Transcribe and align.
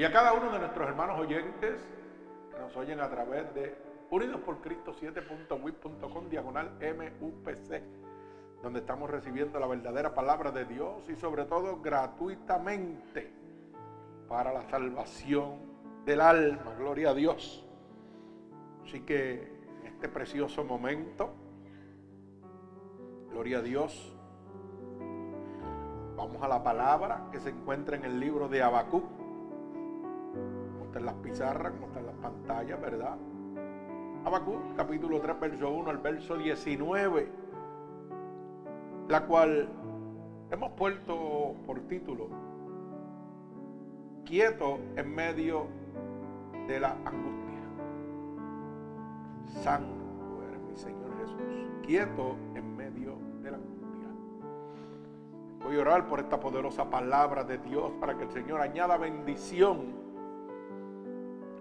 Y 0.00 0.04
a 0.04 0.10
cada 0.10 0.32
uno 0.32 0.50
de 0.50 0.58
nuestros 0.58 0.88
hermanos 0.88 1.20
oyentes 1.20 1.78
que 2.50 2.58
nos 2.58 2.74
oyen 2.74 3.00
a 3.00 3.10
través 3.10 3.52
de 3.52 3.76
Unidos 4.08 4.40
por 4.40 4.62
Cristo 4.62 4.94
7.wip.com 4.94 6.28
diagonal 6.30 6.70
MUPC, 6.80 7.82
donde 8.62 8.78
estamos 8.78 9.10
recibiendo 9.10 9.60
la 9.60 9.66
verdadera 9.66 10.14
palabra 10.14 10.52
de 10.52 10.64
Dios 10.64 11.06
y 11.10 11.16
sobre 11.16 11.44
todo 11.44 11.82
gratuitamente 11.82 13.30
para 14.26 14.54
la 14.54 14.62
salvación 14.70 15.58
del 16.06 16.22
alma. 16.22 16.74
Gloria 16.78 17.10
a 17.10 17.14
Dios. 17.14 17.62
Así 18.82 19.00
que 19.00 19.52
en 19.80 19.86
este 19.86 20.08
precioso 20.08 20.64
momento, 20.64 21.34
gloria 23.30 23.58
a 23.58 23.62
Dios, 23.62 24.16
vamos 26.16 26.42
a 26.42 26.48
la 26.48 26.62
palabra 26.62 27.28
que 27.30 27.38
se 27.38 27.50
encuentra 27.50 27.96
en 27.96 28.06
el 28.06 28.18
libro 28.18 28.48
de 28.48 28.62
Abacú. 28.62 29.19
Como 30.90 30.98
está 30.98 30.98
en 30.98 31.06
las 31.06 31.22
pizarras, 31.22 31.72
como 31.72 31.86
está 31.86 32.00
en 32.00 32.06
las 32.06 32.16
pantallas, 32.16 32.80
¿verdad? 32.80 33.16
Abacú, 34.24 34.58
capítulo 34.76 35.20
3, 35.20 35.38
verso 35.38 35.70
1 35.70 35.88
al 35.88 35.98
verso 35.98 36.36
19, 36.36 37.28
la 39.08 39.24
cual 39.24 39.68
hemos 40.50 40.72
puesto 40.72 41.54
por 41.64 41.78
título 41.82 42.28
quieto 44.24 44.80
en 44.96 45.14
medio 45.14 45.68
de 46.66 46.80
la 46.80 46.90
angustia. 46.90 47.62
Santo 49.62 50.42
eres 50.48 50.60
mi 50.60 50.76
Señor 50.76 51.16
Jesús, 51.20 51.70
quieto 51.86 52.34
en 52.56 52.76
medio 52.76 53.16
de 53.42 53.50
la 53.52 53.58
angustia. 53.58 54.08
Voy 55.62 55.76
a 55.76 55.80
orar 55.82 56.08
por 56.08 56.18
esta 56.18 56.40
poderosa 56.40 56.90
palabra 56.90 57.44
de 57.44 57.58
Dios 57.58 57.92
para 58.00 58.18
que 58.18 58.24
el 58.24 58.30
Señor 58.32 58.60
añada 58.60 58.96
bendición 58.96 59.99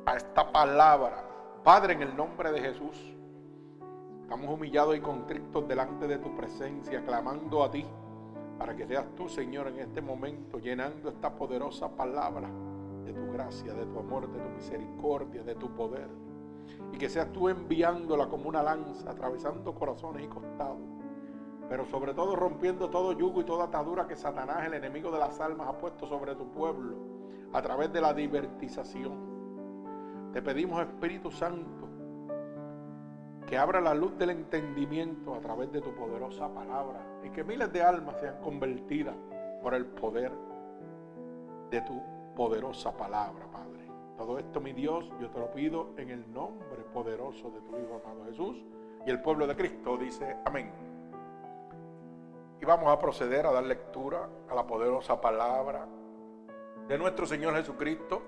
a 0.06 0.16
esta 0.16 0.52
palabra. 0.52 1.24
Padre, 1.64 1.94
en 1.94 2.02
el 2.02 2.16
nombre 2.16 2.52
de 2.52 2.62
Jesús, 2.62 3.16
estamos 4.22 4.50
humillados 4.50 4.96
y 4.96 5.02
contrictos 5.02 5.68
delante 5.68 6.08
de 6.08 6.18
tu 6.18 6.36
presencia, 6.36 7.04
clamando 7.06 7.64
a 7.64 7.72
ti 7.72 7.86
para 8.60 8.76
que 8.76 8.86
seas 8.86 9.06
tú, 9.16 9.30
Señor, 9.30 9.68
en 9.70 9.80
este 9.80 10.02
momento 10.02 10.60
llenando 10.60 11.10
esta 11.10 11.34
poderosa 11.34 11.96
palabra 11.96 12.50
de 13.06 13.14
tu 13.14 13.32
gracia, 13.32 13.74
de 13.74 13.86
tu 13.86 14.00
amor, 14.00 14.30
de 14.30 14.38
tu 14.38 14.50
misericordia, 14.50 15.44
de 15.44 15.56
tu 15.56 15.74
poder. 15.74 16.10
Y 16.92 16.98
que 16.98 17.10
seas 17.10 17.32
tú 17.32 17.48
enviándola 17.48 18.28
como 18.28 18.50
una 18.50 18.62
lanza, 18.62 19.10
atravesando 19.10 19.74
corazones 19.74 20.26
y 20.26 20.28
costados. 20.28 20.78
Pero 21.70 21.86
sobre 21.86 22.14
todo 22.14 22.36
rompiendo 22.36 22.90
todo 22.90 23.14
yugo 23.14 23.40
y 23.40 23.46
toda 23.46 23.66
atadura 23.66 24.08
que 24.08 24.18
Satanás, 24.18 24.66
el 24.66 24.74
enemigo 24.74 25.10
de 25.10 25.20
las 25.20 25.40
almas, 25.40 25.70
ha 25.70 25.78
puesto 25.78 26.06
sobre 26.06 26.36
tu 26.36 26.52
pueblo 26.52 26.98
a 27.54 27.62
través 27.62 27.94
de 27.94 28.02
la 28.02 28.14
divertización. 28.14 29.39
Te 30.34 30.44
pedimos, 30.44 30.82
Espíritu 30.82 31.32
Santo, 31.32 31.88
que 33.48 33.58
abra 33.58 33.82
la 33.82 33.96
luz 33.96 34.16
del 34.20 34.30
entendimiento 34.30 35.34
a 35.34 35.40
través 35.40 35.72
de 35.72 35.82
tu 35.82 35.92
poderosa 35.96 36.48
palabra 36.54 37.00
y 37.24 37.32
que 37.32 37.44
miles 37.44 37.74
de 37.74 37.82
almas 37.82 38.20
sean 38.20 38.40
convertidas 38.42 39.16
por 39.64 39.74
el 39.74 39.88
poder 39.88 40.32
de 41.72 41.82
tu 41.82 42.00
poderosa 42.36 42.96
palabra, 42.96 43.48
Padre. 43.52 43.88
Todo 44.18 44.38
esto, 44.38 44.62
mi 44.62 44.74
Dios, 44.74 45.10
yo 45.20 45.32
te 45.32 45.40
lo 45.40 45.52
pido 45.52 45.94
en 45.98 46.12
el 46.12 46.32
nombre 46.32 46.84
poderoso 46.94 47.50
de 47.50 47.62
tu 47.62 47.78
Hijo 47.78 48.00
amado 48.06 48.26
Jesús. 48.26 48.64
Y 49.08 49.10
el 49.10 49.22
pueblo 49.22 49.48
de 49.48 49.56
Cristo 49.56 49.98
dice 49.98 50.38
amén. 50.46 50.72
Y 52.62 52.66
vamos 52.66 52.90
a 52.90 53.00
proceder 53.00 53.48
a 53.48 53.52
dar 53.52 53.64
lectura 53.64 54.30
a 54.48 54.54
la 54.54 54.68
poderosa 54.68 55.20
palabra 55.20 55.88
de 56.88 56.98
nuestro 56.98 57.26
Señor 57.26 57.56
Jesucristo 57.56 58.22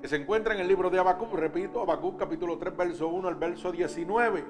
que 0.00 0.08
se 0.08 0.16
encuentra 0.16 0.54
en 0.54 0.60
el 0.60 0.68
libro 0.68 0.90
de 0.90 0.98
Habacuc, 0.98 1.34
repito, 1.34 1.80
Habacuc 1.80 2.18
capítulo 2.18 2.56
3, 2.56 2.76
verso 2.76 3.08
1 3.08 3.28
al 3.28 3.34
verso 3.34 3.72
19. 3.72 4.44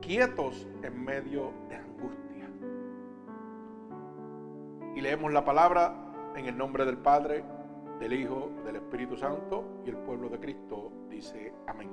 Quietos 0.00 0.66
en 0.82 1.04
medio 1.04 1.52
de 1.68 1.76
angustia. 1.76 2.48
Y 4.94 5.00
leemos 5.00 5.32
la 5.32 5.44
palabra 5.44 5.94
en 6.34 6.46
el 6.46 6.56
nombre 6.56 6.84
del 6.84 6.96
Padre, 6.96 7.44
del 8.00 8.14
Hijo, 8.14 8.50
del 8.64 8.76
Espíritu 8.76 9.16
Santo 9.16 9.82
y 9.84 9.90
el 9.90 9.96
pueblo 9.98 10.28
de 10.28 10.40
Cristo 10.40 10.90
dice 11.08 11.52
amén. 11.66 11.90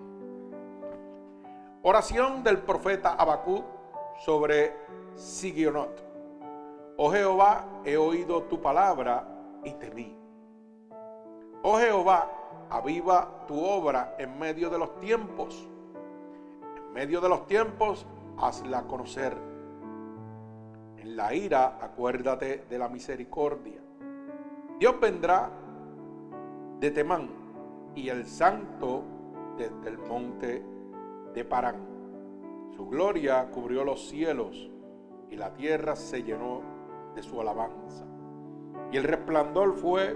Oración 1.82 2.44
del 2.44 2.60
profeta 2.60 3.14
Habacuc 3.14 3.66
sobre 4.20 4.74
Sigionot. 5.16 6.04
Oh 6.98 7.12
Jehová, 7.12 7.82
he 7.86 7.96
oído 7.96 8.44
tu 8.44 8.62
palabra 8.62 9.28
y 9.64 9.72
temí. 9.74 10.19
Oh 11.62 11.78
Jehová, 11.78 12.30
aviva 12.70 13.46
tu 13.48 13.60
obra 13.60 14.16
en 14.18 14.40
medio 14.40 14.70
de 14.70 14.78
los 14.78 15.00
tiempos. 15.00 15.68
En 16.78 16.94
medio 16.94 17.20
de 17.20 17.30
los 17.30 17.46
tiempos, 17.48 18.06
hazla 18.38 18.84
conocer. 18.84 19.36
En 20.98 21.18
la 21.18 21.34
ira, 21.34 21.78
acuérdate 21.82 22.66
de 22.70 22.78
la 22.78 22.88
misericordia. 22.88 23.82
Dios 24.80 25.00
vendrá 25.02 25.50
de 26.80 26.92
Temán 26.92 27.30
y 27.94 28.08
el 28.08 28.26
santo 28.26 29.04
desde 29.58 29.90
el 29.90 29.98
monte 29.98 30.64
de 31.34 31.44
Parán. 31.44 31.76
Su 32.76 32.88
gloria 32.88 33.50
cubrió 33.52 33.84
los 33.84 34.08
cielos 34.08 34.72
y 35.30 35.36
la 35.36 35.54
tierra 35.54 35.98
se 35.98 36.24
llenó 36.24 36.62
de 37.14 37.22
su 37.22 37.42
alabanza. 37.42 38.06
Y 38.92 38.98
el 38.98 39.04
resplandor 39.04 39.74
fue 39.74 40.16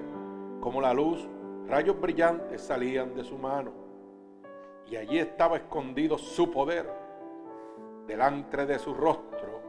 como 0.64 0.80
la 0.80 0.94
luz, 0.94 1.28
rayos 1.68 2.00
brillantes 2.00 2.62
salían 2.62 3.14
de 3.14 3.26
su 3.26 3.38
mano. 3.38 3.74
Y 4.90 4.96
allí 4.96 5.20
estaba 5.20 5.58
escondido 5.58 6.18
su 6.18 6.50
poder. 6.50 6.90
Delante 8.08 8.66
de 8.66 8.80
su 8.80 8.94
rostro 8.94 9.60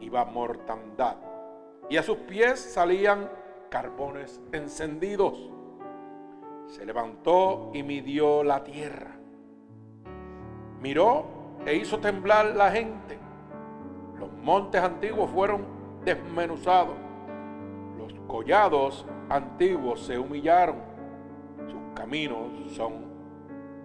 iba 0.00 0.26
mortandad. 0.26 1.16
Y 1.88 1.96
a 1.96 2.02
sus 2.02 2.18
pies 2.18 2.60
salían 2.60 3.30
carbones 3.70 4.42
encendidos. 4.52 5.50
Se 6.66 6.84
levantó 6.84 7.70
y 7.72 7.82
midió 7.82 8.44
la 8.44 8.62
tierra. 8.62 9.16
Miró 10.82 11.24
e 11.64 11.76
hizo 11.76 11.98
temblar 11.98 12.54
la 12.54 12.70
gente. 12.70 13.18
Los 14.18 14.30
montes 14.34 14.82
antiguos 14.82 15.30
fueron 15.30 15.64
desmenuzados. 16.04 16.96
Los 17.96 18.12
collados 18.28 19.06
antiguos 19.28 20.04
se 20.04 20.18
humillaron, 20.18 20.76
sus 21.66 21.94
caminos 21.94 22.50
son 22.74 23.04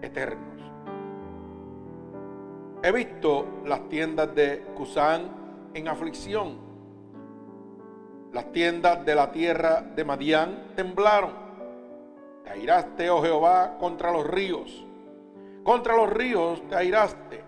eternos. 0.01 0.59
He 2.81 2.91
visto 2.91 3.45
las 3.66 3.89
tiendas 3.89 4.33
de 4.33 4.63
Cusán 4.75 5.23
en 5.73 5.88
aflicción. 5.88 6.57
Las 8.31 8.51
tiendas 8.51 9.06
de 9.06 9.15
la 9.15 9.31
tierra 9.31 9.81
de 9.81 10.06
Madián 10.06 10.71
temblaron. 10.75 11.31
Te 12.44 12.51
airaste, 12.51 13.09
oh 13.09 13.21
Jehová, 13.21 13.77
contra 13.80 14.12
los 14.12 14.25
ríos. 14.25 14.86
Contra 15.63 15.95
los 15.95 16.09
ríos 16.09 16.62
te 16.69 16.75
airaste. 16.75 17.44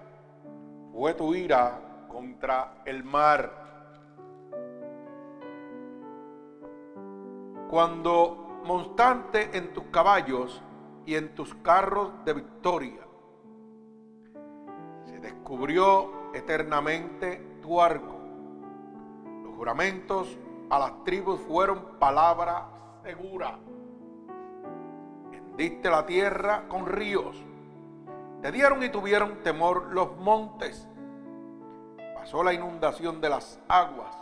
Fue 0.91 1.13
tu 1.13 1.33
ira 1.33 1.79
contra 2.09 2.81
el 2.85 3.03
mar. 3.03 3.60
Cuando 7.71 8.59
montante 8.65 9.57
en 9.57 9.71
tus 9.71 9.85
caballos 9.85 10.61
y 11.05 11.15
en 11.15 11.33
tus 11.33 11.55
carros 11.55 12.11
de 12.25 12.33
victoria. 12.33 13.07
Se 15.05 15.19
descubrió 15.19 16.33
eternamente 16.33 17.37
tu 17.61 17.81
arco. 17.81 18.19
Los 19.45 19.55
juramentos 19.55 20.37
a 20.69 20.79
las 20.79 21.05
tribus 21.05 21.39
fueron 21.47 21.97
palabra 21.97 22.67
segura. 23.03 23.57
Hendiste 25.31 25.89
la 25.89 26.05
tierra 26.05 26.67
con 26.67 26.85
ríos. 26.85 27.37
Te 28.41 28.51
dieron 28.51 28.83
y 28.83 28.89
tuvieron 28.89 29.43
temor 29.43 29.93
los 29.93 30.17
montes. 30.17 30.89
Pasó 32.15 32.43
la 32.43 32.51
inundación 32.51 33.21
de 33.21 33.29
las 33.29 33.61
aguas. 33.69 34.13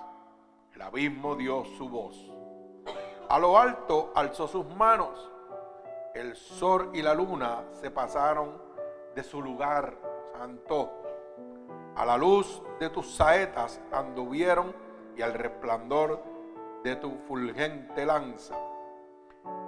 El 0.75 0.84
abismo 0.84 1.36
dio 1.36 1.66
su 1.66 1.90
voz. 1.90 2.29
A 3.30 3.38
lo 3.38 3.60
alto 3.60 4.12
alzó 4.16 4.48
sus 4.48 4.66
manos. 4.76 5.31
El 6.16 6.36
sol 6.36 6.90
y 6.94 7.04
la 7.04 7.14
luna 7.14 7.64
se 7.74 7.92
pasaron 7.92 8.60
de 9.14 9.24
su 9.24 9.40
lugar 9.40 9.94
santo. 10.34 10.90
A 11.96 12.06
la 12.06 12.18
luz 12.18 12.64
de 12.80 12.90
tus 12.90 13.16
saetas 13.16 13.80
anduvieron 13.92 14.74
y 15.16 15.22
al 15.22 15.36
resplandor 15.36 16.24
de 16.84 16.96
tu 16.96 17.20
fulgente 17.28 18.04
lanza. 18.04 18.56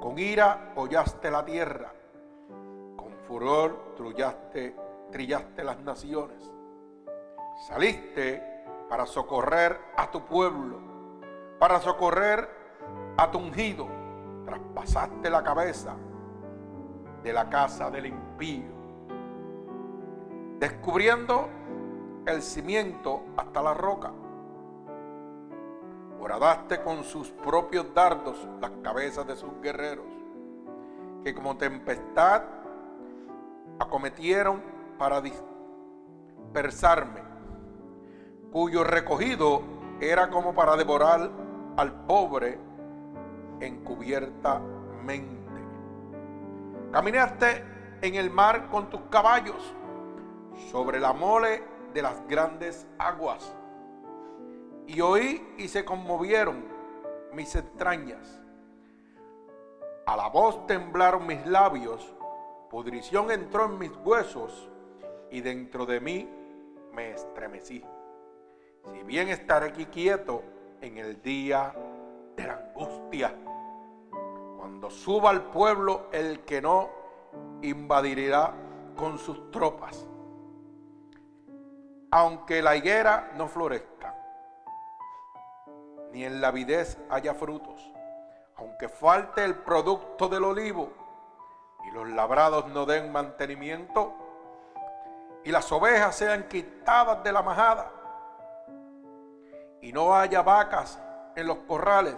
Con 0.02 0.18
ira 0.18 0.74
hollaste 0.75 1.30
la 1.30 1.46
tierra, 1.46 1.94
con 2.98 3.13
furor 3.28 3.94
trullaste, 3.96 4.75
trillaste 5.12 5.63
las 5.63 5.80
naciones. 5.81 6.52
Saliste 7.68 8.66
para 8.90 9.06
socorrer 9.06 9.80
a 9.98 10.10
tu 10.10 10.25
pueblo, 10.25 10.80
para 11.60 11.80
socorrer 11.80 12.61
a 13.18 13.31
tu 13.31 13.40
ungido. 13.40 13.88
Traspasaste 14.46 15.30
la 15.30 15.44
cabeza 15.44 15.96
de 17.24 17.34
la 17.34 17.50
casa 17.50 17.92
del 17.92 18.08
impío, 18.08 18.72
descubriendo 20.60 21.48
el 22.25 22.42
cimiento 22.42 23.22
hasta 23.38 23.62
la 23.62 23.74
roca. 23.74 24.12
Horadaste 26.19 26.81
con 26.81 27.04
sus 27.04 27.30
propios 27.30 27.94
dardos 27.94 28.48
las 28.60 28.72
cabezas 28.84 29.25
de 29.28 29.36
sus 29.36 29.60
guerreros, 29.62 30.06
que 31.24 31.34
como 31.34 31.58
tempestad 31.58 32.44
acometieron 33.80 34.62
para 34.98 35.22
dispersarme, 35.22 37.22
cuyo 38.52 38.84
recogido 38.84 39.62
era 40.00 40.30
como 40.30 40.54
para 40.54 40.75
devorar 40.75 41.31
al 41.78 42.06
pobre 42.06 42.60
encubiertamente. 43.62 45.40
Caminaste 46.92 47.63
en 48.02 48.16
el 48.16 48.30
mar 48.30 48.69
con 48.69 48.90
tus 48.90 49.02
caballos 49.10 49.74
sobre 50.72 51.00
la 51.00 51.13
mole 51.13 51.63
de 51.94 52.02
las 52.02 52.28
grandes 52.28 52.88
aguas. 52.98 53.56
Y 54.88 55.00
oí 55.02 55.54
y 55.58 55.68
se 55.68 55.86
conmovieron 55.86 56.66
mis 57.34 57.56
entrañas. 57.56 58.42
A 60.06 60.18
la 60.18 60.28
voz 60.28 60.66
temblaron 60.68 61.25
mis 61.25 61.46
labios, 61.46 62.13
pudrición 62.69 63.31
entró 63.31 63.66
en 63.66 63.78
mis 63.78 63.96
huesos 64.04 64.69
y 65.30 65.42
dentro 65.42 65.86
de 65.86 66.02
mí 66.02 66.30
me 66.94 67.12
estremecí. 67.12 67.84
Si 68.92 69.04
bien 69.04 69.30
estaré 69.30 69.68
aquí 69.68 69.86
quieto 69.86 70.44
en 70.81 70.98
el 70.98 71.22
día 71.22 71.74
de 72.36 72.48
la 72.48 72.54
angustia, 72.54 73.34
cuando 74.62 74.92
suba 74.92 75.31
al 75.31 75.46
pueblo 75.46 76.06
el 76.12 76.42
que 76.42 76.62
no 76.62 76.88
invadirá 77.63 78.54
con 78.96 79.18
sus 79.18 79.50
tropas, 79.50 80.08
aunque 82.12 82.62
la 82.62 82.75
higuera 82.75 83.31
no 83.38 83.48
florezca, 83.48 84.16
ni 86.12 86.25
en 86.25 86.40
la 86.42 86.50
avidez 86.50 87.00
haya 87.10 87.34
frutos, 87.34 87.92
aunque 88.56 88.88
falte 88.88 89.44
el 89.44 89.56
producto 89.56 90.30
del 90.30 90.44
olivo 90.44 90.92
y 91.88 91.92
los 91.96 92.08
labrados 92.10 92.68
no 92.68 92.86
den 92.86 93.12
mantenimiento, 93.12 94.13
y 95.44 95.52
las 95.52 95.72
ovejas 95.72 96.16
sean 96.16 96.48
quitadas 96.48 97.24
de 97.24 97.31
la 97.31 97.42
majada, 97.42 97.92
y 99.81 99.92
no 99.92 100.13
haya 100.13 100.44
vacas 100.44 101.02
en 101.36 101.48
los 101.48 101.58
corrales, 101.68 102.16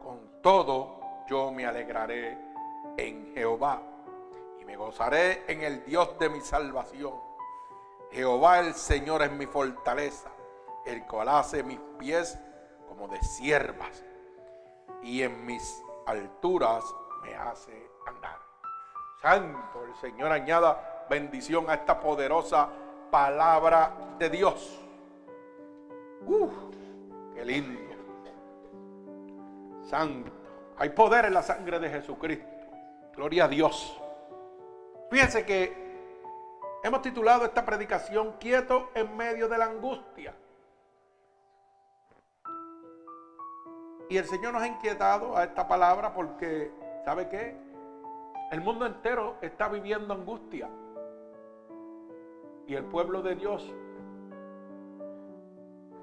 con 0.00 0.40
todo 0.40 0.99
yo 1.30 1.52
me 1.52 1.64
alegraré 1.64 2.36
en 2.96 3.32
Jehová 3.32 3.80
y 4.60 4.64
me 4.64 4.76
gozaré 4.76 5.44
en 5.46 5.62
el 5.62 5.84
Dios 5.84 6.18
de 6.18 6.28
mi 6.28 6.40
salvación. 6.40 7.14
Jehová 8.10 8.58
el 8.58 8.74
Señor 8.74 9.22
es 9.22 9.30
mi 9.30 9.46
fortaleza, 9.46 10.28
el 10.84 11.06
cual 11.06 11.28
hace 11.28 11.62
mis 11.62 11.78
pies 11.98 12.36
como 12.88 13.06
de 13.06 13.22
siervas 13.22 14.04
y 15.04 15.22
en 15.22 15.46
mis 15.46 15.80
alturas 16.06 16.84
me 17.22 17.32
hace 17.36 17.90
andar. 18.08 18.38
Santo, 19.22 19.84
el 19.84 19.94
Señor 20.00 20.32
añada 20.32 21.06
bendición 21.08 21.70
a 21.70 21.74
esta 21.74 22.00
poderosa 22.00 22.68
palabra 23.12 24.16
de 24.18 24.30
Dios. 24.30 24.80
Uf, 26.26 26.52
qué 27.34 27.44
lindo. 27.44 27.80
Santo. 29.88 30.39
Hay 30.80 30.88
poder 30.88 31.26
en 31.26 31.34
la 31.34 31.42
sangre 31.42 31.78
de 31.78 31.90
Jesucristo. 31.90 32.48
Gloria 33.14 33.44
a 33.44 33.48
Dios. 33.48 34.00
Fíjense 35.10 35.44
que 35.44 35.76
hemos 36.82 37.02
titulado 37.02 37.44
esta 37.44 37.66
predicación 37.66 38.32
Quieto 38.40 38.88
en 38.94 39.14
medio 39.14 39.46
de 39.46 39.58
la 39.58 39.66
angustia. 39.66 40.34
Y 44.08 44.16
el 44.16 44.24
Señor 44.24 44.54
nos 44.54 44.62
ha 44.62 44.68
inquietado 44.68 45.36
a 45.36 45.44
esta 45.44 45.68
palabra 45.68 46.14
porque, 46.14 46.72
¿sabe 47.04 47.28
qué? 47.28 47.54
El 48.50 48.62
mundo 48.62 48.86
entero 48.86 49.36
está 49.42 49.68
viviendo 49.68 50.14
angustia. 50.14 50.70
Y 52.66 52.74
el 52.74 52.84
pueblo 52.86 53.20
de 53.20 53.34
Dios 53.34 53.70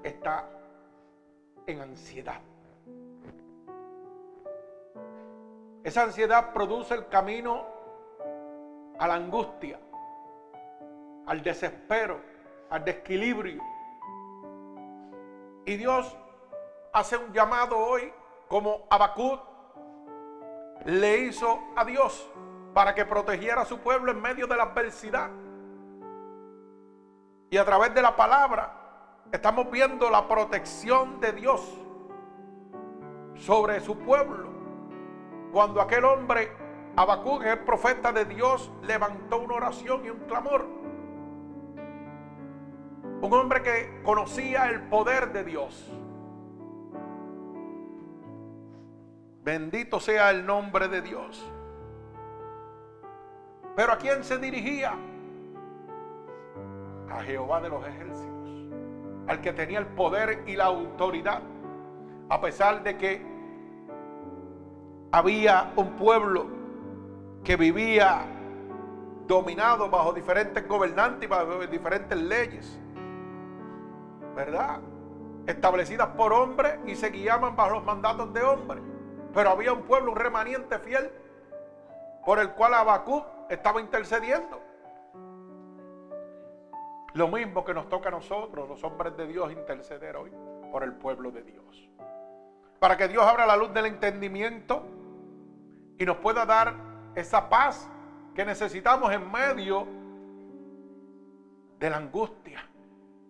está 0.04 0.48
en 1.66 1.80
ansiedad. 1.80 2.40
Esa 5.88 6.02
ansiedad 6.02 6.52
produce 6.52 6.92
el 6.92 7.08
camino 7.08 7.64
a 8.98 9.08
la 9.08 9.14
angustia, 9.14 9.80
al 11.26 11.42
desespero, 11.42 12.20
al 12.68 12.84
desequilibrio. 12.84 13.62
Y 15.64 15.76
Dios 15.78 16.14
hace 16.92 17.16
un 17.16 17.32
llamado 17.32 17.78
hoy 17.78 18.12
como 18.48 18.86
Abacud 18.90 19.38
le 20.84 21.20
hizo 21.20 21.58
a 21.74 21.86
Dios 21.86 22.30
para 22.74 22.94
que 22.94 23.06
protegiera 23.06 23.62
a 23.62 23.64
su 23.64 23.78
pueblo 23.78 24.12
en 24.12 24.20
medio 24.20 24.46
de 24.46 24.56
la 24.56 24.64
adversidad. 24.64 25.30
Y 27.48 27.56
a 27.56 27.64
través 27.64 27.94
de 27.94 28.02
la 28.02 28.14
palabra 28.14 29.24
estamos 29.32 29.70
viendo 29.70 30.10
la 30.10 30.28
protección 30.28 31.18
de 31.18 31.32
Dios 31.32 31.62
sobre 33.36 33.80
su 33.80 33.96
pueblo. 34.00 34.57
Cuando 35.52 35.80
aquel 35.80 36.04
hombre, 36.04 36.50
Abacú, 36.96 37.40
es 37.42 37.56
profeta 37.58 38.12
de 38.12 38.24
Dios, 38.24 38.70
levantó 38.82 39.40
una 39.40 39.54
oración 39.54 40.04
y 40.04 40.10
un 40.10 40.18
clamor. 40.20 40.66
Un 43.20 43.32
hombre 43.32 43.62
que 43.62 44.00
conocía 44.02 44.68
el 44.68 44.82
poder 44.82 45.32
de 45.32 45.44
Dios. 45.44 45.92
Bendito 49.42 49.98
sea 49.98 50.30
el 50.30 50.44
nombre 50.44 50.88
de 50.88 51.00
Dios. 51.00 51.50
Pero 53.74 53.92
¿a 53.92 53.96
quién 53.96 54.22
se 54.22 54.38
dirigía? 54.38 54.92
A 57.10 57.22
Jehová 57.22 57.60
de 57.60 57.68
los 57.70 57.86
ejércitos. 57.86 58.50
Al 59.26 59.40
que 59.40 59.52
tenía 59.52 59.78
el 59.78 59.86
poder 59.86 60.42
y 60.46 60.56
la 60.56 60.66
autoridad. 60.66 61.42
A 62.28 62.40
pesar 62.40 62.82
de 62.82 62.98
que 62.98 63.37
había 65.10 65.72
un 65.76 65.96
pueblo 65.96 66.46
que 67.44 67.56
vivía 67.56 68.26
dominado 69.26 69.88
bajo 69.88 70.12
diferentes 70.12 70.66
gobernantes 70.66 71.24
y 71.24 71.26
bajo 71.26 71.66
diferentes 71.66 72.18
leyes. 72.18 72.78
¿Verdad? 74.34 74.80
Establecidas 75.46 76.08
por 76.08 76.32
hombres 76.32 76.78
y 76.86 76.94
se 76.94 77.10
guiaban 77.10 77.56
bajo 77.56 77.74
los 77.76 77.84
mandatos 77.84 78.32
de 78.32 78.42
hombres. 78.42 78.82
Pero 79.32 79.50
había 79.50 79.72
un 79.72 79.82
pueblo, 79.82 80.12
un 80.12 80.18
remanente 80.18 80.78
fiel, 80.78 81.10
por 82.24 82.38
el 82.38 82.50
cual 82.50 82.74
Abacú 82.74 83.24
estaba 83.48 83.80
intercediendo. 83.80 84.60
Lo 87.14 87.28
mismo 87.28 87.64
que 87.64 87.74
nos 87.74 87.88
toca 87.88 88.08
a 88.08 88.12
nosotros, 88.12 88.68
los 88.68 88.84
hombres 88.84 89.16
de 89.16 89.26
Dios, 89.26 89.50
interceder 89.52 90.16
hoy 90.16 90.32
por 90.70 90.82
el 90.82 90.92
pueblo 90.92 91.30
de 91.30 91.42
Dios. 91.42 91.88
Para 92.78 92.96
que 92.96 93.08
Dios 93.08 93.24
abra 93.24 93.46
la 93.46 93.56
luz 93.56 93.72
del 93.72 93.86
entendimiento 93.86 94.84
y 95.98 96.06
nos 96.06 96.16
pueda 96.18 96.46
dar 96.46 96.74
esa 97.14 97.48
paz 97.48 97.88
que 98.34 98.44
necesitamos 98.44 99.12
en 99.12 99.30
medio 99.30 99.86
de 101.78 101.90
la 101.90 101.96
angustia, 101.96 102.64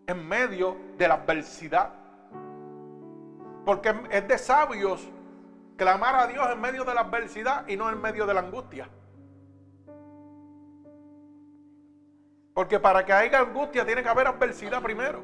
en 0.07 0.29
medio 0.29 0.77
de 0.99 1.09
la 1.09 1.15
adversidad. 1.15 1.91
Porque 3.65 3.95
es 4.11 4.29
de 4.29 4.39
sabios 4.39 5.09
clamar 5.77 6.15
a 6.15 6.27
Dios 6.27 6.47
en 6.51 6.61
medio 6.61 6.85
de 6.85 6.95
la 6.95 7.03
adversidad 7.03 7.67
y 7.69 7.77
no 7.77 7.89
en 7.89 8.01
medio 8.01 8.27
de 8.27 8.35
la 8.35 8.41
angustia. 8.41 8.89
Porque 12.53 12.81
para 12.81 13.05
que 13.05 13.13
haya 13.13 13.39
angustia 13.39 13.87
tiene 13.87 14.03
que 14.03 14.09
haber 14.09 14.27
adversidad 14.27 14.83
primero. 14.83 15.23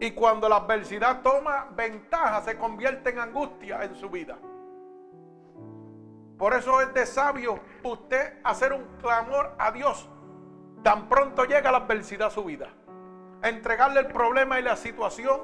Y 0.00 0.10
cuando 0.10 0.48
la 0.48 0.56
adversidad 0.56 1.22
toma 1.22 1.68
ventaja, 1.76 2.42
se 2.42 2.58
convierte 2.58 3.10
en 3.10 3.20
angustia 3.20 3.84
en 3.84 3.94
su 3.94 4.10
vida. 4.10 4.36
Por 6.42 6.54
eso 6.54 6.80
es 6.80 6.92
de 6.92 7.06
sabio 7.06 7.60
usted 7.84 8.40
hacer 8.42 8.72
un 8.72 8.82
clamor 9.00 9.54
a 9.60 9.70
Dios 9.70 10.08
tan 10.82 11.08
pronto 11.08 11.44
llega 11.44 11.70
la 11.70 11.78
adversidad 11.78 12.26
a 12.26 12.30
su 12.30 12.42
vida. 12.42 12.68
entregarle 13.44 14.00
el 14.00 14.08
problema 14.08 14.58
y 14.58 14.62
la 14.64 14.74
situación 14.74 15.40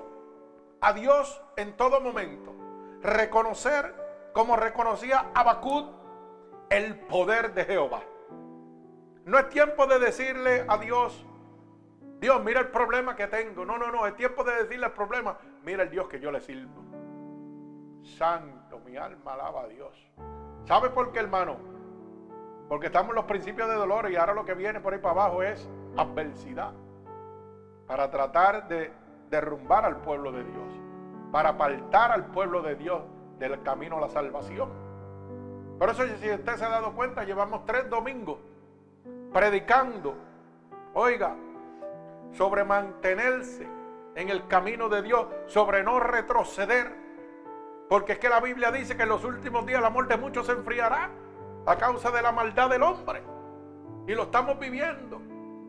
a 0.81 0.93
Dios 0.93 1.41
en 1.57 1.77
todo 1.77 2.01
momento 2.01 2.53
reconocer, 3.01 3.95
como 4.33 4.57
reconocía 4.57 5.31
Abacud, 5.37 5.85
el 6.69 6.99
poder 6.99 7.55
de 7.55 7.65
Jehová. 7.65 8.03
No 9.25 9.39
es 9.39 9.49
tiempo 9.51 9.87
de 9.87 10.01
decirle 10.01 10.65
a 10.67 10.79
Dios, 10.79 11.25
Dios, 12.19 12.43
mira 12.43 12.59
el 12.59 12.73
problema 12.73 13.15
que 13.15 13.29
tengo. 13.29 13.65
No, 13.65 13.79
no, 13.79 13.93
no, 13.93 14.05
es 14.05 14.17
tiempo 14.17 14.43
de 14.43 14.65
decirle 14.65 14.87
el 14.87 14.93
problema. 14.93 15.39
Mira 15.63 15.85
el 15.85 15.91
Dios 15.91 16.09
que 16.09 16.19
yo 16.19 16.33
le 16.33 16.41
sirvo. 16.41 16.83
Santo, 18.03 18.81
mi 18.81 18.97
alma 18.97 19.35
alaba 19.35 19.63
a 19.63 19.69
Dios. 19.69 19.95
¿Sabe 20.69 20.91
por 20.91 21.13
qué, 21.13 21.21
hermano? 21.21 21.57
Porque 22.69 22.89
estamos 22.89 23.09
en 23.09 23.17
los 23.17 23.25
principios 23.25 23.71
de 23.71 23.75
dolor 23.75 24.11
y 24.11 24.17
ahora 24.17 24.35
lo 24.35 24.45
que 24.45 24.53
viene 24.53 24.81
por 24.81 24.93
ahí 24.93 24.99
para 24.99 25.23
abajo 25.23 25.43
es 25.43 25.67
adversidad. 25.97 26.75
Para 27.87 28.11
tratar 28.11 28.69
de 28.69 28.93
derrumbar 29.31 29.87
al 29.87 29.97
pueblo 30.03 30.31
de 30.31 30.45
Dios. 30.45 30.75
Para 31.33 31.51
apartar 31.51 32.13
al 32.13 32.27
pueblo 32.27 32.61
de 32.61 32.77
Dios 32.77 33.01
del 33.39 33.63
camino 33.63 33.97
a 33.97 34.03
la 34.03 34.11
salvación. 34.11 34.69
Por 35.79 35.89
eso, 35.89 36.03
si 36.21 36.31
usted 36.31 36.57
se 36.57 36.65
ha 36.67 36.69
dado 36.69 36.93
cuenta, 36.93 37.25
llevamos 37.25 37.65
tres 37.65 37.89
domingos 37.89 38.37
predicando. 39.33 40.17
Oiga, 40.93 41.35
sobre 42.33 42.65
mantenerse 42.65 43.67
en 44.15 44.29
el 44.29 44.47
camino 44.49 44.91
de 44.91 45.01
Dios, 45.01 45.29
sobre 45.47 45.83
no 45.83 45.99
retroceder. 45.99 47.08
Porque 47.89 48.13
es 48.13 48.19
que 48.19 48.29
la 48.29 48.41
Biblia 48.41 48.71
dice 48.71 48.97
que 48.97 49.05
en 49.05 49.09
los 49.09 49.25
últimos 49.25 49.65
días 49.65 49.79
el 49.79 49.87
amor 49.87 50.09
de 50.09 50.17
muchos 50.19 50.47
se 50.47 50.53
enfriará 50.53 51.11
a 51.67 51.77
causa 51.77 52.11
de 52.11 52.21
la 52.21 52.33
maldad 52.33 52.69
del 52.69 52.83
hombre. 52.83 53.23
Y 54.07 54.15
lo 54.15 54.25
estamos 54.25 54.59
viviendo. 54.59 55.21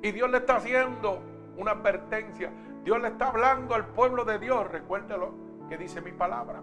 Y 0.02 0.12
Dios 0.12 0.30
le 0.30 0.40
está 0.40 0.58
haciendo 0.58 1.22
una 1.58 1.72
advertencia. 1.72 2.52
Dios 2.84 3.02
le 3.02 3.10
está 3.10 3.30
hablando 3.30 3.74
al 3.74 3.88
pueblo 3.88 4.26
de 4.26 4.38
Dios. 4.38 4.70
Recuérdelo 4.70 5.34
que 5.70 5.78
dice 5.78 6.02
mi 6.02 6.12
palabra. 6.12 6.62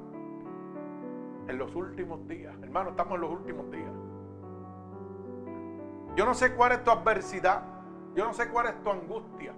En 1.49 1.59
los 1.59 1.75
últimos 1.75 2.27
días. 2.29 2.55
Hermano, 2.63 2.91
estamos 2.91 3.15
en 3.15 3.21
los 3.23 3.31
últimos 3.31 3.71
días. 3.71 3.93
Yo 6.17 6.27
no 6.27 6.35
sé 6.35 6.55
cuál 6.55 6.73
es 6.73 6.85
tu 6.85 6.91
adversidad. 6.91 7.63
Yo 8.15 8.27
no 8.27 8.35
sé 8.35 8.49
cuál 8.49 8.67
es 8.67 8.83
tu 8.83 8.91
angustia. 8.91 9.55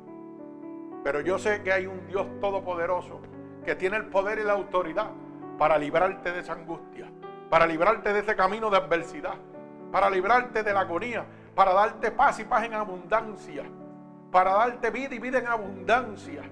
Pero 1.02 1.20
yo 1.20 1.38
sé 1.38 1.62
que 1.62 1.72
hay 1.72 1.86
un 1.86 2.06
Dios 2.06 2.26
todopoderoso 2.40 3.20
que 3.64 3.74
tiene 3.74 3.96
el 3.96 4.06
poder 4.06 4.38
y 4.38 4.44
la 4.44 4.54
autoridad 4.54 5.10
para 5.58 5.76
librarte 5.76 6.32
de 6.32 6.40
esa 6.40 6.52
angustia, 6.52 7.10
para 7.50 7.66
librarte 7.66 8.12
de 8.12 8.20
ese 8.20 8.36
camino 8.36 8.70
de 8.70 8.76
adversidad, 8.76 9.34
para 9.90 10.08
librarte 10.08 10.62
de 10.62 10.72
la 10.72 10.80
agonía, 10.80 11.26
para 11.54 11.72
darte 11.74 12.12
paz 12.12 12.38
y 12.38 12.44
paz 12.44 12.64
en 12.64 12.74
abundancia, 12.74 13.64
para 14.30 14.52
darte 14.52 14.90
vida 14.90 15.14
y 15.14 15.18
vida 15.18 15.38
en 15.38 15.48
abundancia. 15.48 16.42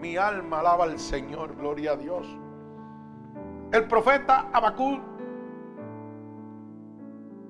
Mi 0.00 0.16
alma 0.16 0.60
alaba 0.60 0.84
al 0.84 0.98
Señor, 0.98 1.54
gloria 1.54 1.92
a 1.92 1.96
Dios. 1.96 2.26
El 3.70 3.86
profeta 3.86 4.48
Abacú 4.52 4.98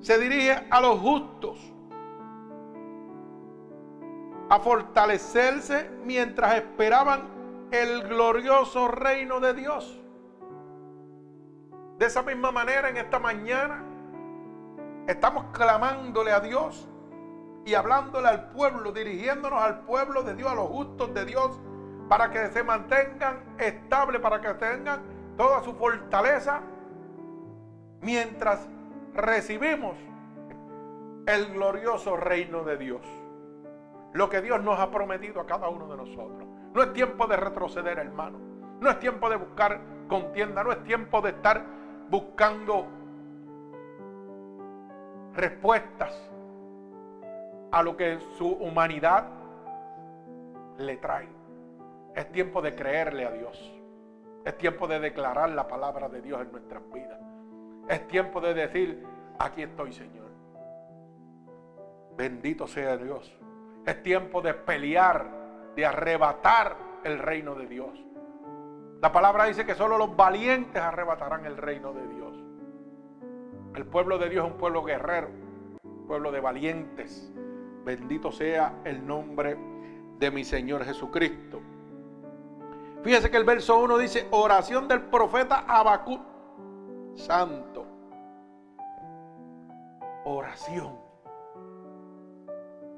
se 0.01 0.19
dirige 0.19 0.67
a 0.71 0.81
los 0.81 0.99
justos 0.99 1.73
a 4.51 4.59
fortalecerse 4.59 5.91
mientras 6.05 6.57
esperaban 6.57 7.23
el 7.71 8.03
glorioso 8.09 8.89
reino 8.89 9.39
de 9.39 9.55
Dios. 9.55 10.00
De 12.01 12.07
esa 12.07 12.23
misma 12.23 12.51
manera, 12.51 12.89
en 12.89 12.97
esta 12.97 13.19
mañana, 13.19 13.85
estamos 15.07 15.45
clamándole 15.53 16.33
a 16.33 16.41
Dios 16.41 16.89
y 17.67 17.75
hablándole 17.75 18.27
al 18.27 18.53
pueblo, 18.53 18.91
dirigiéndonos 18.91 19.61
al 19.63 19.81
pueblo 19.81 20.23
de 20.23 20.35
Dios, 20.35 20.51
a 20.51 20.55
los 20.55 20.69
justos 20.69 21.13
de 21.13 21.27
Dios, 21.27 21.61
para 22.09 22.31
que 22.31 22.47
se 22.49 22.65
mantengan 22.65 23.55
estables, 23.59 24.23
para 24.23 24.41
que 24.41 24.55
tengan 24.55 25.03
toda 25.37 25.63
su 25.63 25.75
fortaleza, 25.75 26.63
mientras 28.01 28.67
recibimos 29.13 29.95
el 31.27 31.53
glorioso 31.53 32.17
reino 32.17 32.65
de 32.65 32.79
Dios 32.79 33.03
lo 34.15 34.31
que 34.31 34.41
Dios 34.41 34.63
nos 34.63 34.81
ha 34.81 34.91
prometido 34.91 35.39
a 35.39 35.47
cada 35.47 35.69
uno 35.69 35.87
de 35.87 35.99
nosotros. 35.99 36.49
No 36.73 36.83
es 36.83 36.95
tiempo 36.95 37.27
de 37.27 37.37
retroceder, 37.37 37.99
hermano. 37.99 38.39
No 38.81 38.91
es 38.91 38.99
tiempo 38.99 39.29
de 39.29 39.37
buscar 39.37 39.81
contienda. 40.09 40.65
No 40.65 40.73
es 40.73 40.83
tiempo 40.83 41.21
de 41.21 41.31
estar 41.31 41.80
buscando 42.11 42.87
respuestas 45.33 46.13
a 47.71 47.83
lo 47.83 47.97
que 47.97 48.19
su 48.37 48.49
humanidad 48.49 49.27
le 50.79 50.97
trae. 50.97 51.29
Es 52.15 52.31
tiempo 52.33 52.61
de 52.61 52.75
creerle 52.75 53.27
a 53.27 53.31
Dios. 53.31 53.73
Es 54.45 54.59
tiempo 54.59 54.89
de 54.89 54.99
declarar 54.99 55.51
la 55.51 55.69
palabra 55.69 56.09
de 56.09 56.21
Dios 56.21 56.41
en 56.43 56.51
nuestras 56.51 56.83
vidas. 56.93 57.21
Es 57.89 58.07
tiempo 58.09 58.41
de 58.41 58.55
decir, 58.55 59.07
aquí 59.39 59.63
estoy 59.63 59.93
Señor. 59.93 60.31
Bendito 62.17 62.67
sea 62.67 62.97
Dios. 62.97 63.33
Es 63.87 64.03
tiempo 64.03 64.43
de 64.43 64.55
pelear, 64.55 65.27
de 65.77 65.87
arrebatar 65.87 66.77
el 67.05 67.19
reino 67.19 67.55
de 67.55 67.67
Dios. 67.67 68.10
La 69.01 69.13
palabra 69.13 69.45
dice 69.45 69.65
que 69.65 69.75
solo 69.75 69.97
los 69.97 70.15
valientes 70.15 70.81
arrebatarán 70.81 71.47
el 71.47 71.57
reino 71.57 71.93
de 71.95 72.07
Dios. 72.07 72.37
El 73.75 73.87
pueblo 73.87 74.19
de 74.19 74.29
Dios 74.29 74.45
es 74.45 74.53
un 74.53 74.59
pueblo 74.59 74.85
guerrero, 74.85 75.31
pueblo 76.07 76.31
de 76.31 76.41
valientes. 76.41 77.33
Bendito 77.85 78.31
sea 78.31 78.75
el 78.85 79.07
nombre 79.07 79.57
de 80.19 80.31
mi 80.31 80.45
Señor 80.45 80.85
Jesucristo. 80.85 81.63
Fíjese 83.03 83.31
que 83.31 83.39
el 83.39 83.45
verso 83.45 83.79
1 83.79 83.97
dice, 83.97 84.29
oración 84.33 84.87
del 84.87 85.01
profeta 85.01 85.65
Habacuc, 85.67 86.21
santo. 87.15 87.87
Oración. 90.25 90.99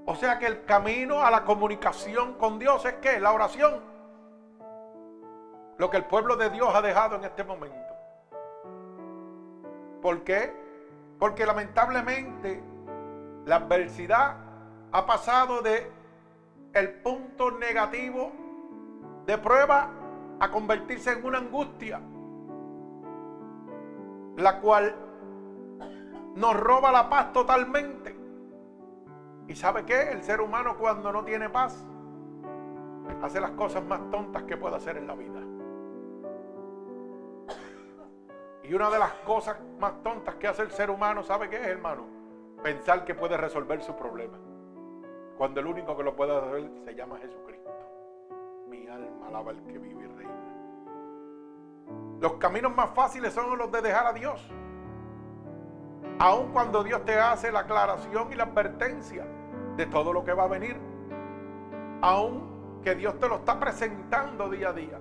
O 0.04 0.16
sea 0.16 0.40
que 0.40 0.46
el 0.46 0.64
camino 0.64 1.22
a 1.22 1.30
la 1.30 1.44
comunicación 1.44 2.34
con 2.34 2.58
Dios 2.58 2.84
es 2.86 2.94
que 2.94 3.20
la 3.20 3.32
oración. 3.32 3.91
Lo 5.78 5.90
que 5.90 5.96
el 5.96 6.04
pueblo 6.04 6.36
de 6.36 6.50
Dios 6.50 6.68
ha 6.74 6.82
dejado 6.82 7.16
en 7.16 7.24
este 7.24 7.44
momento. 7.44 7.76
¿Por 10.00 10.22
qué? 10.22 10.52
Porque 11.18 11.46
lamentablemente 11.46 12.62
la 13.44 13.56
adversidad 13.56 14.36
ha 14.90 15.06
pasado 15.06 15.62
de 15.62 15.90
el 16.74 16.94
punto 17.02 17.50
negativo 17.52 18.32
de 19.26 19.38
prueba 19.38 19.90
a 20.40 20.50
convertirse 20.50 21.12
en 21.12 21.24
una 21.24 21.38
angustia, 21.38 22.00
la 24.36 24.60
cual 24.60 24.94
nos 26.34 26.58
roba 26.58 26.90
la 26.90 27.08
paz 27.08 27.32
totalmente. 27.32 28.16
¿Y 29.46 29.54
sabe 29.54 29.84
qué? 29.84 30.10
El 30.10 30.22
ser 30.22 30.40
humano 30.40 30.76
cuando 30.78 31.12
no 31.12 31.24
tiene 31.24 31.48
paz 31.48 31.84
hace 33.22 33.40
las 33.40 33.52
cosas 33.52 33.84
más 33.84 34.00
tontas 34.10 34.42
que 34.44 34.56
puede 34.56 34.76
hacer 34.76 34.96
en 34.96 35.06
la 35.06 35.14
vida. 35.14 35.40
Y 38.64 38.74
una 38.74 38.90
de 38.90 38.98
las 38.98 39.12
cosas 39.24 39.56
más 39.80 40.02
tontas 40.02 40.36
que 40.36 40.46
hace 40.46 40.62
el 40.62 40.70
ser 40.70 40.90
humano, 40.90 41.22
¿sabe 41.22 41.48
qué 41.48 41.56
es, 41.56 41.66
hermano? 41.66 42.06
Pensar 42.62 43.04
que 43.04 43.14
puede 43.14 43.36
resolver 43.36 43.82
su 43.82 43.96
problema. 43.96 44.38
Cuando 45.36 45.60
el 45.60 45.66
único 45.66 45.96
que 45.96 46.04
lo 46.04 46.14
puede 46.14 46.36
hacer 46.36 46.70
se 46.84 46.94
llama 46.94 47.18
Jesucristo. 47.18 47.70
Mi 48.68 48.86
alma 48.86 49.26
alaba 49.26 49.50
al 49.50 49.62
que 49.64 49.78
vive 49.78 50.04
y 50.04 50.06
reina. 50.06 50.32
Los 52.20 52.34
caminos 52.34 52.74
más 52.76 52.90
fáciles 52.94 53.32
son 53.32 53.58
los 53.58 53.72
de 53.72 53.82
dejar 53.82 54.06
a 54.06 54.12
Dios. 54.12 54.48
Aun 56.20 56.52
cuando 56.52 56.84
Dios 56.84 57.04
te 57.04 57.18
hace 57.18 57.50
la 57.50 57.60
aclaración 57.60 58.32
y 58.32 58.36
la 58.36 58.44
advertencia 58.44 59.26
de 59.76 59.86
todo 59.86 60.12
lo 60.12 60.24
que 60.24 60.32
va 60.32 60.44
a 60.44 60.48
venir. 60.48 60.76
Aun 62.00 62.80
que 62.84 62.94
Dios 62.94 63.18
te 63.18 63.28
lo 63.28 63.36
está 63.36 63.58
presentando 63.58 64.48
día 64.48 64.68
a 64.68 64.72
día. 64.72 65.00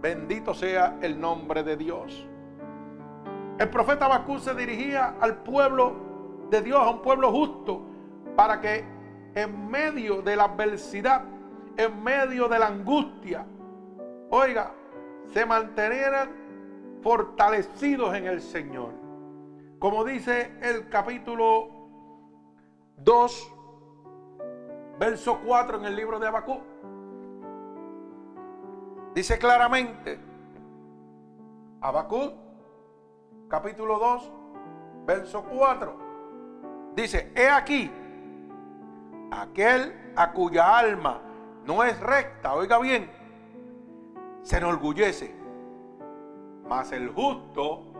Bendito 0.00 0.54
sea 0.54 0.96
el 1.02 1.20
nombre 1.20 1.62
de 1.62 1.76
Dios. 1.76 2.26
El 3.62 3.70
profeta 3.70 4.08
Bakú 4.08 4.40
se 4.40 4.56
dirigía 4.56 5.14
al 5.20 5.36
pueblo 5.44 5.94
de 6.50 6.62
Dios, 6.62 6.80
a 6.80 6.90
un 6.90 7.00
pueblo 7.00 7.30
justo, 7.30 7.80
para 8.34 8.60
que 8.60 8.84
en 9.36 9.70
medio 9.70 10.20
de 10.20 10.34
la 10.34 10.46
adversidad, 10.46 11.22
en 11.76 12.02
medio 12.02 12.48
de 12.48 12.58
la 12.58 12.66
angustia, 12.66 13.46
oiga, 14.30 14.72
se 15.32 15.46
mantenieran 15.46 16.28
fortalecidos 17.02 18.16
en 18.16 18.26
el 18.26 18.40
Señor. 18.40 18.94
Como 19.78 20.04
dice 20.04 20.58
el 20.60 20.88
capítulo 20.88 21.68
2, 22.96 23.52
verso 24.98 25.38
4 25.46 25.78
en 25.78 25.84
el 25.84 25.94
libro 25.94 26.18
de 26.18 26.26
Abacú. 26.26 26.58
Dice 29.14 29.38
claramente, 29.38 30.18
Abacú, 31.80 32.32
capítulo 33.52 33.98
2, 33.98 34.32
verso 35.04 35.44
4. 35.44 36.94
Dice, 36.94 37.30
he 37.36 37.50
aquí, 37.50 37.90
aquel 39.30 40.14
a 40.16 40.32
cuya 40.32 40.78
alma 40.78 41.20
no 41.66 41.84
es 41.84 42.00
recta, 42.00 42.54
oiga 42.54 42.78
bien, 42.78 43.10
se 44.40 44.56
enorgullece, 44.56 45.34
mas 46.66 46.92
el 46.92 47.10
justo 47.10 47.92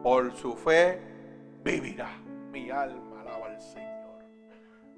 por 0.00 0.32
su 0.36 0.54
fe 0.54 1.02
vivirá. 1.64 2.10
Mi 2.52 2.70
alma 2.70 3.22
alaba 3.22 3.46
al 3.46 3.60
Señor. 3.60 4.24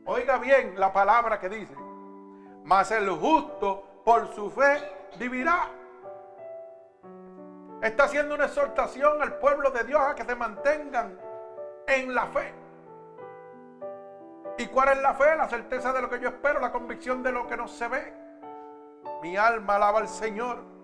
Oiga 0.04 0.36
bien 0.36 0.78
la 0.78 0.92
palabra 0.92 1.40
que 1.40 1.48
dice. 1.48 1.74
mas 2.64 2.90
el 2.90 3.08
justo 3.08 4.02
por 4.04 4.28
su 4.34 4.50
fe 4.50 4.78
vivirá. 5.18 5.70
Está 7.83 8.04
haciendo 8.04 8.35
una 8.35 8.47
exhortación 8.47 9.21
al 9.21 9.38
pueblo 9.38 9.71
de 9.71 9.85
Dios 9.85 10.00
a 10.00 10.14
que 10.14 10.25
se 10.25 10.35
mantengan 10.35 11.18
en 11.87 12.14
la 12.14 12.26
fe. 12.26 12.52
¿Y 14.59 14.66
cuál 14.66 14.88
es 14.90 15.02
la 15.02 15.14
fe? 15.14 15.37
La 15.37 15.49
certeza 15.49 15.92
de 15.92 16.00
lo 16.00 16.09
que 16.09 16.18
yo 16.18 16.28
espero, 16.28 16.61
la 16.61 16.73
convicción 16.73 17.23
de 17.23 17.33
lo 17.33 17.47
que 17.47 17.56
no 17.56 17.68
se 17.68 17.88
ve. 17.88 18.14
Mi 19.23 19.37
alma 19.37 19.76
alaba 19.76 19.99
al 19.99 20.09
Señor. 20.09 20.76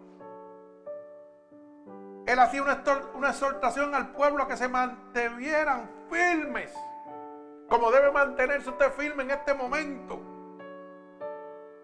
Él 2.27 2.39
hacía 2.39 2.63
una, 2.63 3.31
exhortación 3.31 3.95
al 3.95 4.13
pueblo 4.13 4.45
a 4.45 4.49
que 4.49 4.57
se 4.57 4.69
mantuvieran 4.69 5.91
firmes, 6.09 6.73
como 7.69 7.91
debe 7.91 8.13
mantenerse 8.13 8.71
usted 8.71 8.93
firme 8.93 9.25
en 9.25 9.33
este 9.33 9.55
momento, 9.55 10.21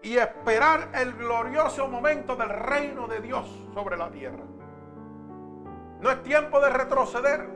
y 0.01 0.17
esperar 0.17 0.89
el 0.93 1.13
glorioso 1.13 1.87
momento 1.89 2.37
del 2.37 2.49
reino 2.49 3.07
de 3.07 3.19
Dios 3.19 3.49
sobre 3.73 3.97
la 3.97 4.09
tierra. 4.09 4.43
No 5.99 6.09
es 6.09 6.23
tiempo 6.23 6.59
de 6.61 6.69
retroceder, 6.69 7.47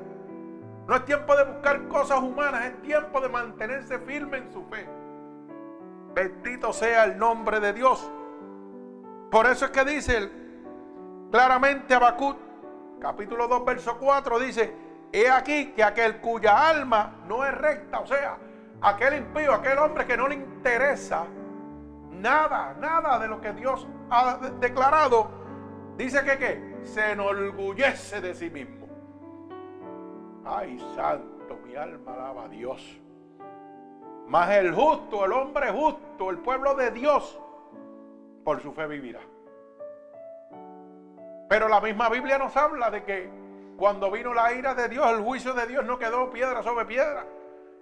no 0.88 0.96
es 0.96 1.06
tiempo 1.06 1.36
de 1.36 1.46
buscar 1.46 1.88
cosas 1.88 2.20
humanas, 2.20 2.66
es 2.66 2.82
tiempo 2.82 3.22
de 3.22 3.30
mantenerse 3.30 4.00
firme 4.00 4.38
en 4.38 4.52
su 4.52 4.64
fe. 4.66 4.88
Bendito 6.14 6.74
sea 6.74 7.06
el 7.06 7.18
nombre 7.18 7.60
de 7.60 7.74
Dios. 7.74 8.12
Por 9.32 9.48
eso 9.48 9.66
es 9.66 9.72
que 9.72 9.86
dice 9.86 10.30
claramente 11.32 11.96
Habacuc, 11.96 12.38
capítulo 13.00 13.48
2, 13.48 13.66
verso 13.66 13.98
4, 13.98 14.40
dice, 14.40 14.76
he 15.12 15.30
aquí 15.30 15.72
que 15.72 15.84
aquel 15.84 16.20
cuya 16.20 16.70
alma 16.70 17.16
no 17.28 17.46
es 17.46 17.54
recta, 17.54 18.02
o 18.02 18.06
sea, 18.06 18.38
aquel 18.82 19.16
impío, 19.16 19.54
aquel 19.54 19.78
hombre 19.80 20.06
que 20.06 20.18
no 20.18 20.28
le 20.28 20.36
interesa 20.36 21.26
nada, 22.12 22.76
nada 22.80 23.20
de 23.20 23.28
lo 23.28 23.42
que 23.42 23.54
Dios 23.54 23.88
ha 24.10 24.38
declarado, 24.60 25.32
dice 25.98 26.24
que 26.24 26.38
¿qué? 26.38 26.73
Se 26.86 27.12
enorgullece 27.12 28.22
de 28.22 28.34
sí 28.34 28.50
mismo. 28.50 28.88
Ay, 30.46 30.80
santo, 30.96 31.58
mi 31.66 31.76
alma 31.76 32.14
alaba 32.14 32.46
a 32.46 32.50
Dios. 32.50 33.00
Mas 34.28 34.50
el 34.52 34.74
justo, 34.74 35.26
el 35.26 35.32
hombre 35.34 35.72
justo, 35.72 36.30
el 36.30 36.38
pueblo 36.40 36.76
de 36.76 36.92
Dios, 36.92 37.40
por 38.44 38.62
su 38.62 38.72
fe 38.74 38.88
vivirá. 38.88 39.22
Pero 41.50 41.68
la 41.68 41.80
misma 41.82 42.10
Biblia 42.10 42.38
nos 42.38 42.56
habla 42.58 42.90
de 42.90 43.04
que 43.04 43.30
cuando 43.78 44.10
vino 44.12 44.34
la 44.34 44.54
ira 44.54 44.74
de 44.74 44.88
Dios, 44.88 45.10
el 45.12 45.22
juicio 45.22 45.54
de 45.54 45.68
Dios 45.68 45.86
no 45.86 46.00
quedó 46.00 46.30
piedra 46.30 46.64
sobre 46.64 46.86
piedra. 46.86 47.26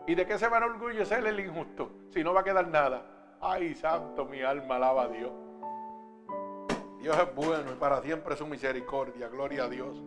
¿Y 0.08 0.16
de 0.16 0.26
qué 0.26 0.38
se 0.38 0.48
va 0.48 0.58
a 0.58 0.66
enorgullecer 0.66 1.26
el 1.26 1.40
injusto? 1.40 1.92
Si 2.10 2.24
no 2.24 2.34
va 2.34 2.42
a 2.42 2.44
quedar 2.44 2.68
nada. 2.68 3.06
Ay, 3.40 3.76
santo, 3.76 4.26
mi 4.26 4.42
alma 4.42 4.76
alaba 4.76 5.04
a 5.04 5.08
Dios. 5.08 5.32
Dios 7.02 7.18
es 7.18 7.34
bueno 7.34 7.72
y 7.72 7.76
para 7.76 8.00
siempre 8.04 8.38
su 8.38 8.46
misericordia. 8.46 9.28
Gloria 9.28 9.64
a 9.64 9.68
Dios. 9.68 9.98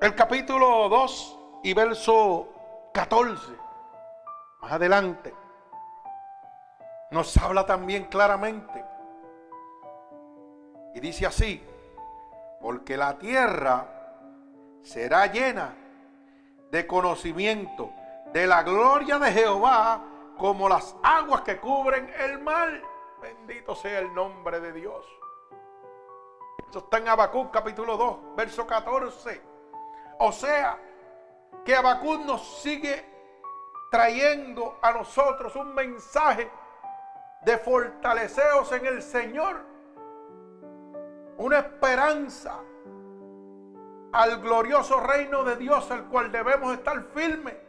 El 0.00 0.14
capítulo 0.14 0.88
2 0.88 1.38
y 1.64 1.74
verso 1.74 2.46
14, 2.94 3.52
más 4.60 4.72
adelante, 4.72 5.34
nos 7.10 7.36
habla 7.36 7.66
también 7.66 8.04
claramente. 8.04 8.84
Y 10.94 11.00
dice 11.00 11.26
así, 11.26 11.60
porque 12.60 12.96
la 12.96 13.18
tierra 13.18 13.88
será 14.82 15.26
llena 15.26 15.74
de 16.70 16.86
conocimiento 16.86 17.97
de 18.38 18.46
la 18.46 18.62
gloria 18.62 19.18
de 19.18 19.32
Jehová 19.32 20.00
como 20.36 20.68
las 20.68 20.94
aguas 21.02 21.40
que 21.40 21.58
cubren 21.58 22.08
el 22.20 22.38
mar. 22.38 22.70
Bendito 23.20 23.74
sea 23.74 23.98
el 23.98 24.14
nombre 24.14 24.60
de 24.60 24.72
Dios. 24.74 25.04
Eso 26.70 26.78
está 26.78 26.98
en 26.98 27.08
Habacuc 27.08 27.50
capítulo 27.50 27.96
2, 27.96 28.36
verso 28.36 28.64
14. 28.64 29.42
O 30.20 30.30
sea, 30.30 30.78
que 31.64 31.74
Habacuc 31.74 32.20
nos 32.20 32.60
sigue 32.62 33.04
trayendo 33.90 34.78
a 34.82 34.92
nosotros 34.92 35.56
un 35.56 35.74
mensaje 35.74 36.48
de 37.42 37.58
fortaleceos 37.58 38.70
en 38.70 38.86
el 38.86 39.02
Señor. 39.02 39.64
Una 41.38 41.58
esperanza 41.58 42.60
al 44.12 44.40
glorioso 44.40 45.00
reino 45.00 45.42
de 45.42 45.56
Dios, 45.56 45.90
al 45.90 46.04
cual 46.04 46.30
debemos 46.30 46.72
estar 46.72 47.02
firmes. 47.12 47.66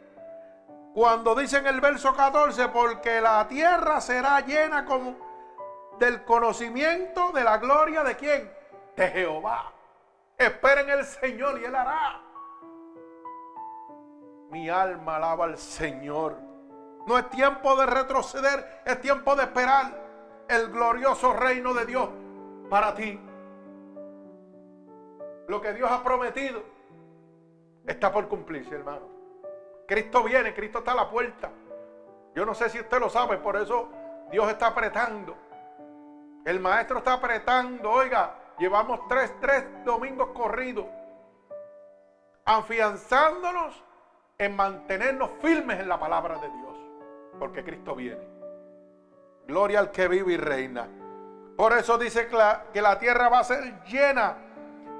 Cuando 0.94 1.34
dice 1.34 1.58
en 1.58 1.66
el 1.66 1.80
verso 1.80 2.14
14, 2.14 2.68
porque 2.68 3.20
la 3.20 3.46
tierra 3.46 4.00
será 4.00 4.40
llena 4.40 4.84
como 4.84 5.16
del 5.98 6.24
conocimiento 6.24 7.30
de 7.32 7.44
la 7.44 7.58
gloria 7.58 8.02
de 8.02 8.16
quién? 8.16 8.50
De 8.96 9.08
Jehová. 9.08 9.72
Esperen 10.36 10.88
el 10.90 11.04
Señor 11.04 11.60
y 11.60 11.64
Él 11.64 11.74
hará. 11.74 12.20
Mi 14.50 14.68
alma 14.68 15.16
alaba 15.16 15.44
al 15.44 15.58
Señor. 15.58 16.36
No 17.06 17.18
es 17.18 17.30
tiempo 17.30 17.76
de 17.76 17.86
retroceder, 17.86 18.82
es 18.84 19.00
tiempo 19.00 19.36
de 19.36 19.44
esperar 19.44 19.92
el 20.48 20.70
glorioso 20.70 21.32
reino 21.34 21.72
de 21.72 21.86
Dios 21.86 22.08
para 22.68 22.94
ti. 22.94 23.18
Lo 25.46 25.60
que 25.60 25.72
Dios 25.72 25.90
ha 25.90 26.02
prometido 26.02 26.62
está 27.86 28.12
por 28.12 28.28
cumplirse, 28.28 28.74
hermano. 28.74 29.09
Cristo 29.90 30.22
viene, 30.22 30.54
Cristo 30.54 30.78
está 30.78 30.92
a 30.92 30.94
la 30.94 31.10
puerta. 31.10 31.50
Yo 32.32 32.46
no 32.46 32.54
sé 32.54 32.70
si 32.70 32.78
usted 32.78 33.00
lo 33.00 33.10
sabe, 33.10 33.38
por 33.38 33.56
eso 33.56 33.88
Dios 34.30 34.48
está 34.48 34.68
apretando. 34.68 35.36
El 36.44 36.60
maestro 36.60 36.98
está 36.98 37.14
apretando. 37.14 37.90
Oiga, 37.90 38.36
llevamos 38.56 39.00
tres, 39.08 39.34
tres 39.40 39.64
domingos 39.84 40.28
corridos, 40.28 40.86
afianzándonos 42.44 43.82
en 44.38 44.54
mantenernos 44.54 45.30
firmes 45.42 45.80
en 45.80 45.88
la 45.88 45.98
palabra 45.98 46.38
de 46.38 46.48
Dios, 46.48 46.76
porque 47.40 47.64
Cristo 47.64 47.96
viene. 47.96 48.22
Gloria 49.48 49.80
al 49.80 49.90
que 49.90 50.06
vive 50.06 50.34
y 50.34 50.36
reina. 50.36 50.86
Por 51.56 51.72
eso 51.72 51.98
dice 51.98 52.28
que 52.28 52.80
la, 52.80 52.98
tierra 53.00 53.28
va 53.28 53.40
a 53.40 53.44
ser 53.44 53.82
llena 53.86 54.36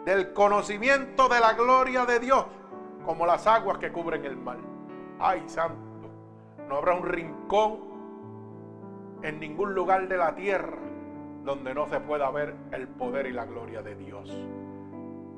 del 0.04 0.32
conocimiento 0.32 1.28
de 1.28 1.38
la 1.38 1.52
gloria 1.52 2.04
de 2.06 2.18
Dios, 2.18 2.44
como 3.04 3.24
las 3.24 3.46
aguas 3.46 3.78
que 3.78 3.92
cubren 3.92 4.24
el 4.24 4.36
mar. 4.36 4.69
Ay, 5.22 5.42
santo, 5.46 5.76
no 6.66 6.76
habrá 6.76 6.94
un 6.94 7.04
rincón 7.04 7.78
en 9.22 9.38
ningún 9.38 9.74
lugar 9.74 10.08
de 10.08 10.16
la 10.16 10.34
tierra 10.34 10.78
donde 11.44 11.74
no 11.74 11.86
se 11.86 12.00
pueda 12.00 12.30
ver 12.30 12.54
el 12.72 12.88
poder 12.88 13.26
y 13.26 13.32
la 13.32 13.44
gloria 13.44 13.82
de 13.82 13.94
Dios. 13.96 14.30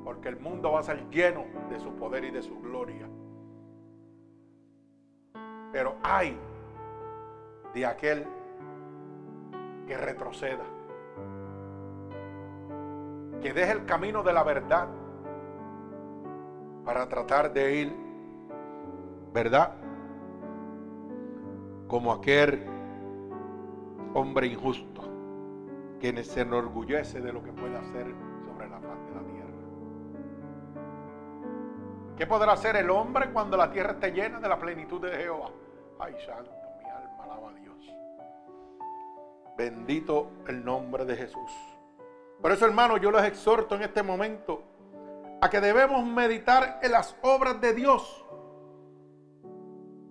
Porque 0.05 0.29
el 0.29 0.39
mundo 0.39 0.71
va 0.71 0.79
a 0.79 0.83
ser 0.83 1.09
lleno 1.09 1.43
de 1.69 1.79
su 1.81 1.93
poder 1.95 2.23
y 2.23 2.31
de 2.31 2.41
su 2.41 2.59
gloria. 2.61 3.09
Pero 5.73 5.97
hay 6.01 6.37
de 7.73 7.85
aquel 7.85 8.25
que 9.85 9.97
retroceda, 9.97 10.63
que 13.41 13.51
deje 13.51 13.71
el 13.73 13.85
camino 13.85 14.23
de 14.23 14.31
la 14.31 14.43
verdad 14.43 14.87
para 16.85 17.09
tratar 17.09 17.51
de 17.51 17.75
ir, 17.75 18.02
¿verdad? 19.33 19.73
Como 21.87 22.13
aquel 22.13 22.65
hombre 24.13 24.47
injusto 24.47 25.01
que 25.99 26.23
se 26.23 26.41
enorgullece 26.41 27.21
de 27.21 27.33
lo 27.33 27.43
que 27.43 27.51
puede 27.51 27.77
hacer 27.77 28.13
sobre 28.45 28.69
la 28.69 28.79
faz 28.79 28.99
de 29.05 29.15
la 29.15 29.21
tierra. 29.21 29.53
¿Qué 32.17 32.27
podrá 32.27 32.53
hacer 32.53 32.75
el 32.75 32.89
hombre 32.89 33.31
cuando 33.31 33.57
la 33.57 33.71
tierra 33.71 33.93
esté 33.93 34.11
llena 34.11 34.39
de 34.39 34.47
la 34.47 34.59
plenitud 34.59 35.01
de 35.01 35.17
Jehová? 35.17 35.49
Ay, 35.99 36.15
santo, 36.25 36.51
mi 36.77 36.89
alma 36.89 37.23
alaba 37.23 37.49
a 37.49 37.53
Dios. 37.53 37.95
Bendito 39.57 40.29
el 40.47 40.63
nombre 40.63 41.05
de 41.05 41.15
Jesús. 41.15 41.51
Por 42.41 42.51
eso, 42.51 42.65
hermano, 42.65 42.97
yo 42.97 43.09
les 43.09 43.23
exhorto 43.23 43.75
en 43.75 43.83
este 43.83 44.03
momento 44.03 44.61
a 45.41 45.49
que 45.49 45.61
debemos 45.61 46.05
meditar 46.05 46.79
en 46.83 46.91
las 46.91 47.15
obras 47.21 47.59
de 47.61 47.73
Dios. 47.73 48.22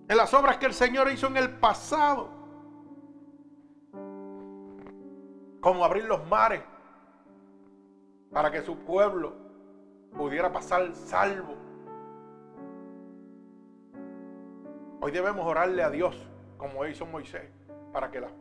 En 0.07 0.17
las 0.17 0.33
obras 0.33 0.57
que 0.57 0.65
el 0.65 0.73
Señor 0.73 1.11
hizo 1.11 1.27
en 1.27 1.37
el 1.37 1.49
pasado. 1.49 2.29
Como 5.61 5.85
abrir 5.85 6.05
los 6.05 6.25
mares 6.27 6.61
para 8.31 8.51
que 8.51 8.61
su 8.61 8.77
pueblo 8.79 9.33
pudiera 10.13 10.51
pasar 10.51 10.93
salvo 10.93 11.63
Hoy 15.03 15.11
debemos 15.11 15.45
orarle 15.45 15.83
a 15.83 15.89
Dios, 15.89 16.15
como 16.55 16.85
hizo 16.85 17.05
Moisés, 17.05 17.51
para 17.91 18.09
que 18.09 18.21
las 18.21 18.31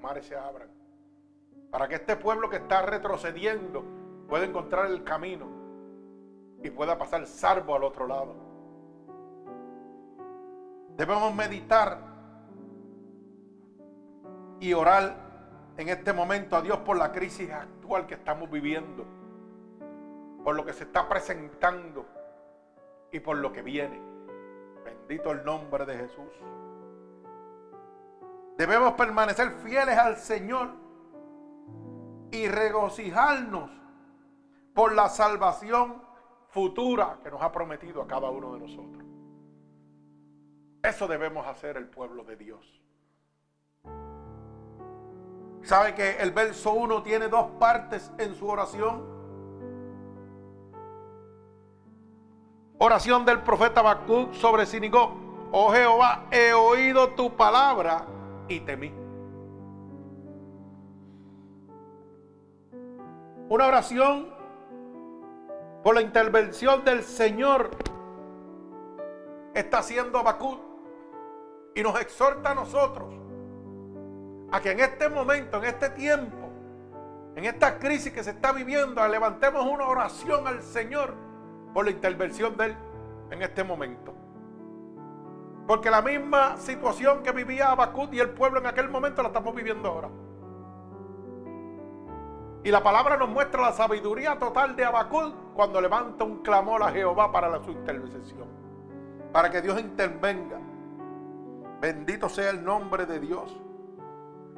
mares 0.00 0.26
se 0.26 0.34
abran. 0.36 0.68
Para 1.70 1.86
que 1.86 1.94
este 1.94 2.16
pueblo 2.16 2.50
que 2.50 2.56
está 2.56 2.82
retrocediendo 2.82 3.84
pueda 4.28 4.44
encontrar 4.44 4.86
el 4.86 5.04
camino 5.04 5.46
y 6.60 6.70
pueda 6.70 6.98
pasar 6.98 7.24
salvo 7.28 7.76
al 7.76 7.84
otro 7.84 8.08
lado. 8.08 8.34
Debemos 10.96 11.34
meditar 11.34 11.98
y 14.60 14.72
orar 14.74 15.16
en 15.76 15.88
este 15.88 16.12
momento 16.12 16.56
a 16.56 16.62
Dios 16.62 16.78
por 16.78 16.96
la 16.96 17.12
crisis 17.12 17.50
actual 17.50 18.06
que 18.06 18.14
estamos 18.14 18.50
viviendo, 18.50 19.04
por 20.44 20.54
lo 20.54 20.64
que 20.64 20.72
se 20.72 20.84
está 20.84 21.08
presentando 21.08 22.06
y 23.10 23.20
por 23.20 23.38
lo 23.38 23.52
que 23.52 23.62
viene. 23.62 24.00
Bendito 24.84 25.32
el 25.32 25.44
nombre 25.44 25.86
de 25.86 25.96
Jesús. 25.96 26.32
Debemos 28.56 28.92
permanecer 28.92 29.50
fieles 29.64 29.96
al 29.96 30.16
Señor 30.16 30.70
y 32.30 32.48
regocijarnos 32.48 33.70
por 34.74 34.92
la 34.92 35.08
salvación 35.08 36.02
futura 36.48 37.18
que 37.22 37.30
nos 37.30 37.42
ha 37.42 37.50
prometido 37.50 38.02
a 38.02 38.06
cada 38.06 38.30
uno 38.30 38.54
de 38.54 38.60
nosotros. 38.60 39.01
Eso 40.82 41.06
debemos 41.06 41.46
hacer 41.46 41.76
el 41.76 41.86
pueblo 41.86 42.24
de 42.24 42.36
Dios. 42.36 42.82
¿Sabe 45.62 45.94
que 45.94 46.16
el 46.16 46.32
verso 46.32 46.72
1 46.72 47.04
tiene 47.04 47.28
dos 47.28 47.52
partes 47.52 48.10
en 48.18 48.34
su 48.34 48.48
oración? 48.48 49.06
Oración 52.78 53.24
del 53.24 53.42
profeta 53.42 53.78
Habacuc 53.78 54.32
sobre 54.32 54.66
Sinigó. 54.66 55.14
Oh 55.52 55.70
Jehová, 55.72 56.24
he 56.32 56.52
oído 56.52 57.10
tu 57.10 57.36
palabra 57.36 58.04
y 58.48 58.58
temí. 58.58 58.92
Una 63.48 63.68
oración 63.68 64.34
por 65.84 65.94
la 65.94 66.02
intervención 66.02 66.84
del 66.84 67.04
Señor 67.04 67.70
está 69.54 69.78
haciendo 69.78 70.18
Habacuc 70.18 70.71
y 71.74 71.82
nos 71.82 72.00
exhorta 72.00 72.50
a 72.50 72.54
nosotros 72.54 73.14
a 74.50 74.60
que 74.60 74.72
en 74.72 74.80
este 74.80 75.08
momento, 75.08 75.56
en 75.58 75.64
este 75.64 75.90
tiempo, 75.90 76.50
en 77.34 77.44
esta 77.46 77.78
crisis 77.78 78.12
que 78.12 78.22
se 78.22 78.30
está 78.30 78.52
viviendo, 78.52 79.06
levantemos 79.08 79.64
una 79.64 79.86
oración 79.86 80.46
al 80.46 80.62
Señor 80.62 81.14
por 81.72 81.86
la 81.86 81.90
intervención 81.90 82.56
de 82.56 82.66
Él 82.66 82.76
en 83.30 83.42
este 83.42 83.64
momento. 83.64 84.12
Porque 85.66 85.90
la 85.90 86.02
misma 86.02 86.58
situación 86.58 87.22
que 87.22 87.32
vivía 87.32 87.70
Habacuc 87.70 88.12
y 88.12 88.20
el 88.20 88.30
pueblo 88.30 88.60
en 88.60 88.66
aquel 88.66 88.90
momento 88.90 89.22
la 89.22 89.28
estamos 89.28 89.54
viviendo 89.54 89.88
ahora. 89.88 90.08
Y 92.64 92.70
la 92.70 92.82
palabra 92.82 93.16
nos 93.16 93.28
muestra 93.28 93.62
la 93.62 93.72
sabiduría 93.72 94.38
total 94.38 94.76
de 94.76 94.84
Habacuc 94.84 95.34
cuando 95.54 95.80
levanta 95.80 96.24
un 96.24 96.42
clamor 96.42 96.82
a 96.82 96.90
Jehová 96.90 97.32
para 97.32 97.48
la, 97.48 97.64
su 97.64 97.70
intervención. 97.70 98.46
Para 99.32 99.50
que 99.50 99.62
Dios 99.62 99.80
intervenga. 99.80 100.58
Bendito 101.82 102.28
sea 102.28 102.50
el 102.50 102.64
nombre 102.64 103.06
de 103.06 103.18
Dios. 103.18 103.60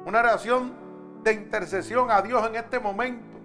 Una 0.05 0.19
oración 0.19 0.71
de 1.23 1.33
intercesión 1.33 2.11
a 2.11 2.21
Dios 2.21 2.47
en 2.47 2.55
este 2.55 2.79
momento. 2.79 3.39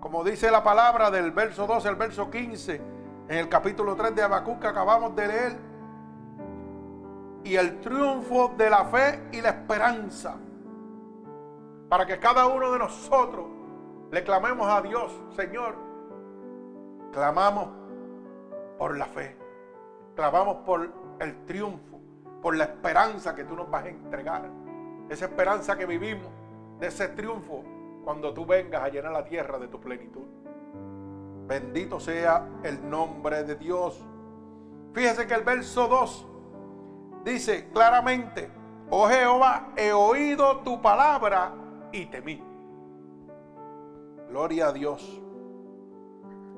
Como 0.00 0.22
dice 0.22 0.50
la 0.50 0.62
palabra 0.62 1.10
del 1.10 1.30
verso 1.30 1.66
12 1.66 1.88
al 1.88 1.96
verso 1.96 2.30
15 2.30 2.74
en 3.26 3.38
el 3.38 3.48
capítulo 3.48 3.96
3 3.96 4.14
de 4.14 4.22
Habacuc 4.22 4.60
que 4.60 4.66
acabamos 4.66 5.16
de 5.16 5.28
leer. 5.28 5.56
Y 7.42 7.56
el 7.56 7.80
triunfo 7.80 8.52
de 8.54 8.68
la 8.68 8.84
fe 8.84 9.22
y 9.32 9.40
la 9.40 9.48
esperanza. 9.48 10.36
Para 11.88 12.04
que 12.04 12.18
cada 12.18 12.48
uno 12.48 12.70
de 12.70 12.80
nosotros 12.80 13.46
le 14.10 14.22
clamemos 14.22 14.68
a 14.68 14.82
Dios, 14.82 15.10
Señor. 15.34 15.74
Clamamos 17.12 17.70
por 18.76 18.98
la 18.98 19.06
fe. 19.06 19.38
Clamamos 20.14 20.56
por 20.66 20.86
el 21.18 21.46
triunfo, 21.46 21.89
por 22.42 22.56
la 22.56 22.64
esperanza 22.64 23.34
que 23.34 23.44
tú 23.44 23.54
nos 23.54 23.70
vas 23.70 23.84
a 23.84 23.88
entregar 23.88 24.50
esa 25.10 25.24
esperanza 25.24 25.76
que 25.76 25.86
vivimos, 25.86 26.28
de 26.78 26.86
ese 26.86 27.08
triunfo, 27.08 27.64
cuando 28.04 28.32
tú 28.32 28.46
vengas 28.46 28.82
a 28.82 28.88
llenar 28.88 29.12
la 29.12 29.24
tierra 29.24 29.58
de 29.58 29.68
tu 29.68 29.80
plenitud. 29.80 30.24
Bendito 31.46 31.98
sea 31.98 32.48
el 32.62 32.88
nombre 32.88 33.42
de 33.42 33.56
Dios. 33.56 34.00
Fíjese 34.94 35.26
que 35.26 35.34
el 35.34 35.42
verso 35.42 35.88
2 35.88 36.26
dice 37.24 37.70
claramente, 37.72 38.50
oh 38.88 39.08
Jehová, 39.08 39.72
he 39.76 39.92
oído 39.92 40.58
tu 40.58 40.80
palabra 40.80 41.52
y 41.92 42.06
temí. 42.06 42.42
Gloria 44.28 44.68
a 44.68 44.72
Dios. 44.72 45.20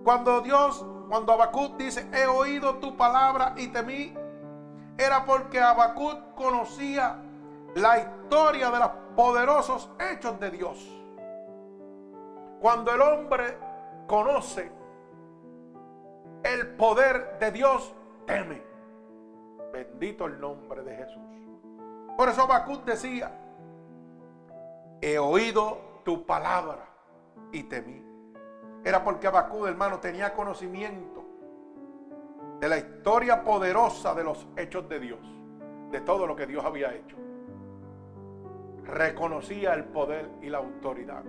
Cuando 0.05 0.43
Dios, 0.43 0.85
cuando 1.09 1.33
Habacuc 1.33 1.77
dice, 1.79 2.07
he 2.13 2.27
oído 2.27 2.77
tu 2.77 2.97
palabra 2.97 3.55
y 3.57 3.69
temí, 3.69 4.15
era 4.99 5.25
porque 5.25 5.61
Habacuc 5.61 6.35
conocía 6.35 7.17
la 7.75 7.99
historia 7.99 8.71
de 8.71 8.79
los 8.79 8.91
poderosos 9.17 9.91
hechos 9.99 10.39
de 10.39 10.51
Dios. 10.51 11.03
Cuando 12.61 12.93
el 12.93 13.01
hombre 13.01 13.57
conoce 14.07 14.71
el 16.45 16.75
poder 16.77 17.39
de 17.39 17.51
Dios, 17.51 17.95
teme. 18.27 18.63
Bendito 19.73 20.27
el 20.27 20.41
nombre 20.41 20.83
de 20.83 20.97
Jesús. 20.97 21.23
Por 22.17 22.29
eso 22.29 22.43
Habacuc 22.43 22.85
decía, 22.85 23.33
he 25.01 25.19
oído 25.19 25.79
tu 26.05 26.27
palabra 26.27 26.87
y 27.53 27.63
temí. 27.65 28.05
Era 28.85 29.03
porque 29.03 29.27
Habacuc, 29.27 29.67
hermano, 29.67 29.99
tenía 29.99 30.35
conocimiento 30.35 31.12
de 32.63 32.69
la 32.69 32.79
historia 32.79 33.45
poderosa 33.45 34.15
de 34.15 34.25
los 34.25 34.47
hechos 34.57 34.89
de 34.89 35.01
Dios, 35.01 35.21
de 35.91 36.01
todo 36.01 36.27
lo 36.27 36.35
que 36.35 36.47
Dios 36.47 36.65
había 36.65 36.95
hecho 36.95 37.23
reconocía 38.85 39.75
el 39.75 39.85
poder 39.85 40.29
y 40.41 40.49
la 40.49 40.59
autoridad. 40.59 41.23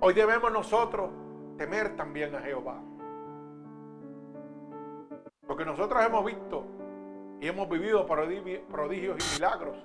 Hoy 0.00 0.14
debemos 0.14 0.50
nosotros 0.52 1.10
temer 1.56 1.96
también 1.96 2.34
a 2.34 2.40
Jehová. 2.40 2.80
Porque 5.46 5.64
nosotros 5.64 6.04
hemos 6.04 6.24
visto 6.24 6.64
y 7.40 7.48
hemos 7.48 7.68
vivido 7.68 8.06
prodigios 8.06 9.18
y 9.18 9.34
milagros. 9.34 9.76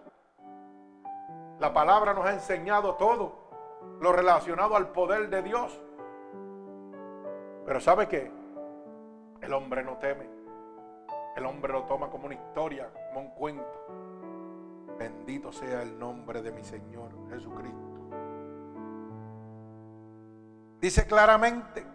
La 1.60 1.74
palabra 1.74 2.14
nos 2.14 2.26
ha 2.26 2.34
enseñado 2.34 2.96
todo 2.96 3.50
lo 4.00 4.12
relacionado 4.14 4.76
al 4.76 4.92
poder 4.92 5.30
de 5.30 5.44
Dios. 5.44 5.80
Pero 7.66 7.80
¿sabe 7.80 8.08
qué? 8.08 8.32
El 9.42 9.54
hombre 9.54 9.84
no 9.84 9.98
teme. 9.98 10.39
El 11.40 11.46
hombre 11.46 11.72
lo 11.72 11.84
toma 11.84 12.10
como 12.10 12.26
una 12.26 12.36
historia, 12.36 12.92
como 13.08 13.22
un 13.22 13.30
cuento. 13.30 13.86
Bendito 14.98 15.54
sea 15.54 15.84
el 15.84 15.98
nombre 15.98 16.42
de 16.42 16.52
mi 16.52 16.66
Señor 16.66 17.12
Jesucristo. 17.30 18.10
Dice 20.82 21.08
claramente 21.08 21.88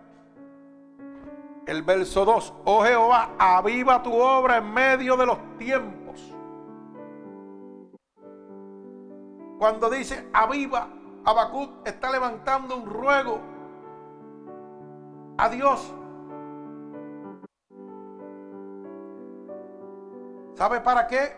el 1.66 1.82
verso 1.82 2.24
2, 2.24 2.54
oh 2.64 2.84
Jehová, 2.84 3.32
aviva 3.38 4.02
tu 4.02 4.14
obra 4.14 4.56
en 4.56 4.72
medio 4.72 5.14
de 5.14 5.26
los 5.26 5.58
tiempos. 5.58 6.34
Cuando 9.58 9.90
dice 9.90 10.26
aviva, 10.32 10.88
Habacuc 11.22 11.86
está 11.86 12.10
levantando 12.10 12.78
un 12.78 12.86
ruego 12.86 13.40
a 15.36 15.50
Dios. 15.50 15.94
¿Sabe 20.64 20.80
para 20.80 21.06
qué? 21.06 21.30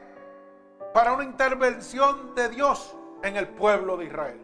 para 0.95 1.13
una 1.13 1.25
intervención 1.25 2.33
de 2.37 2.49
Dios 2.49 2.97
en 3.25 3.35
el 3.35 3.49
pueblo 3.49 3.97
de 3.97 4.05
Israel. 4.05 4.41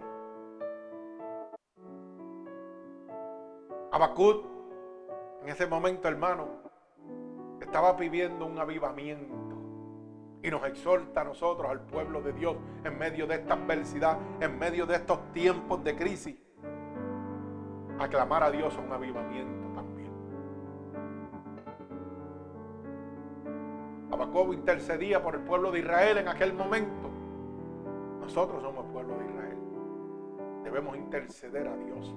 Habacuc, 3.92 4.44
en 5.42 5.48
ese 5.50 5.68
momento, 5.68 6.08
hermano, 6.08 6.48
estaba 7.60 7.92
viviendo 7.92 8.44
un 8.44 8.58
avivamiento 8.58 9.54
y 10.42 10.50
nos 10.50 10.64
exhorta 10.64 11.20
a 11.20 11.24
nosotros, 11.26 11.70
al 11.70 11.82
pueblo 11.82 12.20
de 12.20 12.32
Dios, 12.32 12.56
en 12.82 12.98
medio 12.98 13.28
de 13.28 13.36
esta 13.36 13.54
adversidad, 13.54 14.18
en 14.40 14.58
medio 14.58 14.84
de 14.84 14.96
estos 14.96 15.32
tiempos 15.32 15.84
de 15.84 15.94
crisis, 15.94 16.36
a 18.00 18.08
clamar 18.08 18.42
a 18.42 18.50
Dios 18.50 18.76
un 18.84 18.92
avivamiento. 18.92 19.51
Jacob 24.24 24.52
intercedía 24.52 25.20
por 25.20 25.34
el 25.34 25.40
pueblo 25.42 25.72
de 25.72 25.80
Israel 25.80 26.18
en 26.18 26.28
aquel 26.28 26.52
momento. 26.52 27.10
Nosotros 28.20 28.62
somos 28.62 28.86
pueblo 28.92 29.18
de 29.18 29.26
Israel. 29.26 29.58
Debemos 30.62 30.96
interceder 30.96 31.66
a 31.66 31.76
Dios 31.76 32.14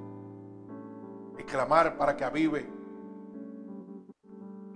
y 1.40 1.44
clamar 1.44 1.98
para 1.98 2.16
que 2.16 2.24
avive 2.24 2.70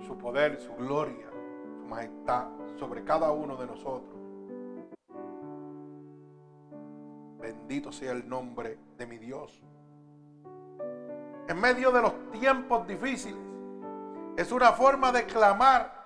su 0.07 0.17
poder, 0.17 0.59
su 0.59 0.73
gloria, 0.73 1.29
su 1.79 1.87
majestad 1.87 2.47
sobre 2.77 3.03
cada 3.03 3.31
uno 3.31 3.55
de 3.57 3.67
nosotros. 3.67 4.19
Bendito 7.39 7.91
sea 7.91 8.11
el 8.11 8.27
nombre 8.27 8.79
de 8.97 9.05
mi 9.05 9.19
Dios. 9.19 9.61
En 11.47 11.61
medio 11.61 11.91
de 11.91 12.01
los 12.01 12.31
tiempos 12.31 12.87
difíciles, 12.87 13.39
es 14.35 14.51
una 14.51 14.71
forma 14.71 15.11
de 15.11 15.25
clamar 15.25 15.98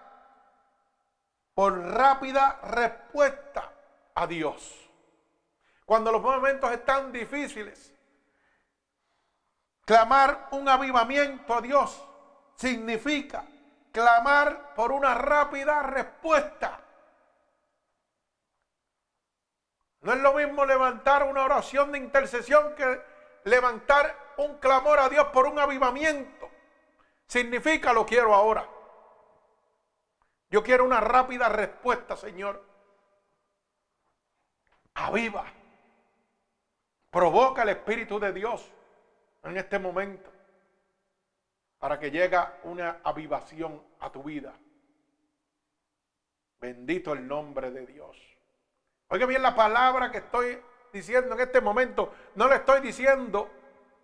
por 1.54 1.78
rápida 1.80 2.60
respuesta 2.63 3.72
a 4.16 4.28
Dios. 4.28 4.89
Cuando 5.86 6.12
los 6.12 6.22
momentos 6.22 6.72
están 6.72 7.12
difíciles, 7.12 7.94
clamar 9.86 10.48
un 10.52 10.68
avivamiento 10.68 11.54
a 11.54 11.62
Dios 11.62 12.08
significa 12.56 13.46
clamar 13.92 14.74
por 14.74 14.92
una 14.92 15.13
rápida 15.13 15.84
respuesta. 15.84 16.80
No 20.02 20.13
es 20.13 20.20
lo 20.20 20.34
mismo 20.34 20.66
levantar 20.66 21.24
una 21.24 21.44
oración 21.44 21.92
de 21.92 22.00
intercesión 22.00 22.76
que 22.76 23.02
levantar 23.46 24.34
un 24.38 24.58
clamor 24.58 25.00
a 25.00 25.10
Dios 25.10 25.28
por 25.28 25.46
un 25.46 25.60
avivamiento. 25.60 26.50
Significa 27.28 27.94
lo 27.94 28.06
quiero 28.06 28.34
ahora. 28.34 28.68
Yo 30.54 30.62
quiero 30.62 30.86
una 30.86 31.00
rápida 31.00 31.50
respuesta, 31.50 32.16
Señor. 32.16 32.63
Aviva. 34.94 35.46
Provoca 37.10 37.63
el 37.63 37.70
Espíritu 37.70 38.20
de 38.20 38.32
Dios 38.32 38.72
en 39.42 39.58
este 39.58 39.80
momento 39.80 40.32
para 41.80 41.98
que 42.00 42.12
llegue 42.12 42.38
una 42.66 43.00
avivación 43.04 43.82
a 44.00 44.12
tu 44.12 44.22
vida. 44.22 44.54
Bendito 46.60 47.13
el 47.13 47.28
nombre 47.28 47.72
de 47.72 47.88
Dios. 47.88 48.16
Oiga 49.08 49.26
bien 49.26 49.42
la 49.42 49.56
palabra 49.56 50.12
que 50.12 50.20
estoy 50.20 50.62
diciendo 50.92 51.34
en 51.34 51.42
este 51.42 51.62
momento. 51.62 52.13
No 52.36 52.48
le 52.48 52.58
estoy 52.58 52.80
diciendo, 52.82 53.50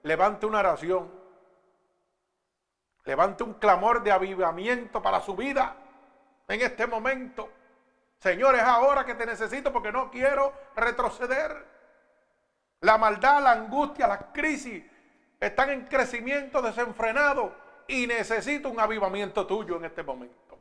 levante 0.02 0.48
una 0.48 0.62
oración. 0.62 1.12
Levante 3.04 3.44
un 3.44 3.54
clamor 3.54 4.02
de 4.02 4.12
avivamiento 4.12 5.00
para 5.00 5.22
su 5.22 5.36
vida 5.36 5.86
en 6.50 6.62
este 6.62 6.88
momento. 6.88 7.50
Señor, 8.18 8.56
es 8.56 8.62
ahora 8.62 9.06
que 9.06 9.16
te 9.16 9.26
necesito 9.26 9.72
porque 9.72 9.92
no 9.92 10.12
quiero 10.12 10.52
retroceder. 10.76 11.66
La 12.82 12.98
maldad, 12.98 13.42
la 13.42 13.52
angustia, 13.52 14.08
la 14.08 14.32
crisis 14.32 14.84
están 15.40 15.70
en 15.70 15.86
crecimiento 15.86 16.62
desenfrenado 16.62 17.56
y 17.88 18.08
necesito 18.08 18.70
un 18.70 18.80
avivamiento 18.80 19.46
tuyo 19.48 19.78
en 19.78 19.86
este 19.86 20.04
momento. 20.04 20.58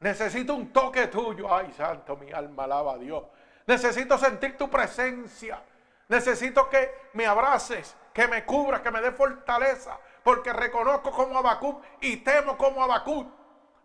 Necesito 0.00 0.54
un 0.54 0.72
toque 0.72 1.06
tuyo. 1.06 1.54
Ay, 1.54 1.72
santo, 1.72 2.16
mi 2.16 2.30
alma 2.32 2.64
alaba 2.64 2.94
a 2.94 2.98
Dios. 2.98 3.24
Necesito 3.66 4.18
sentir 4.18 4.56
tu 4.56 4.68
presencia. 4.68 5.62
Necesito 6.08 6.68
que 6.68 7.08
me 7.14 7.26
abraces, 7.26 7.96
que 8.12 8.28
me 8.28 8.44
cubras, 8.44 8.82
que 8.82 8.90
me 8.90 9.00
dé 9.00 9.12
fortaleza. 9.12 9.98
Porque 10.22 10.52
reconozco 10.52 11.10
como 11.10 11.38
Abacú 11.38 11.80
y 12.00 12.18
temo 12.18 12.56
como 12.58 12.82
Abacú 12.82 13.30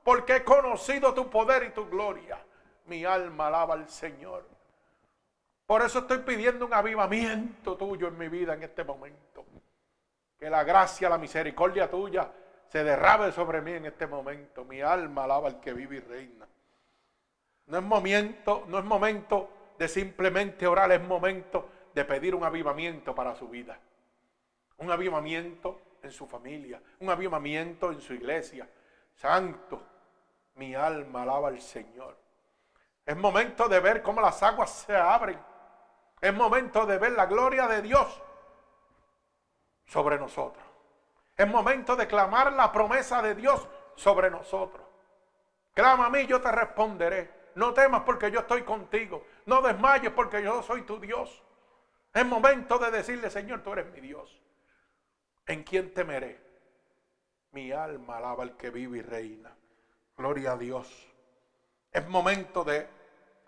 porque 0.09 0.37
he 0.37 0.43
conocido 0.43 1.13
tu 1.13 1.29
poder 1.29 1.65
y 1.65 1.69
tu 1.69 1.87
gloria. 1.87 2.43
Mi 2.87 3.05
alma 3.05 3.45
alaba 3.45 3.75
al 3.75 3.87
Señor. 3.87 4.43
Por 5.67 5.83
eso 5.83 5.99
estoy 5.99 6.17
pidiendo 6.17 6.65
un 6.65 6.73
avivamiento 6.73 7.77
tuyo 7.77 8.07
en 8.07 8.17
mi 8.17 8.27
vida 8.27 8.55
en 8.55 8.63
este 8.63 8.83
momento. 8.83 9.45
Que 10.39 10.49
la 10.49 10.63
gracia, 10.63 11.09
la 11.09 11.19
misericordia 11.19 11.91
tuya 11.91 12.27
se 12.69 12.83
derrame 12.83 13.31
sobre 13.31 13.61
mí 13.61 13.73
en 13.73 13.85
este 13.85 14.07
momento. 14.07 14.65
Mi 14.65 14.81
alma 14.81 15.25
alaba 15.25 15.47
al 15.47 15.59
que 15.59 15.73
vive 15.73 15.97
y 15.97 15.99
reina. 15.99 16.47
No 17.67 17.77
es 17.77 17.83
momento, 17.83 18.65
no 18.67 18.79
es 18.79 18.85
momento 18.85 19.75
de 19.77 19.87
simplemente 19.87 20.65
orar, 20.65 20.91
es 20.91 21.03
momento 21.03 21.69
de 21.93 22.03
pedir 22.03 22.33
un 22.33 22.43
avivamiento 22.43 23.13
para 23.13 23.35
su 23.35 23.47
vida. 23.47 23.77
Un 24.79 24.89
avivamiento 24.89 25.79
en 26.01 26.09
su 26.09 26.25
familia, 26.25 26.81
un 26.99 27.11
avivamiento 27.11 27.91
en 27.91 28.01
su 28.01 28.15
iglesia. 28.15 28.67
Santo, 29.13 29.88
mi 30.55 30.75
alma 30.75 31.23
alaba 31.23 31.47
al 31.49 31.61
Señor. 31.61 32.17
Es 33.05 33.15
momento 33.17 33.67
de 33.67 33.79
ver 33.79 34.01
cómo 34.01 34.21
las 34.21 34.43
aguas 34.43 34.69
se 34.69 34.95
abren. 34.95 35.39
Es 36.21 36.33
momento 36.33 36.85
de 36.85 36.97
ver 36.97 37.13
la 37.13 37.25
gloria 37.25 37.67
de 37.67 37.81
Dios 37.81 38.21
sobre 39.85 40.19
nosotros. 40.19 40.63
Es 41.35 41.47
momento 41.47 41.95
de 41.95 42.07
clamar 42.07 42.51
la 42.53 42.71
promesa 42.71 43.21
de 43.21 43.33
Dios 43.33 43.67
sobre 43.95 44.29
nosotros. 44.29 44.85
Clama 45.73 46.07
a 46.07 46.09
mí, 46.09 46.25
yo 46.27 46.41
te 46.41 46.51
responderé. 46.51 47.51
No 47.55 47.73
temas 47.73 48.03
porque 48.03 48.29
yo 48.29 48.41
estoy 48.41 48.63
contigo. 48.63 49.25
No 49.45 49.61
desmayes 49.61 50.11
porque 50.11 50.43
yo 50.43 50.61
soy 50.61 50.83
tu 50.83 50.99
Dios. 50.99 51.43
Es 52.13 52.25
momento 52.25 52.77
de 52.77 52.91
decirle, 52.91 53.29
Señor, 53.29 53.63
tú 53.63 53.73
eres 53.73 53.91
mi 53.91 54.01
Dios. 54.01 54.41
¿En 55.45 55.63
quién 55.63 55.93
temeré? 55.93 56.39
Mi 57.51 57.71
alma 57.71 58.17
alaba 58.17 58.43
al 58.43 58.55
que 58.55 58.69
vive 58.69 58.99
y 58.99 59.01
reina. 59.01 59.55
Gloria 60.19 60.51
a 60.51 60.57
Dios. 60.57 61.07
Es 61.89 62.05
momento 62.09 62.65
de 62.65 62.89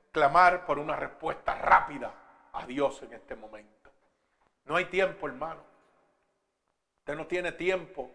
clamar 0.09 0.65
por 0.65 0.79
una 0.79 0.95
respuesta 0.95 1.53
rápida 1.53 2.49
a 2.53 2.65
Dios 2.65 3.03
en 3.03 3.11
este 3.11 3.35
momento. 3.35 3.91
No 4.63 4.77
hay 4.77 4.85
tiempo, 4.85 5.27
hermano. 5.27 5.61
Usted 6.99 7.17
no 7.17 7.27
tiene 7.27 7.51
tiempo 7.51 8.09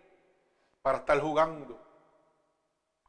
para 0.80 0.98
estar 0.98 1.20
jugando. 1.20 1.78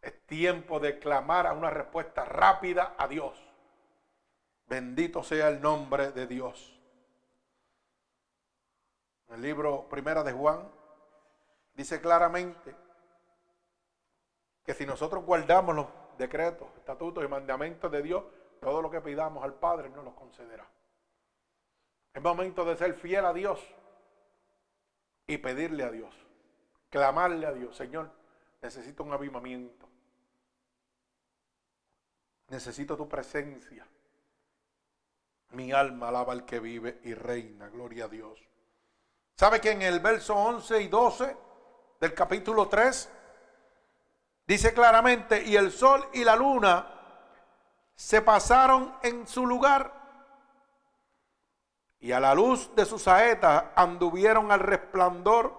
Es 0.02 0.22
tiempo 0.26 0.82
de 0.82 1.00
clamar 1.00 1.48
a 1.48 1.54
una 1.54 1.70
respuesta 1.70 2.26
rápida 2.26 2.96
a 2.98 3.08
Dios. 3.08 3.42
Bendito 4.66 5.24
sea 5.24 5.48
el 5.48 5.62
nombre 5.62 6.12
de 6.12 6.28
Dios. 6.28 6.78
el 9.30 9.42
libro 9.42 9.88
Primera 9.88 10.24
de 10.24 10.34
Juan 10.34 10.70
dice 11.74 12.02
claramente 12.02 12.87
que 14.68 14.74
si 14.74 14.86
nosotros 14.86 15.24
guardamos 15.24 15.74
los 15.74 15.88
decretos, 16.18 16.68
estatutos 16.76 17.24
y 17.24 17.28
mandamientos 17.30 17.90
de 17.90 18.02
Dios, 18.02 18.26
todo 18.60 18.82
lo 18.82 18.92
que 18.92 19.00
pidamos 19.00 19.42
al 19.42 19.54
Padre 19.54 19.90
nos 19.90 20.04
lo 20.04 20.14
concederá. 20.14 20.68
Es 22.14 22.22
momento 22.22 22.66
de 22.66 22.76
ser 22.76 22.94
fiel 22.96 23.26
a 23.26 23.32
Dios 23.32 23.66
y 25.26 25.38
pedirle 25.38 25.86
a 25.86 25.90
Dios, 25.90 26.14
clamarle 26.90 27.46
a 27.46 27.54
Dios, 27.54 27.78
Señor, 27.78 28.12
necesito 28.62 29.06
un 29.06 29.14
avivamiento. 29.14 29.88
Necesito 32.50 32.98
tu 32.98 33.08
presencia. 33.08 33.88
Mi 35.52 35.72
alma 35.72 36.10
alaba 36.10 36.34
al 36.34 36.44
que 36.44 36.60
vive 36.60 37.00
y 37.06 37.14
reina. 37.14 37.70
Gloria 37.70 38.06
a 38.06 38.10
Dios. 38.10 38.38
¿Sabe 39.38 39.62
que 39.62 39.72
en 39.72 39.82
el 39.82 40.02
verso 40.02 40.36
11 40.36 40.82
y 40.82 40.88
12 40.90 41.38
del 42.02 42.14
capítulo 42.14 42.68
3 42.68 43.14
Dice 44.48 44.74
claramente, 44.74 45.44
y 45.44 45.58
el 45.58 45.72
sol 45.72 46.08
y 46.14 46.24
la 46.24 46.38
luna 46.38 46.88
se 47.96 48.22
pasaron 48.22 48.96
en 49.04 49.28
su 49.28 49.46
lugar 49.46 49.98
y 52.00 52.12
a 52.14 52.20
la 52.20 52.34
luz 52.34 52.74
de 52.76 52.86
sus 52.86 53.02
saetas 53.02 53.66
anduvieron 53.76 54.52
al 54.52 54.62
resplandor 54.62 55.54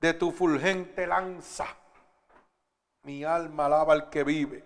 de 0.00 0.14
tu 0.14 0.32
fulgente 0.32 1.06
lanza. 1.06 1.66
Mi 3.02 3.22
alma 3.22 3.66
alaba 3.66 3.92
al 3.92 4.10
que 4.10 4.24
vive. 4.24 4.64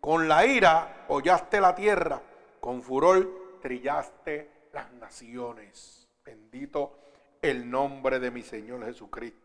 Con 0.00 0.26
la 0.26 0.44
ira 0.44 1.04
hollaste 1.08 1.60
la 1.60 1.74
tierra, 1.74 2.20
con 2.60 2.82
furor 2.82 3.60
trillaste 3.60 4.68
las 4.72 4.90
naciones. 4.94 6.08
Bendito 6.24 6.98
el 7.40 7.70
nombre 7.70 8.18
de 8.18 8.32
mi 8.32 8.42
Señor 8.42 8.84
Jesucristo 8.84 9.41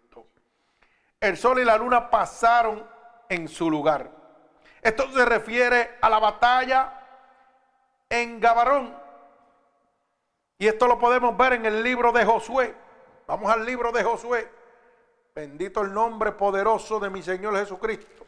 el 1.20 1.38
sol 1.38 1.60
y 1.60 1.66
la 1.66 1.78
luna 1.78 2.10
pasaron 2.10 2.88
en 3.30 3.48
su 3.48 3.70
lugar. 3.70 4.12
Esto 4.82 5.12
se 5.12 5.26
refiere 5.26 5.98
a 6.02 6.10
la 6.10 6.20
batalla 6.20 6.94
en 8.10 8.40
Gabarón. 8.40 8.96
Y 10.60 10.68
esto 10.68 10.88
lo 10.88 10.98
podemos 10.98 11.36
ver 11.38 11.54
en 11.54 11.66
el 11.66 11.84
libro 11.84 12.12
de 12.12 12.26
Josué. 12.26 12.76
Vamos 13.28 13.52
al 13.52 13.66
libro 13.66 13.92
de 13.92 14.04
Josué. 14.04 14.52
Bendito 15.36 15.82
el 15.82 15.94
nombre 15.94 16.32
poderoso 16.32 17.00
de 17.00 17.10
mi 17.10 17.22
Señor 17.22 17.56
Jesucristo. 17.58 18.26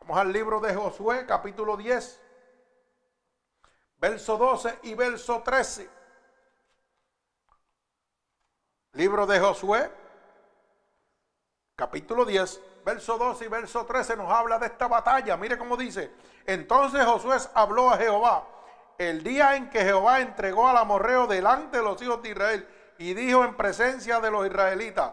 Vamos 0.00 0.18
al 0.18 0.32
libro 0.32 0.60
de 0.60 0.74
Josué, 0.74 1.26
capítulo 1.26 1.76
10, 1.76 2.20
verso 3.98 4.36
12 4.36 4.78
y 4.82 4.94
verso 4.94 5.42
13. 5.42 5.88
Libro 8.92 9.26
de 9.26 9.40
Josué, 9.40 9.90
capítulo 11.82 12.24
10, 12.24 12.60
verso 12.84 13.18
12 13.18 13.44
y 13.44 13.48
verso 13.48 13.84
13 13.84 14.16
nos 14.16 14.30
habla 14.30 14.56
de 14.56 14.66
esta 14.66 14.86
batalla. 14.86 15.36
Mire 15.36 15.58
cómo 15.58 15.76
dice. 15.76 16.12
Entonces 16.46 17.04
Josué 17.04 17.38
habló 17.54 17.90
a 17.90 17.96
Jehová 17.96 18.46
el 18.98 19.24
día 19.24 19.56
en 19.56 19.68
que 19.68 19.80
Jehová 19.80 20.20
entregó 20.20 20.68
al 20.68 20.76
amorreo 20.76 21.26
delante 21.26 21.78
de 21.78 21.82
los 21.82 22.00
hijos 22.00 22.22
de 22.22 22.28
Israel 22.28 22.68
y 22.98 23.14
dijo 23.14 23.42
en 23.44 23.56
presencia 23.56 24.20
de 24.20 24.30
los 24.30 24.46
israelitas, 24.46 25.10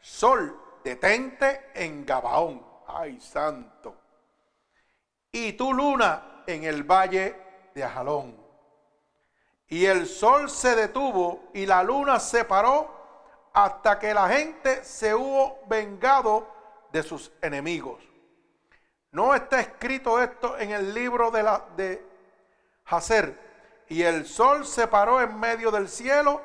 sol, 0.00 0.60
detente 0.82 1.70
en 1.74 2.04
Gabaón. 2.04 2.66
Ay, 2.88 3.20
santo. 3.20 3.94
Y 5.30 5.52
tu 5.52 5.72
luna 5.72 6.42
en 6.44 6.64
el 6.64 6.82
valle 6.82 7.36
de 7.72 7.84
Ajalón. 7.84 8.36
Y 9.68 9.86
el 9.86 10.08
sol 10.08 10.50
se 10.50 10.74
detuvo 10.74 11.50
y 11.54 11.66
la 11.66 11.84
luna 11.84 12.18
se 12.18 12.44
paró 12.44 12.99
hasta 13.52 13.98
que 13.98 14.14
la 14.14 14.28
gente 14.28 14.84
se 14.84 15.14
hubo 15.14 15.60
vengado 15.66 16.46
de 16.92 17.02
sus 17.02 17.32
enemigos. 17.42 18.02
¿No 19.12 19.34
está 19.34 19.60
escrito 19.60 20.22
esto 20.22 20.56
en 20.58 20.70
el 20.70 20.94
libro 20.94 21.30
de, 21.30 21.42
la, 21.42 21.64
de 21.76 22.06
Hacer? 22.86 23.50
Y 23.88 24.02
el 24.02 24.24
sol 24.24 24.64
se 24.64 24.86
paró 24.86 25.20
en 25.20 25.38
medio 25.38 25.70
del 25.70 25.88
cielo 25.88 26.42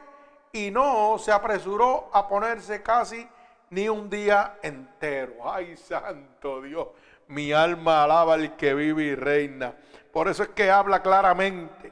y 0.52 0.72
no 0.72 1.18
se 1.20 1.32
apresuró 1.32 2.10
a 2.12 2.28
ponerse 2.28 2.82
casi 2.82 3.28
ni 3.70 3.88
un 3.88 4.10
día 4.10 4.58
entero. 4.64 5.36
Ay, 5.44 5.78
santo 5.78 6.62
Dios, 6.62 6.88
mi 7.28 7.52
alma 7.52 8.04
alaba 8.04 8.34
al 8.34 8.56
que 8.56 8.74
vive 8.74 9.04
y 9.04 9.16
reina. 9.16 9.76
Por 10.12 10.28
eso 10.28 10.44
es 10.44 10.50
que 10.50 10.72
habla 10.72 11.04
claramente 11.04 11.92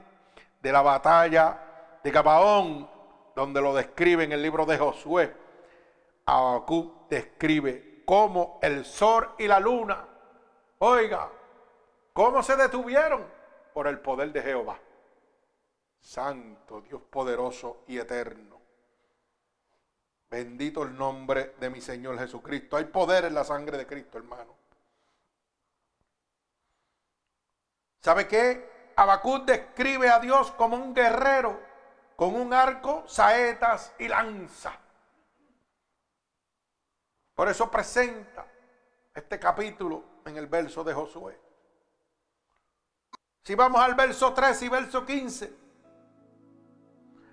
de 0.61 0.71
la 0.71 0.81
batalla 0.81 1.59
de 2.03 2.09
Gabaón, 2.09 2.89
donde 3.35 3.61
lo 3.61 3.73
describe 3.73 4.23
en 4.23 4.31
el 4.31 4.41
libro 4.41 4.65
de 4.65 4.77
Josué. 4.77 5.35
Habacuc 6.25 7.09
describe 7.09 8.03
cómo 8.05 8.59
el 8.61 8.85
sol 8.85 9.31
y 9.37 9.47
la 9.47 9.59
luna, 9.59 10.05
oiga, 10.79 11.29
cómo 12.13 12.43
se 12.43 12.55
detuvieron 12.55 13.25
por 13.73 13.87
el 13.87 13.99
poder 13.99 14.31
de 14.31 14.41
Jehová. 14.41 14.79
Santo 15.99 16.81
Dios 16.81 17.01
poderoso 17.09 17.83
y 17.87 17.97
eterno. 17.97 18.61
Bendito 20.29 20.83
el 20.83 20.97
nombre 20.97 21.55
de 21.59 21.69
mi 21.69 21.79
Señor 21.79 22.17
Jesucristo. 22.17 22.75
Hay 22.75 22.85
poder 22.85 23.25
en 23.25 23.33
la 23.33 23.43
sangre 23.43 23.77
de 23.77 23.85
Cristo, 23.85 24.17
hermano. 24.17 24.55
¿Sabe 28.01 28.27
qué? 28.27 28.91
Habacuc 28.95 29.45
describe 29.45 30.09
a 30.09 30.19
Dios 30.19 30.51
como 30.51 30.75
un 30.75 30.93
guerrero 30.93 31.72
con 32.15 32.35
un 32.35 32.53
arco, 32.53 33.03
saetas 33.07 33.93
y 33.99 34.07
lanza. 34.07 34.73
Por 37.33 37.49
eso 37.49 37.69
presenta 37.69 38.45
este 39.13 39.39
capítulo 39.39 40.03
en 40.25 40.37
el 40.37 40.47
verso 40.47 40.83
de 40.83 40.93
Josué. 40.93 41.39
Si 43.43 43.55
vamos 43.55 43.81
al 43.81 43.95
verso 43.95 44.33
3 44.33 44.61
y 44.61 44.69
verso 44.69 45.05
15, 45.05 45.53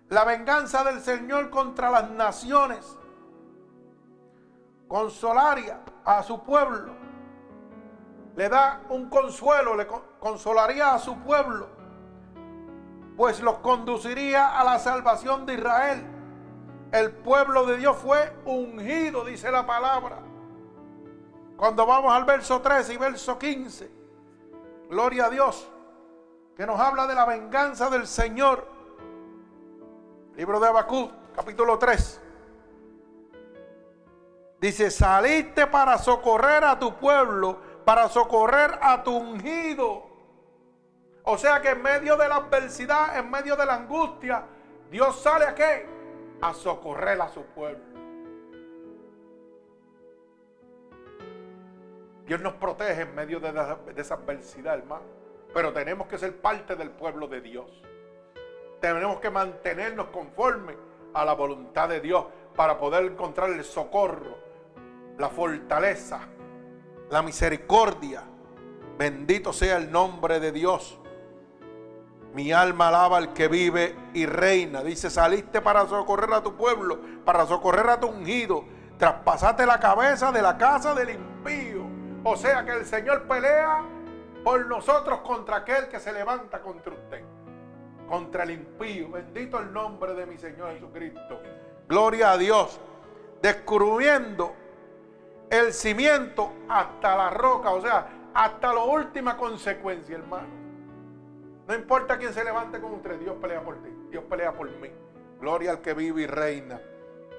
la 0.09 0.25
venganza 0.25 0.83
del 0.83 1.01
Señor 1.01 1.51
contra 1.51 1.91
las 1.91 2.11
naciones 2.11 2.97
consolaría 4.89 5.85
a 6.05 6.23
su 6.25 6.43
pueblo, 6.43 6.97
le 8.35 8.49
da 8.49 8.83
un 8.89 9.09
consuelo, 9.09 9.77
le 9.77 9.87
consolaría 10.19 10.95
a 10.95 10.99
su 10.99 11.17
pueblo, 11.19 11.69
pues 13.21 13.43
los 13.43 13.59
conduciría 13.59 14.59
a 14.59 14.65
la 14.65 14.79
salvación 14.79 15.45
de 15.45 15.53
Israel 15.53 16.03
el 16.91 17.13
pueblo 17.13 17.67
de 17.67 17.77
Dios 17.77 17.99
fue 17.99 18.35
ungido, 18.47 19.27
dice 19.27 19.53
la 19.53 19.67
palabra. 19.67 20.21
Cuando 21.55 21.85
vamos 21.85 22.15
al 22.15 22.25
verso 22.25 22.63
13 22.63 22.95
y 22.95 22.97
verso 22.97 23.39
15, 23.39 23.91
gloria 24.89 25.27
a 25.27 25.29
Dios, 25.29 25.71
que 26.57 26.65
nos 26.65 26.81
habla 26.81 27.07
de 27.07 27.15
la 27.15 27.27
venganza 27.27 27.91
del 27.91 28.07
Señor. 28.07 28.67
Libro 30.35 30.59
de 30.59 30.69
Habacuc, 30.69 31.13
capítulo 31.37 31.79
3. 31.79 32.23
Dice, 34.63 34.91
saliste 34.91 35.67
para 35.67 35.99
socorrer 35.99 36.65
a 36.65 36.79
tu 36.79 36.95
pueblo, 36.95 37.59
para 37.85 38.09
socorrer 38.09 38.79
a 38.81 39.03
tu 39.03 39.15
ungido. 39.15 40.10
O 41.33 41.39
sea 41.39 41.61
que 41.63 41.69
en 41.71 41.81
medio 41.81 42.17
de 42.17 42.29
la 42.29 42.37
adversidad, 42.37 43.17
en 43.17 43.31
medio 43.31 43.55
de 43.55 43.65
la 43.65 43.75
angustia, 43.75 44.43
Dios 44.91 45.21
sale 45.23 45.45
a 45.47 45.55
qué? 45.55 45.87
a 46.41 46.55
socorrer 46.55 47.21
a 47.21 47.29
su 47.29 47.43
pueblo. 47.45 47.85
Dios 52.27 52.41
nos 52.41 52.55
protege 52.55 53.03
en 53.03 53.15
medio 53.15 53.39
de, 53.39 53.51
esa 53.97 54.15
adversidad, 54.15 54.79
hermano. 54.79 55.05
Pero 55.53 55.73
tenemos 55.73 56.09
que 56.09 56.19
ser 56.19 56.41
parte 56.41 56.75
del 56.75 56.91
pueblo 56.91 57.29
de 57.29 57.41
Dios. 57.41 57.71
Tenemos 58.81 59.21
que 59.21 59.31
mantenernos 59.31 60.07
conforme 60.09 60.75
a 61.13 61.25
la 61.25 61.35
voluntad 61.35 61.89
de 61.89 62.01
Dios 62.01 62.25
para 62.57 62.79
poder 62.79 63.05
encontrar 63.05 63.51
el 63.51 63.63
socorro, 63.65 64.37
la 65.19 65.29
fortaleza, 65.29 66.21
la 67.11 67.23
misericordia. 67.23 68.25
Bendito 68.97 69.53
sea 69.53 69.77
el 69.77 69.93
nombre 69.93 70.41
de 70.41 70.53
Dios. 70.53 71.00
Mi 72.35 72.53
alma 72.53 72.89
alaba 72.89 73.17
al 73.17 73.33
que 73.33 73.49
vive 73.49 73.97
y 74.15 74.27
reina. 74.27 74.83
Dice, 74.83 75.11
saliste 75.11 75.61
para 75.61 75.87
socorrer 75.87 76.33
a 76.33 76.43
tu 76.43 76.57
pueblo, 76.57 77.01
para 77.25 77.47
socorrer 77.47 77.89
a 77.89 77.99
tu 77.99 78.07
ungido. 78.07 78.65
Traspasaste 78.99 79.67
la 79.67 79.81
cabeza 79.81 80.31
de 80.31 80.43
la 80.43 80.57
casa 80.57 80.95
del 80.95 81.11
impío. 81.11 81.87
O 82.23 82.37
sea 82.37 82.65
que 82.65 82.73
el 82.73 82.87
Señor 82.87 83.23
pelea 83.25 83.83
por 84.45 84.67
nosotros 84.67 85.21
contra 85.21 85.57
aquel 85.57 85.89
que 85.89 85.99
se 85.99 86.13
levanta 86.13 86.61
contra 86.61 86.93
usted. 86.93 87.25
Contra 88.09 88.45
el 88.45 88.53
impío. 88.53 89.11
Bendito 89.11 89.59
el 89.59 89.73
nombre 89.73 90.15
de 90.15 90.27
mi 90.27 90.39
Señor 90.39 90.73
Jesucristo. 90.75 91.41
Gloria 91.89 92.33
a 92.33 92.39
Dios. 92.39 92.79
Descubriendo 93.43 94.55
el 95.51 95.73
cimiento 95.73 96.53
hasta 96.69 97.17
la 97.17 97.31
roca. 97.31 97.71
O 97.71 97.81
sea, 97.81 98.07
hasta 98.35 98.73
la 98.73 98.85
última 98.85 99.37
consecuencia, 99.37 100.17
hermano. 100.17 100.60
No 101.71 101.77
importa 101.77 102.19
quién 102.19 102.33
se 102.33 102.43
levante 102.43 102.81
con 102.81 102.95
usted, 102.95 103.17
Dios 103.21 103.37
pelea 103.41 103.63
por 103.63 103.77
ti, 103.77 103.91
Dios 104.11 104.25
pelea 104.25 104.53
por 104.53 104.69
mí. 104.69 104.89
Gloria 105.41 105.71
al 105.71 105.81
que 105.81 105.95
vive 105.95 106.23
y 106.23 106.27
reina. 106.27 106.81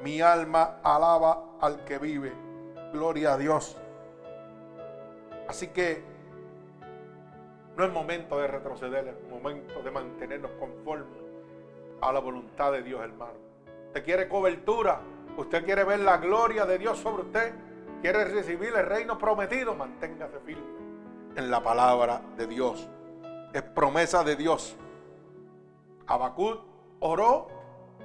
Mi 0.02 0.22
alma 0.22 0.78
alaba 0.84 1.58
al 1.60 1.84
que 1.84 1.98
vive. 1.98 2.32
Gloria 2.94 3.34
a 3.34 3.38
Dios. 3.38 3.78
Así 5.50 5.68
que 5.68 6.02
no 7.76 7.84
es 7.84 7.92
momento 7.92 8.40
de 8.40 8.48
retroceder, 8.48 9.06
es 9.10 9.30
momento 9.30 9.84
de 9.84 9.92
mantenernos 9.92 10.52
conformes 10.52 11.24
a 12.00 12.14
la 12.14 12.22
voluntad 12.22 12.72
de 12.72 12.84
Dios, 12.84 13.04
hermano. 13.04 13.34
Usted 13.88 14.06
quiere 14.06 14.30
cobertura, 14.30 15.02
usted 15.36 15.66
quiere 15.66 15.84
ver 15.84 16.00
la 16.00 16.20
gloria 16.20 16.66
de 16.66 16.78
Dios 16.78 17.00
sobre 17.00 17.24
usted, 17.24 17.54
quiere 18.02 18.24
recibir 18.24 18.74
el 18.78 18.86
reino 18.86 19.18
prometido, 19.18 19.76
manténgase 19.76 20.40
firme 20.46 20.64
en 21.36 21.52
la 21.52 21.62
palabra 21.62 22.22
de 22.38 22.48
Dios 22.48 22.90
es 23.54 23.62
promesa 23.62 24.24
de 24.24 24.36
Dios. 24.36 24.76
Habacuc 26.08 26.60
oró 27.00 27.48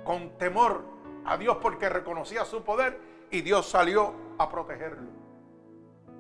con 0.04 0.37
temor 0.38 0.85
a 1.24 1.37
Dios 1.37 1.59
porque 1.61 1.88
reconocía 1.88 2.44
su 2.44 2.62
poder 2.62 3.00
y 3.30 3.42
Dios 3.42 3.68
salió 3.68 4.14
a 4.38 4.48
protegerlo. 4.48 5.11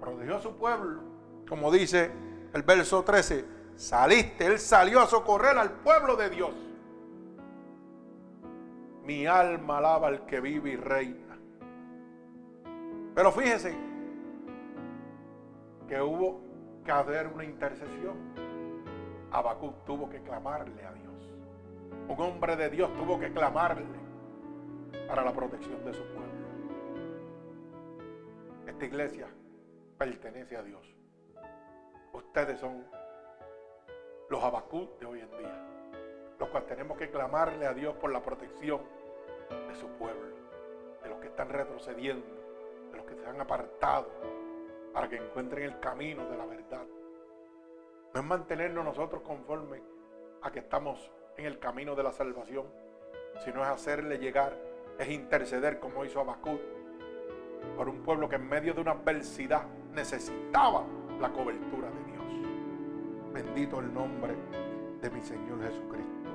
Protegió 0.00 0.36
a 0.36 0.40
su 0.40 0.56
pueblo, 0.56 1.00
como 1.48 1.70
dice 1.70 2.10
el 2.52 2.62
verso 2.62 3.02
13, 3.02 3.44
saliste, 3.76 4.46
él 4.46 4.58
salió 4.58 5.00
a 5.00 5.06
socorrer 5.06 5.56
al 5.58 5.70
pueblo 5.70 6.16
de 6.16 6.30
Dios. 6.30 6.54
Mi 9.04 9.26
alma 9.26 9.78
alaba 9.78 10.08
al 10.08 10.26
que 10.26 10.40
vive 10.40 10.70
y 10.70 10.76
reina. 10.76 11.38
Pero 13.14 13.32
fíjese 13.32 13.74
que 15.88 16.00
hubo 16.00 16.40
que 16.84 16.90
haber 16.90 17.28
una 17.28 17.44
intercesión. 17.44 18.45
Habacuc 19.36 19.84
tuvo 19.84 20.08
que 20.08 20.22
clamarle 20.22 20.82
a 20.82 20.92
Dios. 20.94 21.30
Un 22.08 22.18
hombre 22.20 22.56
de 22.56 22.70
Dios 22.70 22.90
tuvo 22.96 23.20
que 23.20 23.30
clamarle 23.30 23.84
para 25.06 25.22
la 25.22 25.32
protección 25.34 25.84
de 25.84 25.92
su 25.92 26.02
pueblo. 26.04 26.46
Esta 28.66 28.84
iglesia 28.86 29.28
pertenece 29.98 30.56
a 30.56 30.62
Dios. 30.62 30.96
Ustedes 32.14 32.58
son 32.58 32.86
los 34.30 34.42
Habacuc 34.42 34.98
de 35.00 35.04
hoy 35.04 35.20
en 35.20 35.30
día, 35.32 35.68
los 36.38 36.48
cuales 36.48 36.66
tenemos 36.66 36.96
que 36.96 37.10
clamarle 37.10 37.66
a 37.66 37.74
Dios 37.74 37.94
por 37.96 38.10
la 38.10 38.22
protección 38.22 38.80
de 39.68 39.74
su 39.74 39.86
pueblo, 39.98 40.34
de 41.02 41.10
los 41.10 41.18
que 41.20 41.26
están 41.26 41.50
retrocediendo, 41.50 42.26
de 42.90 42.96
los 42.96 43.04
que 43.04 43.16
se 43.16 43.26
han 43.26 43.38
apartado, 43.38 44.08
para 44.94 45.10
que 45.10 45.16
encuentren 45.16 45.64
el 45.64 45.78
camino 45.78 46.26
de 46.26 46.38
la 46.38 46.46
verdad. 46.46 46.86
No 48.16 48.22
es 48.22 48.28
mantenernos 48.28 48.82
nosotros 48.82 49.20
conforme 49.20 49.82
a 50.40 50.50
que 50.50 50.60
estamos 50.60 51.12
en 51.36 51.44
el 51.44 51.58
camino 51.58 51.94
de 51.94 52.02
la 52.02 52.12
salvación, 52.12 52.64
sino 53.44 53.62
es 53.62 53.68
hacerle 53.68 54.16
llegar, 54.16 54.58
es 54.98 55.10
interceder 55.10 55.78
como 55.78 56.02
hizo 56.02 56.20
Habacuc 56.20 56.58
por 57.76 57.90
un 57.90 58.02
pueblo 58.02 58.26
que 58.26 58.36
en 58.36 58.48
medio 58.48 58.72
de 58.72 58.80
una 58.80 58.92
adversidad 58.92 59.66
necesitaba 59.92 60.86
la 61.20 61.30
cobertura 61.30 61.90
de 61.90 62.04
Dios. 62.10 63.34
Bendito 63.34 63.80
el 63.80 63.92
nombre 63.92 64.34
de 65.02 65.10
mi 65.10 65.20
Señor 65.20 65.62
Jesucristo. 65.62 66.30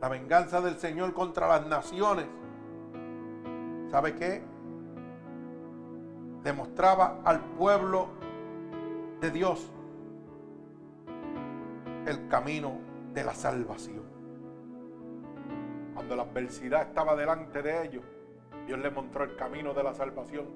La 0.00 0.08
venganza 0.08 0.62
del 0.62 0.78
Señor 0.78 1.12
contra 1.12 1.46
las 1.46 1.66
naciones. 1.66 2.28
¿Sabe 3.90 4.14
qué? 4.14 4.42
Demostraba 6.42 7.20
al 7.26 7.40
pueblo 7.56 8.08
de 9.20 9.30
Dios 9.30 9.70
el 12.06 12.28
camino 12.28 12.78
de 13.12 13.24
la 13.24 13.34
salvación. 13.34 14.02
Cuando 15.94 16.16
la 16.16 16.22
adversidad 16.22 16.82
estaba 16.82 17.14
delante 17.14 17.62
de 17.62 17.86
ellos, 17.86 18.04
Dios 18.66 18.78
les 18.78 18.92
mostró 18.92 19.24
el 19.24 19.36
camino 19.36 19.74
de 19.74 19.82
la 19.82 19.94
salvación 19.94 20.46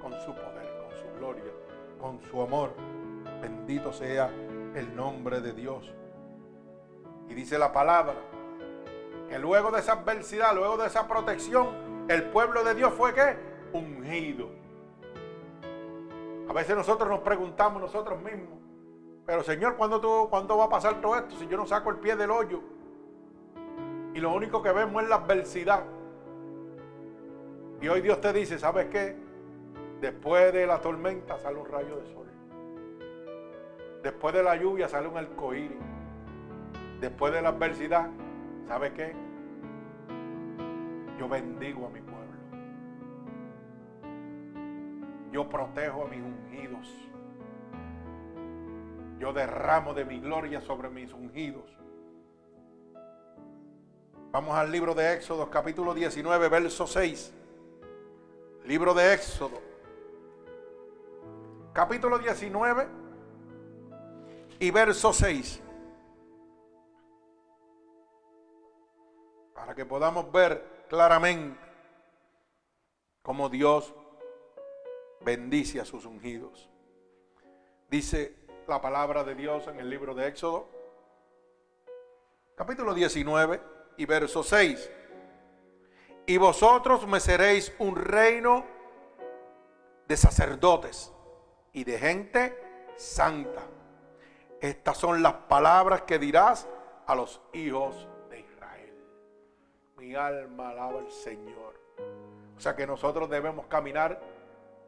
con 0.00 0.12
su 0.20 0.32
poder, 0.32 0.68
con 0.82 0.96
su 0.96 1.18
gloria, 1.18 1.52
con 2.00 2.20
su 2.22 2.40
amor. 2.40 2.74
Bendito 3.40 3.92
sea 3.92 4.30
el 4.74 4.94
nombre 4.96 5.40
de 5.40 5.52
Dios. 5.52 5.94
Y 7.28 7.34
dice 7.34 7.58
la 7.58 7.72
palabra 7.72 8.14
que 9.28 9.38
luego 9.38 9.70
de 9.70 9.80
esa 9.80 9.92
adversidad, 9.92 10.54
luego 10.54 10.76
de 10.76 10.86
esa 10.86 11.06
protección, 11.08 12.06
el 12.08 12.24
pueblo 12.30 12.62
de 12.64 12.74
Dios 12.74 12.92
fue 12.94 13.12
que 13.14 13.36
ungido. 13.72 14.48
A 16.48 16.52
veces 16.52 16.76
nosotros 16.76 17.08
nos 17.08 17.20
preguntamos 17.20 17.82
nosotros 17.82 18.22
mismos, 18.22 18.55
pero 19.26 19.42
Señor, 19.42 19.76
¿cuándo, 19.76 20.00
tú, 20.00 20.28
¿cuándo 20.30 20.56
va 20.56 20.66
a 20.66 20.68
pasar 20.68 21.00
todo 21.00 21.16
esto 21.16 21.34
si 21.36 21.48
yo 21.48 21.56
no 21.56 21.66
saco 21.66 21.90
el 21.90 21.96
pie 21.96 22.14
del 22.14 22.30
hoyo? 22.30 22.62
Y 24.14 24.20
lo 24.20 24.32
único 24.32 24.62
que 24.62 24.70
vemos 24.70 25.02
es 25.02 25.08
la 25.08 25.16
adversidad. 25.16 25.82
Y 27.82 27.88
hoy 27.88 28.00
Dios 28.00 28.20
te 28.20 28.32
dice, 28.32 28.58
¿sabes 28.58 28.86
qué? 28.86 29.16
Después 30.00 30.52
de 30.52 30.66
la 30.66 30.80
tormenta 30.80 31.38
sale 31.38 31.58
un 31.58 31.66
rayo 31.66 31.96
de 31.96 32.06
sol. 32.06 32.26
Después 34.02 34.32
de 34.32 34.42
la 34.44 34.56
lluvia 34.56 34.88
sale 34.88 35.08
un 35.08 35.18
arcoíris. 35.18 35.76
Después 37.00 37.32
de 37.32 37.42
la 37.42 37.48
adversidad, 37.48 38.08
¿sabes 38.68 38.92
qué? 38.92 39.12
Yo 41.18 41.28
bendigo 41.28 41.86
a 41.86 41.90
mi 41.90 42.00
pueblo. 42.00 42.16
Yo 45.32 45.48
protejo 45.48 46.04
a 46.04 46.08
mis 46.08 46.22
ungidos. 46.22 47.10
Yo 49.18 49.32
derramo 49.32 49.94
de 49.94 50.04
mi 50.04 50.20
gloria 50.20 50.60
sobre 50.60 50.90
mis 50.90 51.12
ungidos. 51.12 51.64
Vamos 54.30 54.54
al 54.54 54.70
libro 54.70 54.94
de 54.94 55.14
Éxodo, 55.14 55.50
capítulo 55.50 55.94
19, 55.94 56.48
verso 56.50 56.86
6. 56.86 57.32
Libro 58.64 58.92
de 58.92 59.14
Éxodo, 59.14 59.58
capítulo 61.72 62.18
19 62.18 62.88
y 64.58 64.70
verso 64.70 65.12
6. 65.14 65.62
Para 69.54 69.74
que 69.74 69.86
podamos 69.86 70.30
ver 70.30 70.84
claramente 70.88 71.58
cómo 73.22 73.48
Dios 73.48 73.94
bendice 75.22 75.80
a 75.80 75.86
sus 75.86 76.04
ungidos. 76.04 76.68
Dice 77.88 78.35
la 78.68 78.80
palabra 78.80 79.22
de 79.22 79.34
Dios 79.34 79.68
en 79.68 79.78
el 79.78 79.88
libro 79.88 80.14
de 80.14 80.26
Éxodo, 80.26 80.68
capítulo 82.56 82.94
19 82.94 83.60
y 83.96 84.06
verso 84.06 84.42
6. 84.42 84.90
Y 86.26 86.36
vosotros 86.38 87.06
me 87.06 87.20
seréis 87.20 87.72
un 87.78 87.94
reino 87.94 88.64
de 90.08 90.16
sacerdotes 90.16 91.12
y 91.72 91.84
de 91.84 91.98
gente 91.98 92.92
santa. 92.96 93.62
Estas 94.60 94.96
son 94.96 95.22
las 95.22 95.34
palabras 95.34 96.02
que 96.02 96.18
dirás 96.18 96.66
a 97.06 97.14
los 97.14 97.40
hijos 97.52 98.08
de 98.30 98.40
Israel. 98.40 98.94
Mi 99.96 100.14
alma 100.14 100.70
alaba 100.70 101.00
al 101.00 101.10
Señor. 101.10 101.80
O 102.56 102.60
sea 102.60 102.74
que 102.74 102.86
nosotros 102.86 103.30
debemos 103.30 103.66
caminar 103.66 104.20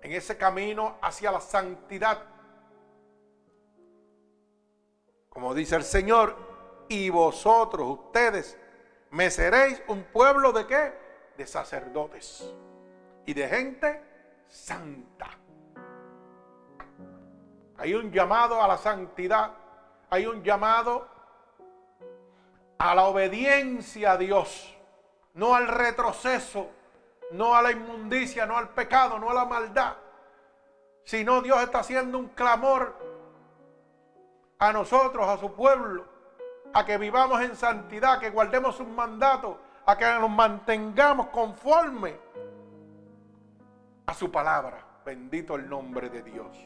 en 0.02 0.12
ese 0.12 0.36
camino 0.36 0.96
hacia 1.00 1.30
la 1.30 1.40
santidad. 1.40 2.37
Como 5.38 5.54
dice 5.54 5.76
el 5.76 5.84
Señor, 5.84 6.34
y 6.88 7.10
vosotros, 7.10 7.86
ustedes, 7.86 8.58
me 9.10 9.30
seréis 9.30 9.80
un 9.86 10.02
pueblo 10.02 10.50
de 10.50 10.66
qué? 10.66 10.92
De 11.36 11.46
sacerdotes 11.46 12.52
y 13.24 13.34
de 13.34 13.46
gente 13.46 14.02
santa. 14.48 15.28
Hay 17.76 17.94
un 17.94 18.10
llamado 18.10 18.60
a 18.60 18.66
la 18.66 18.78
santidad, 18.78 19.52
hay 20.10 20.26
un 20.26 20.42
llamado 20.42 21.06
a 22.76 22.96
la 22.96 23.04
obediencia 23.04 24.10
a 24.10 24.16
Dios, 24.16 24.76
no 25.34 25.54
al 25.54 25.68
retroceso, 25.68 26.68
no 27.30 27.54
a 27.54 27.62
la 27.62 27.70
inmundicia, 27.70 28.44
no 28.44 28.58
al 28.58 28.70
pecado, 28.70 29.20
no 29.20 29.30
a 29.30 29.34
la 29.34 29.44
maldad, 29.44 29.98
sino 31.04 31.40
Dios 31.42 31.62
está 31.62 31.78
haciendo 31.78 32.18
un 32.18 32.26
clamor 32.30 33.07
a 34.58 34.72
nosotros, 34.72 35.28
a 35.28 35.38
su 35.38 35.52
pueblo, 35.52 36.04
a 36.74 36.84
que 36.84 36.98
vivamos 36.98 37.40
en 37.42 37.56
santidad, 37.56 38.18
que 38.18 38.30
guardemos 38.30 38.76
sus 38.76 38.88
mandatos, 38.88 39.56
a 39.86 39.96
que 39.96 40.04
nos 40.04 40.30
mantengamos 40.30 41.28
conforme 41.28 42.16
a 44.06 44.14
su 44.14 44.30
palabra. 44.30 44.84
Bendito 45.04 45.54
el 45.54 45.68
nombre 45.68 46.10
de 46.10 46.22
Dios. 46.22 46.56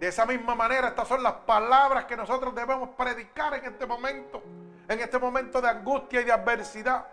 De 0.00 0.08
esa 0.08 0.26
misma 0.26 0.56
manera, 0.56 0.88
estas 0.88 1.06
son 1.06 1.22
las 1.22 1.34
palabras 1.34 2.06
que 2.06 2.16
nosotros 2.16 2.52
debemos 2.54 2.88
predicar 2.96 3.54
en 3.54 3.66
este 3.66 3.86
momento, 3.86 4.42
en 4.88 4.98
este 4.98 5.18
momento 5.18 5.60
de 5.60 5.68
angustia 5.68 6.22
y 6.22 6.24
de 6.24 6.32
adversidad 6.32 7.06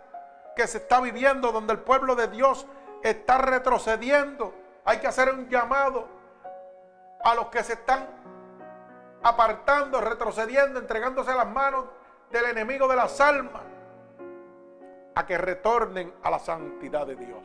que 0.56 0.66
se 0.66 0.78
está 0.78 1.00
viviendo, 1.00 1.52
donde 1.52 1.74
el 1.74 1.78
pueblo 1.78 2.16
de 2.16 2.26
Dios 2.26 2.66
está 3.04 3.38
retrocediendo. 3.38 4.52
Hay 4.84 4.98
que 4.98 5.06
hacer 5.06 5.32
un 5.32 5.48
llamado 5.48 6.19
a 7.24 7.34
los 7.34 7.46
que 7.46 7.62
se 7.62 7.74
están 7.74 8.06
apartando, 9.22 10.00
retrocediendo, 10.00 10.78
entregándose 10.78 11.30
a 11.30 11.36
las 11.36 11.48
manos 11.48 11.84
del 12.30 12.46
enemigo 12.46 12.88
de 12.88 12.96
las 12.96 13.20
almas, 13.20 13.62
a 15.14 15.26
que 15.26 15.36
retornen 15.36 16.12
a 16.22 16.30
la 16.30 16.38
santidad 16.38 17.06
de 17.06 17.16
Dios. 17.16 17.44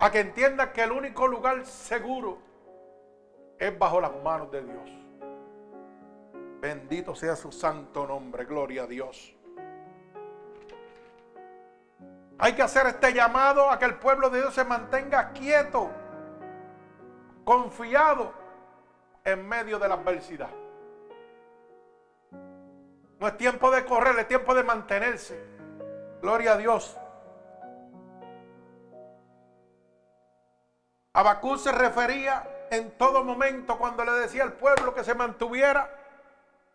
A 0.00 0.10
que 0.10 0.20
entiendan 0.20 0.72
que 0.72 0.82
el 0.82 0.92
único 0.92 1.26
lugar 1.26 1.64
seguro 1.64 2.38
es 3.58 3.76
bajo 3.78 4.00
las 4.00 4.12
manos 4.22 4.50
de 4.50 4.62
Dios. 4.62 4.90
Bendito 6.60 7.14
sea 7.14 7.36
su 7.36 7.52
santo 7.52 8.06
nombre, 8.06 8.44
gloria 8.44 8.82
a 8.82 8.86
Dios. 8.86 9.34
Hay 12.38 12.52
que 12.52 12.62
hacer 12.62 12.86
este 12.86 13.12
llamado 13.12 13.70
a 13.70 13.78
que 13.78 13.84
el 13.84 13.94
pueblo 13.94 14.30
de 14.30 14.40
Dios 14.40 14.54
se 14.54 14.64
mantenga 14.64 15.32
quieto, 15.32 15.90
confiado 17.48 18.30
en 19.24 19.48
medio 19.48 19.78
de 19.78 19.88
la 19.88 19.94
adversidad. 19.94 20.50
No 23.18 23.26
es 23.26 23.38
tiempo 23.38 23.70
de 23.70 23.86
correr, 23.86 24.18
es 24.18 24.28
tiempo 24.28 24.54
de 24.54 24.62
mantenerse. 24.62 25.42
Gloria 26.20 26.52
a 26.52 26.56
Dios. 26.58 26.94
Abacú 31.14 31.56
se 31.56 31.72
refería 31.72 32.66
en 32.70 32.90
todo 32.98 33.24
momento 33.24 33.78
cuando 33.78 34.04
le 34.04 34.12
decía 34.12 34.42
al 34.42 34.52
pueblo 34.52 34.92
que 34.94 35.02
se 35.02 35.14
mantuviera. 35.14 35.90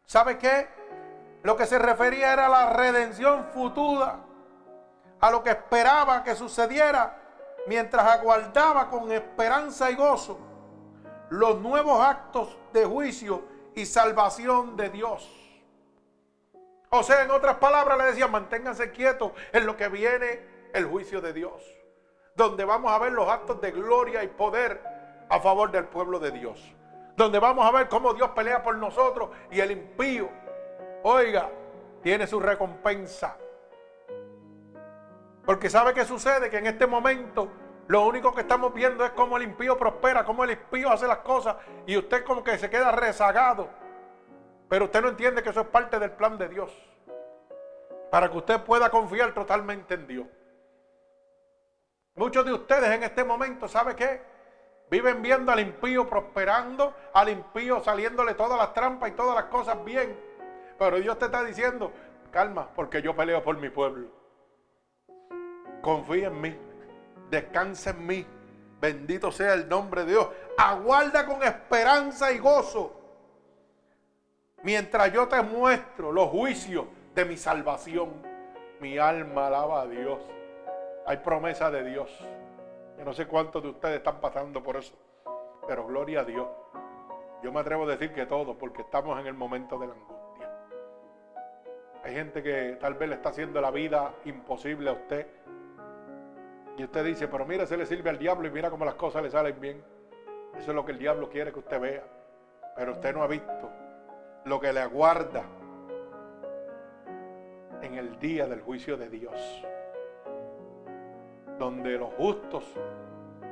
¿Sabe 0.08 0.40
qué? 0.40 0.70
Lo 1.44 1.56
que 1.56 1.68
se 1.68 1.78
refería 1.78 2.34
era 2.34 2.48
a 2.48 2.50
la 2.50 2.70
redención 2.72 3.46
futura, 3.54 4.22
a 5.22 5.30
lo 5.30 5.44
que 5.44 5.52
esperaba 5.52 6.24
que 6.24 6.34
sucediera 6.34 7.16
mientras 7.68 8.08
aguardaba 8.08 8.90
con 8.90 9.12
esperanza 9.12 9.92
y 9.92 9.96
gozo 9.96 10.50
los 11.34 11.60
nuevos 11.62 12.00
actos 12.00 12.56
de 12.74 12.86
juicio 12.86 13.44
y 13.74 13.88
salvación 13.88 14.78
de 14.78 14.92
Dios. 14.92 15.28
O 16.92 17.02
sea, 17.02 17.24
en 17.24 17.32
otras 17.32 17.56
palabras 17.56 17.98
le 17.98 18.04
decía, 18.06 18.28
manténganse 18.28 18.92
quietos 18.92 19.32
en 19.52 19.66
lo 19.66 19.76
que 19.76 19.90
viene 19.90 20.42
el 20.74 20.86
juicio 20.86 21.22
de 21.22 21.34
Dios, 21.34 21.64
donde 22.36 22.66
vamos 22.66 22.92
a 22.92 23.00
ver 23.00 23.14
los 23.14 23.28
actos 23.28 23.60
de 23.62 23.72
gloria 23.72 24.24
y 24.24 24.28
poder 24.28 24.80
a 25.28 25.40
favor 25.40 25.72
del 25.72 25.86
pueblo 25.86 26.20
de 26.20 26.30
Dios, 26.30 26.72
donde 27.18 27.40
vamos 27.40 27.66
a 27.66 27.72
ver 27.72 27.90
cómo 27.90 28.14
Dios 28.14 28.30
pelea 28.36 28.62
por 28.62 28.78
nosotros 28.78 29.32
y 29.50 29.60
el 29.60 29.72
impío, 29.72 30.30
oiga, 31.02 31.50
tiene 32.04 32.28
su 32.28 32.40
recompensa. 32.40 33.38
Porque 35.48 35.68
sabe 35.68 35.96
qué 35.96 36.06
sucede, 36.06 36.52
que 36.52 36.60
en 36.60 36.68
este 36.68 36.86
momento 36.86 37.50
lo 37.88 38.06
único 38.06 38.34
que 38.34 38.42
estamos 38.42 38.74
viendo 38.74 39.04
es 39.06 39.12
cómo 39.12 39.38
el 39.38 39.44
impío 39.44 39.78
prospera, 39.78 40.24
cómo 40.24 40.44
el 40.44 40.52
impío 40.52 40.90
hace 40.90 41.08
las 41.08 41.18
cosas 41.20 41.58
y 41.86 41.98
usted 41.98 42.24
como 42.24 42.44
que 42.44 42.58
se 42.58 42.70
queda 42.70 42.92
rezagado. 42.92 43.70
Pero 44.70 44.86
usted 44.86 45.02
no 45.02 45.10
entiende 45.10 45.44
que 45.44 45.50
eso 45.50 45.62
es 45.62 45.68
parte 45.68 46.00
del 46.00 46.12
plan 46.12 46.38
de 46.38 46.48
Dios. 46.48 46.72
Para 48.10 48.32
que 48.32 48.38
usted 48.38 48.62
pueda 48.62 48.90
confiar 48.90 49.34
totalmente 49.34 49.96
en 49.96 50.08
Dios. 50.08 50.28
Muchos 52.16 52.46
de 52.46 52.54
ustedes 52.54 52.90
en 52.90 53.04
este 53.04 53.24
momento, 53.24 53.68
¿sabe 53.68 53.96
qué? 53.96 54.22
Viven 54.90 55.22
viendo 55.22 55.52
al 55.52 55.60
impío 55.60 56.08
prosperando, 56.08 56.94
al 57.14 57.30
impío 57.30 57.84
saliéndole 57.84 58.36
todas 58.36 58.58
las 58.58 58.74
trampas 58.74 59.10
y 59.10 59.14
todas 59.14 59.36
las 59.36 59.46
cosas 59.46 59.84
bien. 59.84 60.18
Pero 60.78 60.98
Dios 60.98 61.18
te 61.20 61.26
está 61.26 61.44
diciendo, 61.44 61.92
calma, 62.32 62.70
porque 62.76 63.02
yo 63.02 63.16
peleo 63.16 63.44
por 63.44 63.58
mi 63.58 63.70
pueblo. 63.70 64.08
Confía 65.82 66.28
en 66.28 66.40
mí 66.40 66.73
descansa 67.34 67.90
en 67.90 68.06
mí. 68.06 68.26
Bendito 68.80 69.32
sea 69.32 69.54
el 69.54 69.68
nombre 69.68 70.06
de 70.06 70.12
Dios. 70.12 70.28
Aguarda 70.58 71.26
con 71.26 71.42
esperanza 71.44 72.32
y 72.32 72.38
gozo. 72.38 73.00
Mientras 74.62 75.12
yo 75.12 75.28
te 75.28 75.42
muestro 75.42 76.12
los 76.12 76.30
juicios 76.30 76.86
de 77.16 77.26
mi 77.26 77.38
salvación. 77.38 78.12
Mi 78.80 78.98
alma 78.98 79.48
alaba 79.48 79.82
a 79.82 79.88
Dios. 79.88 80.20
Hay 81.06 81.18
promesa 81.18 81.72
de 81.72 81.84
Dios. 81.84 82.10
Yo 82.98 83.04
no 83.04 83.14
sé 83.14 83.26
cuántos 83.26 83.64
de 83.64 83.70
ustedes 83.70 83.98
están 83.98 84.22
pasando 84.22 84.62
por 84.62 84.78
eso, 84.78 84.94
pero 85.68 85.86
gloria 85.88 86.22
a 86.22 86.24
Dios. 86.24 86.48
Yo 87.42 87.52
me 87.52 87.60
atrevo 87.60 87.84
a 87.84 87.88
decir 87.88 88.14
que 88.14 88.26
todos, 88.26 88.56
porque 88.56 88.84
estamos 88.84 89.20
en 89.20 89.28
el 89.28 89.34
momento 89.34 89.78
de 89.78 89.88
la 89.88 89.94
angustia. 89.94 90.50
Hay 92.04 92.14
gente 92.14 92.44
que 92.44 92.78
tal 92.80 92.94
vez 92.94 93.10
le 93.10 93.16
está 93.16 93.30
haciendo 93.30 93.60
la 93.60 93.72
vida 93.72 94.14
imposible 94.26 94.90
a 94.90 94.94
usted. 94.94 95.28
Y 96.78 96.84
usted 96.84 97.06
dice, 97.06 97.28
pero 97.28 97.46
mira, 97.46 97.66
se 97.66 97.78
le 97.78 97.86
sirve 97.86 98.10
al 98.10 98.18
diablo 98.18 98.48
y 98.48 98.52
mira 98.52 98.70
cómo 98.70 98.86
las 98.86 98.96
cosas 98.96 99.22
le 99.22 99.30
salen 99.30 99.60
bien. 99.60 99.84
Eso 100.58 100.72
es 100.72 100.76
lo 100.76 100.86
que 100.86 100.92
el 100.92 101.00
diablo 101.00 101.30
quiere 101.30 101.52
que 101.52 101.60
usted 101.60 101.80
vea. 101.80 102.04
Pero 102.76 102.94
usted 102.94 103.14
no 103.14 103.22
ha 103.22 103.28
visto 103.28 103.70
lo 104.46 104.60
que 104.60 104.74
le 104.74 104.80
aguarda 104.80 105.44
en 107.82 107.96
el 107.96 108.18
día 108.20 108.48
del 108.48 108.62
juicio 108.62 108.98
de 108.98 109.10
Dios. 109.10 109.66
Donde 111.60 111.98
los 111.98 112.12
justos 112.16 112.66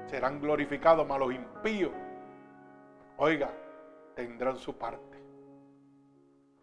serán 0.06 0.42
glorificados, 0.42 1.08
mas 1.08 1.20
los 1.20 1.34
impíos, 1.34 1.92
oiga, 3.18 3.52
tendrán 4.16 4.58
su 4.58 4.78
parte. 4.78 5.18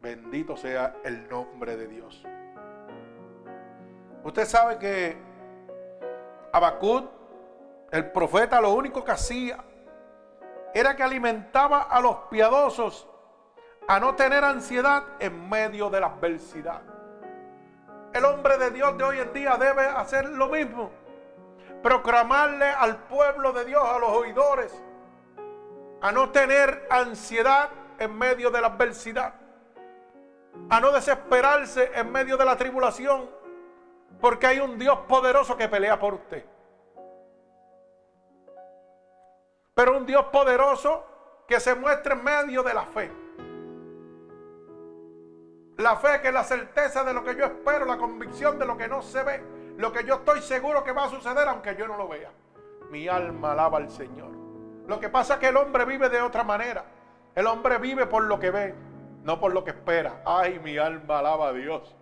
Bendito 0.00 0.56
sea 0.56 0.96
el 1.04 1.28
nombre 1.28 1.76
de 1.76 1.86
Dios. 1.86 2.24
Usted 4.24 4.44
sabe 4.44 4.78
que 4.78 5.27
Abacut, 6.52 7.10
el 7.90 8.10
profeta, 8.10 8.60
lo 8.60 8.70
único 8.70 9.04
que 9.04 9.12
hacía 9.12 9.58
era 10.74 10.94
que 10.94 11.02
alimentaba 11.02 11.82
a 11.82 12.00
los 12.00 12.16
piadosos 12.30 13.08
a 13.86 13.98
no 13.98 14.14
tener 14.14 14.44
ansiedad 14.44 15.02
en 15.18 15.48
medio 15.48 15.88
de 15.88 16.00
la 16.00 16.08
adversidad. 16.08 16.82
El 18.12 18.24
hombre 18.24 18.58
de 18.58 18.70
Dios 18.70 18.96
de 18.98 19.04
hoy 19.04 19.18
en 19.18 19.32
día 19.32 19.56
debe 19.56 19.86
hacer 19.86 20.28
lo 20.28 20.48
mismo. 20.48 20.90
Proclamarle 21.82 22.66
al 22.66 22.96
pueblo 23.04 23.52
de 23.52 23.64
Dios, 23.64 23.82
a 23.82 23.98
los 23.98 24.10
oidores, 24.10 24.82
a 26.00 26.12
no 26.12 26.30
tener 26.30 26.86
ansiedad 26.90 27.70
en 27.98 28.16
medio 28.16 28.50
de 28.50 28.60
la 28.60 28.68
adversidad, 28.68 29.34
a 30.70 30.80
no 30.80 30.92
desesperarse 30.92 31.90
en 31.94 32.12
medio 32.12 32.36
de 32.36 32.44
la 32.44 32.56
tribulación, 32.56 33.28
porque 34.20 34.46
hay 34.46 34.60
un 34.60 34.78
Dios 34.78 34.98
poderoso 35.08 35.56
que 35.56 35.68
pelea 35.68 35.98
por 35.98 36.14
usted. 36.14 36.44
Pero 39.74 39.96
un 39.96 40.06
Dios 40.06 40.24
poderoso 40.32 41.04
que 41.46 41.60
se 41.60 41.74
muestra 41.74 42.14
en 42.14 42.24
medio 42.24 42.62
de 42.62 42.74
la 42.74 42.84
fe. 42.86 43.12
La 45.76 45.96
fe 45.96 46.20
que 46.20 46.28
es 46.28 46.34
la 46.34 46.42
certeza 46.42 47.04
de 47.04 47.14
lo 47.14 47.22
que 47.22 47.36
yo 47.36 47.44
espero, 47.44 47.84
la 47.84 47.96
convicción 47.96 48.58
de 48.58 48.66
lo 48.66 48.76
que 48.76 48.88
no 48.88 49.00
se 49.00 49.22
ve, 49.22 49.40
lo 49.76 49.92
que 49.92 50.02
yo 50.02 50.16
estoy 50.16 50.42
seguro 50.42 50.82
que 50.82 50.90
va 50.90 51.04
a 51.04 51.08
suceder 51.08 51.46
aunque 51.46 51.76
yo 51.76 51.86
no 51.86 51.96
lo 51.96 52.08
vea. 52.08 52.32
Mi 52.90 53.06
alma 53.06 53.52
alaba 53.52 53.78
al 53.78 53.88
Señor. 53.88 54.30
Lo 54.88 54.98
que 54.98 55.08
pasa 55.08 55.34
es 55.34 55.40
que 55.40 55.48
el 55.48 55.56
hombre 55.56 55.84
vive 55.84 56.08
de 56.08 56.20
otra 56.20 56.42
manera. 56.42 56.84
El 57.34 57.46
hombre 57.46 57.78
vive 57.78 58.06
por 58.06 58.24
lo 58.24 58.40
que 58.40 58.50
ve, 58.50 58.74
no 59.22 59.38
por 59.38 59.52
lo 59.54 59.62
que 59.62 59.70
espera. 59.70 60.22
Ay, 60.24 60.58
mi 60.58 60.76
alma 60.78 61.20
alaba 61.20 61.48
a 61.48 61.52
Dios. 61.52 61.94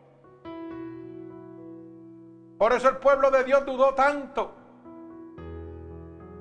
Por 2.59 2.73
eso 2.73 2.89
el 2.89 2.97
pueblo 2.97 3.31
de 3.31 3.45
Dios 3.45 3.65
dudó 3.67 3.95
tanto. 3.95 4.53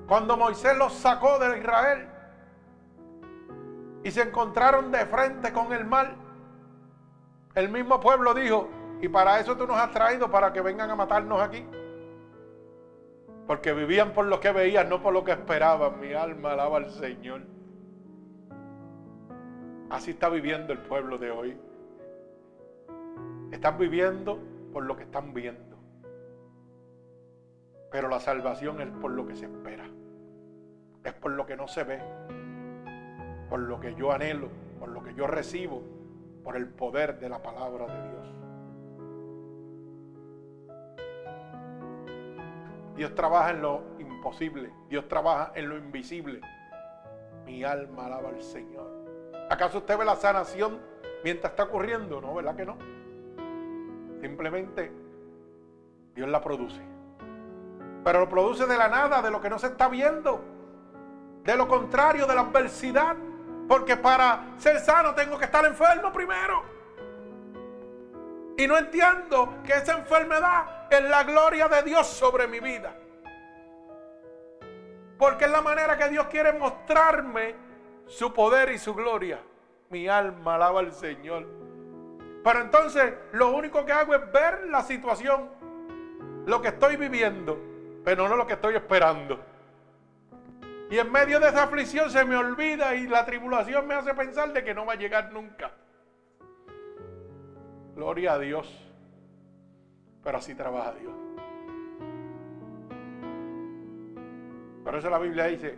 Cuando 0.06 0.36
Moisés 0.36 0.76
los 0.76 0.92
sacó 0.92 1.38
de 1.38 1.58
Israel 1.58 2.08
y 4.04 4.10
se 4.10 4.22
encontraron 4.22 4.92
de 4.92 5.04
frente 5.06 5.52
con 5.52 5.72
el 5.72 5.84
mal, 5.84 6.16
el 7.54 7.68
mismo 7.70 7.98
pueblo 8.00 8.34
dijo, 8.34 8.68
y 9.00 9.08
para 9.08 9.40
eso 9.40 9.56
tú 9.56 9.66
nos 9.66 9.76
has 9.76 9.90
traído, 9.90 10.30
para 10.30 10.52
que 10.52 10.60
vengan 10.60 10.90
a 10.90 10.96
matarnos 10.96 11.40
aquí. 11.40 11.66
Porque 13.46 13.72
vivían 13.72 14.12
por 14.12 14.26
lo 14.26 14.40
que 14.40 14.52
veían, 14.52 14.88
no 14.88 15.02
por 15.02 15.12
lo 15.12 15.24
que 15.24 15.32
esperaban. 15.32 16.00
Mi 16.00 16.12
alma 16.12 16.52
alaba 16.52 16.78
al 16.78 16.90
Señor. 16.90 17.42
Así 19.90 20.12
está 20.12 20.28
viviendo 20.28 20.72
el 20.72 20.80
pueblo 20.80 21.18
de 21.18 21.30
hoy. 21.30 21.56
Están 23.52 23.78
viviendo 23.78 24.38
por 24.72 24.84
lo 24.84 24.96
que 24.96 25.04
están 25.04 25.32
viendo. 25.32 25.75
Pero 27.96 28.08
la 28.10 28.20
salvación 28.20 28.78
es 28.82 28.88
por 29.00 29.10
lo 29.10 29.26
que 29.26 29.34
se 29.34 29.46
espera. 29.46 29.88
Es 31.02 31.14
por 31.14 31.30
lo 31.30 31.46
que 31.46 31.56
no 31.56 31.66
se 31.66 31.82
ve. 31.82 31.98
Por 33.48 33.60
lo 33.60 33.80
que 33.80 33.94
yo 33.94 34.12
anhelo. 34.12 34.50
Por 34.78 34.90
lo 34.90 35.02
que 35.02 35.14
yo 35.14 35.26
recibo 35.26 35.82
por 36.44 36.58
el 36.58 36.68
poder 36.68 37.18
de 37.18 37.30
la 37.30 37.42
palabra 37.42 37.86
de 37.86 38.10
Dios. 38.10 38.34
Dios 42.96 43.14
trabaja 43.14 43.52
en 43.52 43.62
lo 43.62 43.80
imposible, 43.98 44.70
Dios 44.90 45.08
trabaja 45.08 45.52
en 45.54 45.70
lo 45.70 45.78
invisible. 45.78 46.42
Mi 47.46 47.64
alma 47.64 48.08
alaba 48.08 48.28
al 48.28 48.42
Señor. 48.42 48.90
¿Acaso 49.48 49.78
usted 49.78 49.96
ve 49.96 50.04
la 50.04 50.16
sanación 50.16 50.82
mientras 51.24 51.52
está 51.54 51.62
ocurriendo? 51.62 52.20
No, 52.20 52.34
¿verdad 52.34 52.56
que 52.56 52.66
no? 52.66 52.76
Simplemente 54.20 54.92
Dios 56.14 56.28
la 56.28 56.42
produce. 56.42 56.95
Pero 58.06 58.20
lo 58.20 58.28
produce 58.28 58.66
de 58.66 58.76
la 58.76 58.86
nada, 58.86 59.20
de 59.20 59.32
lo 59.32 59.40
que 59.40 59.50
no 59.50 59.58
se 59.58 59.66
está 59.66 59.88
viendo. 59.88 60.40
De 61.42 61.56
lo 61.56 61.66
contrario, 61.66 62.24
de 62.24 62.36
la 62.36 62.42
adversidad. 62.42 63.16
Porque 63.66 63.96
para 63.96 64.54
ser 64.58 64.78
sano 64.78 65.12
tengo 65.12 65.36
que 65.36 65.46
estar 65.46 65.64
enfermo 65.64 66.12
primero. 66.12 66.62
Y 68.56 68.68
no 68.68 68.78
entiendo 68.78 69.54
que 69.64 69.72
esa 69.72 69.98
enfermedad 69.98 70.86
es 70.88 71.02
la 71.02 71.24
gloria 71.24 71.66
de 71.66 71.82
Dios 71.82 72.06
sobre 72.06 72.46
mi 72.46 72.60
vida. 72.60 72.96
Porque 75.18 75.46
es 75.46 75.50
la 75.50 75.60
manera 75.60 75.98
que 75.98 76.08
Dios 76.08 76.28
quiere 76.28 76.52
mostrarme 76.52 77.56
su 78.06 78.32
poder 78.32 78.70
y 78.70 78.78
su 78.78 78.94
gloria. 78.94 79.40
Mi 79.90 80.06
alma 80.06 80.54
alaba 80.54 80.78
al 80.78 80.92
Señor. 80.92 81.44
Pero 82.44 82.60
entonces 82.60 83.14
lo 83.32 83.50
único 83.50 83.84
que 83.84 83.90
hago 83.90 84.14
es 84.14 84.30
ver 84.30 84.68
la 84.68 84.82
situación, 84.84 85.50
lo 86.46 86.62
que 86.62 86.68
estoy 86.68 86.94
viviendo, 86.94 87.74
pero 88.06 88.28
no 88.28 88.36
lo 88.36 88.46
que 88.46 88.52
estoy 88.52 88.76
esperando. 88.76 89.40
Y 90.88 90.96
en 90.96 91.10
medio 91.10 91.40
de 91.40 91.48
esa 91.48 91.64
aflicción 91.64 92.08
se 92.08 92.24
me 92.24 92.36
olvida 92.36 92.94
y 92.94 93.08
la 93.08 93.26
tribulación 93.26 93.84
me 93.84 93.94
hace 93.94 94.14
pensar 94.14 94.52
de 94.52 94.62
que 94.62 94.72
no 94.72 94.86
va 94.86 94.92
a 94.92 94.96
llegar 94.96 95.32
nunca. 95.32 95.72
Gloria 97.96 98.34
a 98.34 98.38
Dios. 98.38 98.72
Pero 100.22 100.38
así 100.38 100.54
trabaja 100.54 100.92
Dios. 100.92 101.12
Por 104.84 104.94
eso 104.94 105.10
la 105.10 105.18
Biblia 105.18 105.46
dice, 105.46 105.76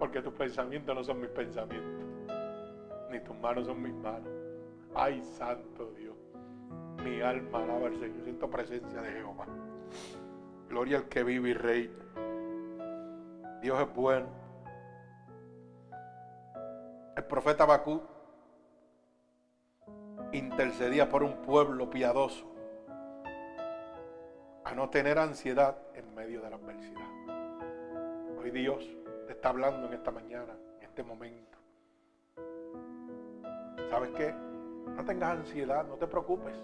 porque 0.00 0.20
tus 0.20 0.32
pensamientos 0.32 0.92
no 0.96 1.04
son 1.04 1.20
mis 1.20 1.30
pensamientos, 1.30 2.04
ni 3.08 3.20
tus 3.20 3.36
manos 3.38 3.66
son 3.68 3.80
mis 3.80 3.94
manos. 3.94 4.32
Ay, 4.96 5.22
santo 5.22 5.92
Dios. 5.96 6.16
Mi 7.04 7.20
alma 7.20 7.62
alaba 7.62 7.86
al 7.86 7.94
Señor. 8.00 8.24
Siento 8.24 8.50
presencia 8.50 9.00
de 9.00 9.12
Jehová. 9.12 9.46
Gloria 10.68 10.98
al 10.98 11.08
que 11.08 11.22
vive 11.24 11.50
y 11.50 11.54
reina. 11.54 11.94
Dios 13.62 13.80
es 13.80 13.94
bueno 13.94 14.38
el 17.18 17.24
profeta 17.24 17.66
Bakú 17.66 18.00
intercedía 20.30 21.08
por 21.08 21.24
un 21.24 21.42
pueblo 21.42 21.90
piadoso 21.90 22.46
a 24.64 24.72
no 24.72 24.88
tener 24.88 25.18
ansiedad 25.18 25.76
en 25.94 26.14
medio 26.14 26.40
de 26.40 26.50
la 26.50 26.54
adversidad. 26.54 27.08
Hoy 28.40 28.52
Dios 28.52 28.88
te 29.26 29.32
está 29.32 29.48
hablando 29.48 29.88
en 29.88 29.94
esta 29.94 30.12
mañana, 30.12 30.54
en 30.78 30.84
este 30.84 31.02
momento. 31.02 31.58
¿Sabes 33.90 34.10
qué? 34.16 34.32
No 34.32 35.04
tengas 35.04 35.38
ansiedad, 35.38 35.84
no 35.88 35.96
te 35.96 36.06
preocupes. 36.06 36.54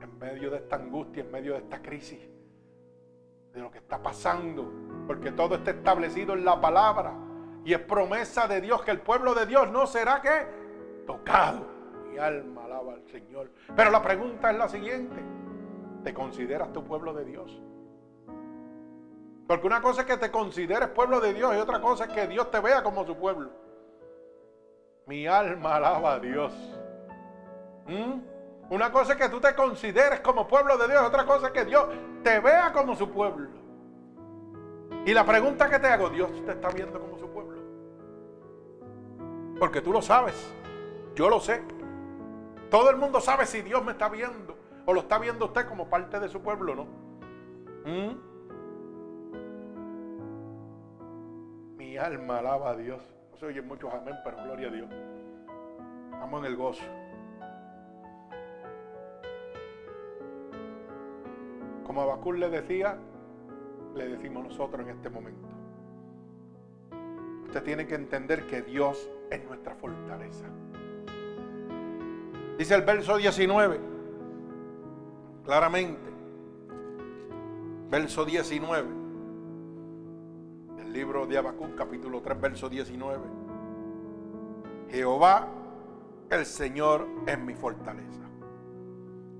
En 0.00 0.18
medio 0.18 0.50
de 0.50 0.56
esta 0.58 0.76
angustia, 0.76 1.22
en 1.22 1.30
medio 1.30 1.52
de 1.52 1.58
esta 1.58 1.80
crisis, 1.82 2.20
de 3.52 3.60
lo 3.60 3.70
que 3.70 3.78
está 3.78 4.02
pasando, 4.02 4.72
porque 5.06 5.32
todo 5.32 5.56
está 5.56 5.72
establecido 5.72 6.34
en 6.34 6.44
la 6.44 6.60
palabra. 6.60 7.12
Y 7.64 7.74
es 7.74 7.80
promesa 7.80 8.48
de 8.48 8.60
Dios 8.60 8.82
que 8.82 8.90
el 8.90 9.00
pueblo 9.00 9.34
de 9.34 9.46
Dios 9.46 9.70
no 9.70 9.86
será 9.86 10.22
que 10.22 11.06
tocado. 11.06 11.66
Mi 12.10 12.18
alma 12.18 12.64
alaba 12.64 12.94
al 12.94 13.06
Señor. 13.08 13.50
Pero 13.76 13.90
la 13.90 14.02
pregunta 14.02 14.50
es 14.50 14.56
la 14.56 14.68
siguiente. 14.68 15.16
¿Te 16.02 16.14
consideras 16.14 16.72
tu 16.72 16.82
pueblo 16.84 17.12
de 17.12 17.24
Dios? 17.24 17.60
Porque 19.46 19.66
una 19.66 19.82
cosa 19.82 20.02
es 20.02 20.06
que 20.06 20.16
te 20.16 20.30
consideres 20.30 20.88
pueblo 20.90 21.20
de 21.20 21.34
Dios 21.34 21.54
y 21.54 21.58
otra 21.58 21.80
cosa 21.80 22.04
es 22.04 22.12
que 22.12 22.28
Dios 22.28 22.50
te 22.50 22.60
vea 22.60 22.82
como 22.82 23.04
su 23.04 23.16
pueblo. 23.16 23.50
Mi 25.06 25.26
alma 25.26 25.76
alaba 25.76 26.14
a 26.14 26.20
Dios. 26.20 26.52
¿Mm? 27.86 28.29
Una 28.70 28.92
cosa 28.92 29.12
es 29.14 29.18
que 29.18 29.28
tú 29.28 29.40
te 29.40 29.52
consideres 29.54 30.20
como 30.20 30.46
pueblo 30.46 30.78
de 30.78 30.86
Dios, 30.86 31.02
otra 31.02 31.26
cosa 31.26 31.48
es 31.48 31.52
que 31.52 31.64
Dios 31.64 31.86
te 32.22 32.38
vea 32.38 32.72
como 32.72 32.94
su 32.94 33.10
pueblo. 33.10 33.48
Y 35.04 35.12
la 35.12 35.26
pregunta 35.26 35.68
que 35.68 35.80
te 35.80 35.88
hago, 35.88 36.08
Dios 36.08 36.30
te 36.46 36.52
está 36.52 36.68
viendo 36.68 37.00
como 37.00 37.18
su 37.18 37.28
pueblo. 37.28 37.60
Porque 39.58 39.80
tú 39.80 39.92
lo 39.92 40.00
sabes, 40.00 40.54
yo 41.16 41.28
lo 41.28 41.40
sé. 41.40 41.62
Todo 42.70 42.90
el 42.90 42.96
mundo 42.96 43.20
sabe 43.20 43.44
si 43.46 43.60
Dios 43.60 43.84
me 43.84 43.90
está 43.92 44.08
viendo 44.08 44.56
o 44.86 44.92
lo 44.92 45.00
está 45.00 45.18
viendo 45.18 45.46
usted 45.46 45.66
como 45.66 45.90
parte 45.90 46.20
de 46.20 46.28
su 46.28 46.40
pueblo, 46.40 46.72
o 46.72 46.76
¿no? 46.76 46.84
¿Mm? 47.84 48.30
Mi 51.76 51.96
alma 51.96 52.38
alaba 52.38 52.70
a 52.70 52.76
Dios. 52.76 53.02
No 53.32 53.36
se 53.36 53.46
oyen 53.46 53.66
muchos 53.66 53.92
amén, 53.92 54.14
pero 54.24 54.36
gloria 54.44 54.68
a 54.68 54.70
Dios. 54.70 54.88
Estamos 56.12 56.40
en 56.40 56.46
el 56.46 56.56
gozo. 56.56 56.84
Como 61.90 62.02
Abacul 62.02 62.38
le 62.38 62.48
decía, 62.48 62.96
le 63.96 64.10
decimos 64.10 64.44
nosotros 64.44 64.86
en 64.86 64.94
este 64.94 65.10
momento. 65.10 65.48
Usted 67.46 67.64
tiene 67.64 67.84
que 67.88 67.96
entender 67.96 68.46
que 68.46 68.62
Dios 68.62 69.10
es 69.28 69.44
nuestra 69.44 69.74
fortaleza. 69.74 70.46
Dice 72.56 72.76
el 72.76 72.82
verso 72.82 73.16
19, 73.16 73.80
claramente, 75.44 76.08
verso 77.90 78.24
19, 78.24 78.88
del 80.76 80.92
libro 80.92 81.26
de 81.26 81.38
Habacuc, 81.38 81.74
capítulo 81.74 82.22
3, 82.22 82.40
verso 82.40 82.68
19. 82.68 83.20
Jehová, 84.90 85.48
el 86.30 86.46
Señor, 86.46 87.08
es 87.26 87.36
mi 87.36 87.54
fortaleza, 87.54 88.22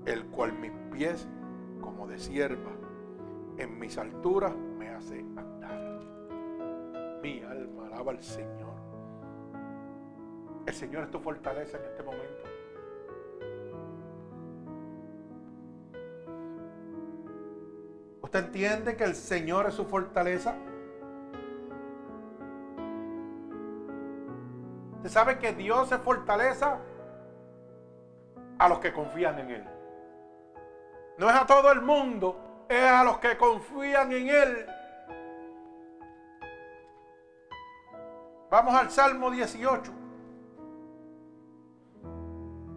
el 0.05 0.25
cual 0.25 0.51
mis 0.51 0.73
pies 0.91 1.29
como 1.81 2.07
de 2.07 2.17
sierva 2.17 2.71
en 3.57 3.79
mis 3.79 3.97
alturas 3.97 4.55
me 4.55 4.89
hace 4.89 5.19
andar. 5.19 5.99
Mi 7.21 7.41
alma 7.41 7.87
alaba 7.87 8.11
al 8.11 8.23
Señor. 8.23 8.71
El 10.65 10.73
Señor 10.73 11.03
es 11.03 11.11
tu 11.11 11.19
fortaleza 11.19 11.77
en 11.77 11.85
este 11.85 12.03
momento. 12.03 12.43
¿Usted 18.21 18.45
entiende 18.45 18.95
que 18.95 19.03
el 19.03 19.15
Señor 19.15 19.67
es 19.67 19.73
su 19.73 19.85
fortaleza? 19.85 20.55
¿Usted 24.97 25.09
sabe 25.09 25.37
que 25.37 25.53
Dios 25.53 25.91
es 25.91 25.99
fortaleza 25.99 26.79
a 28.57 28.69
los 28.69 28.79
que 28.79 28.93
confían 28.93 29.39
en 29.39 29.49
Él? 29.49 29.80
No 31.17 31.29
es 31.29 31.35
a 31.35 31.45
todo 31.45 31.71
el 31.71 31.81
mundo, 31.81 32.65
es 32.69 32.83
a 32.83 33.03
los 33.03 33.19
que 33.19 33.37
confían 33.37 34.11
en 34.11 34.29
Él. 34.29 34.65
Vamos 38.49 38.75
al 38.75 38.91
Salmo 38.91 39.31
18. 39.31 39.93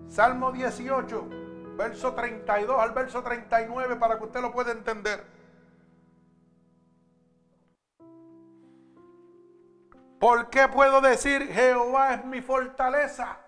Salmo 0.08 0.52
18, 0.52 1.28
verso 1.76 2.14
32 2.14 2.80
al 2.80 2.92
verso 2.92 3.22
39 3.22 3.96
para 3.96 4.16
que 4.16 4.24
usted 4.24 4.40
lo 4.40 4.52
pueda 4.52 4.70
entender. 4.70 5.24
¿Por 10.20 10.48
qué 10.48 10.68
puedo 10.68 11.00
decir 11.00 11.42
Jehová 11.52 12.14
es 12.14 12.24
mi 12.24 12.40
fortaleza? 12.40 13.38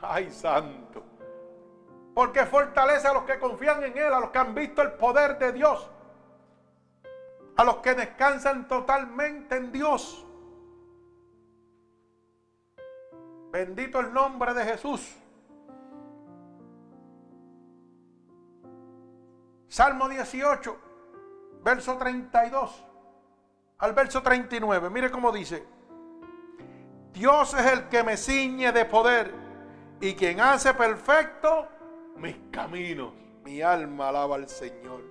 Ay, 0.00 0.30
santo. 0.30 1.09
Porque 2.14 2.44
fortalece 2.46 3.06
a 3.06 3.12
los 3.12 3.24
que 3.24 3.38
confían 3.38 3.82
en 3.84 3.96
Él, 3.96 4.12
a 4.12 4.20
los 4.20 4.30
que 4.30 4.38
han 4.38 4.54
visto 4.54 4.82
el 4.82 4.92
poder 4.92 5.38
de 5.38 5.52
Dios, 5.52 5.88
a 7.56 7.64
los 7.64 7.76
que 7.76 7.94
descansan 7.94 8.66
totalmente 8.66 9.56
en 9.56 9.72
Dios. 9.72 10.26
Bendito 13.50 14.00
el 14.00 14.12
nombre 14.12 14.54
de 14.54 14.64
Jesús. 14.64 15.16
Salmo 19.68 20.08
18, 20.08 20.78
verso 21.62 21.96
32 21.96 22.86
al 23.80 23.92
verso 23.92 24.22
39. 24.22 24.90
Mire 24.90 25.10
cómo 25.10 25.32
dice. 25.32 25.66
Dios 27.12 27.54
es 27.54 27.66
el 27.66 27.88
que 27.88 28.02
me 28.04 28.16
ciñe 28.16 28.72
de 28.72 28.84
poder 28.84 29.34
y 30.00 30.14
quien 30.14 30.40
hace 30.40 30.72
perfecto 30.74 31.68
mis 32.20 32.36
caminos. 32.50 33.12
Mi 33.44 33.62
alma 33.62 34.08
alaba 34.08 34.36
al 34.36 34.48
Señor. 34.48 35.02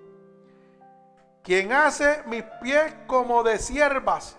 Quien 1.44 1.74
hace 1.74 2.24
mis 2.28 2.44
pies 2.62 2.94
como 3.08 3.42
de 3.44 3.58
siervas 3.58 4.38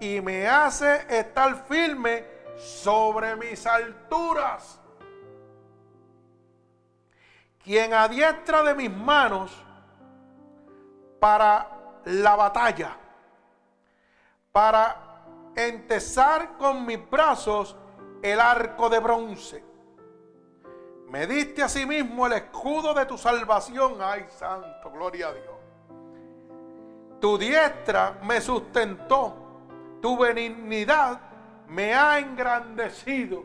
y 0.00 0.20
me 0.20 0.48
hace 0.48 1.04
estar 1.08 1.66
firme 1.66 2.24
sobre 2.56 3.36
mis 3.36 3.66
alturas. 3.66 4.80
Quien 7.62 7.92
adiestra 7.92 8.62
de 8.62 8.74
mis 8.74 8.90
manos 8.90 9.52
para 11.20 12.00
la 12.04 12.36
batalla, 12.36 12.96
para 14.52 15.52
entesar 15.54 16.56
con 16.56 16.86
mis 16.86 17.10
brazos 17.10 17.76
el 18.22 18.40
arco 18.40 18.88
de 18.88 19.00
bronce 19.00 19.65
me 21.08 21.26
diste 21.26 21.62
a 21.62 21.68
sí 21.68 21.86
mismo 21.86 22.26
el 22.26 22.32
escudo 22.32 22.92
de 22.92 23.06
tu 23.06 23.16
salvación. 23.16 23.96
Ay, 24.00 24.26
santo, 24.28 24.90
gloria 24.90 25.28
a 25.28 25.32
Dios. 25.32 25.56
Tu 27.20 27.38
diestra 27.38 28.18
me 28.22 28.40
sustentó. 28.40 29.34
Tu 30.02 30.16
benignidad 30.18 31.20
me 31.68 31.94
ha 31.94 32.18
engrandecido. 32.18 33.44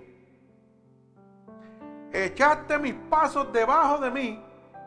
Echaste 2.11 2.77
mis 2.79 2.95
pasos 3.09 3.53
debajo 3.53 3.99
de 3.99 4.11
mí 4.11 4.43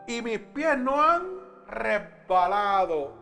y 0.07 0.21
mis 0.21 0.39
pies 0.39 0.77
no 0.77 1.01
han 1.01 1.23
resbalado. 1.67 3.13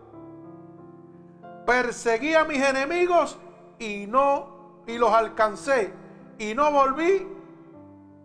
Perseguí 1.65 2.33
a 2.33 2.43
mis 2.43 2.61
enemigos 2.61 3.37
y 3.79 4.05
no 4.07 4.83
y 4.87 4.97
los 4.97 5.11
alcancé 5.13 5.93
y 6.37 6.53
no 6.53 6.69
volví 6.71 7.25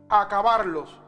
a 0.09 0.23
acabarlos 0.23 0.99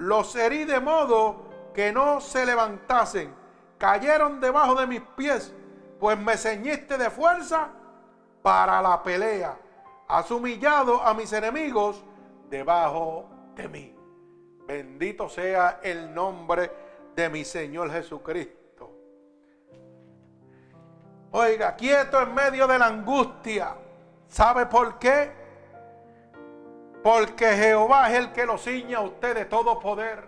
los 0.00 0.34
herí 0.34 0.64
de 0.64 0.80
modo 0.80 1.44
que 1.74 1.92
no 1.92 2.20
se 2.20 2.46
levantasen. 2.46 3.34
Cayeron 3.76 4.40
debajo 4.40 4.74
de 4.74 4.86
mis 4.86 5.02
pies, 5.16 5.54
pues 5.98 6.18
me 6.18 6.36
ceñiste 6.36 6.96
de 6.96 7.10
fuerza 7.10 7.68
para 8.42 8.80
la 8.80 9.02
pelea. 9.02 9.56
Has 10.08 10.30
humillado 10.30 11.02
a 11.02 11.12
mis 11.12 11.32
enemigos 11.32 12.02
debajo 12.48 13.28
de 13.54 13.68
mí. 13.68 13.96
Bendito 14.66 15.28
sea 15.28 15.80
el 15.82 16.14
nombre 16.14 16.70
de 17.14 17.28
mi 17.28 17.44
Señor 17.44 17.92
Jesucristo. 17.92 18.90
Oiga, 21.32 21.76
quieto 21.76 22.22
en 22.22 22.34
medio 22.34 22.66
de 22.66 22.78
la 22.78 22.86
angustia. 22.86 23.74
¿Sabe 24.28 24.64
por 24.64 24.98
qué? 24.98 25.39
Porque 27.02 27.46
Jehová 27.56 28.10
es 28.10 28.18
el 28.18 28.32
que 28.32 28.44
lo 28.44 28.58
ciña 28.58 28.98
a 28.98 29.02
usted 29.02 29.34
de 29.34 29.44
todo 29.46 29.78
poder. 29.78 30.24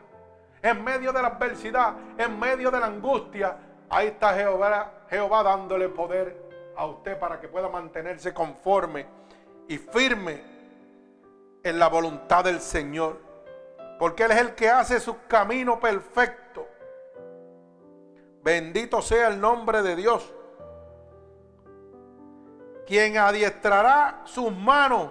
En 0.62 0.83
medio 0.83 1.12
de 1.12 1.20
la 1.20 1.29
adversidad, 1.29 1.95
en 2.16 2.39
medio 2.39 2.70
de 2.70 2.81
la 2.81 2.87
angustia, 2.87 3.57
ahí 3.91 4.09
está 4.09 4.35
Jehová, 4.35 4.93
Jehová 5.11 5.43
dándole 5.43 5.89
poder 5.89 6.51
a 6.77 6.87
usted 6.87 7.18
para 7.18 7.41
que 7.41 7.49
pueda 7.49 7.68
mantenerse 7.68 8.33
conforme 8.33 9.07
y 9.68 9.77
firme 9.77 10.43
en 11.62 11.79
la 11.79 11.89
voluntad 11.89 12.45
del 12.45 12.61
Señor. 12.61 13.20
Porque 13.99 14.25
Él 14.25 14.31
es 14.33 14.39
el 14.39 14.55
que 14.55 14.70
hace 14.70 14.99
su 15.01 15.27
camino 15.27 15.79
perfecto. 15.79 16.66
Bendito 18.43 19.03
sea 19.03 19.29
el 19.29 19.41
nombre 19.41 19.83
de 19.83 19.95
Dios. 19.95 20.33
Quien 22.87 23.16
adiestrará 23.16 24.23
sus 24.25 24.51
manos 24.53 25.11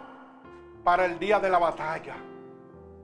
para 0.84 1.06
el 1.06 1.20
día 1.20 1.40
de 1.40 1.50
la 1.50 1.60
batalla. 1.60 2.16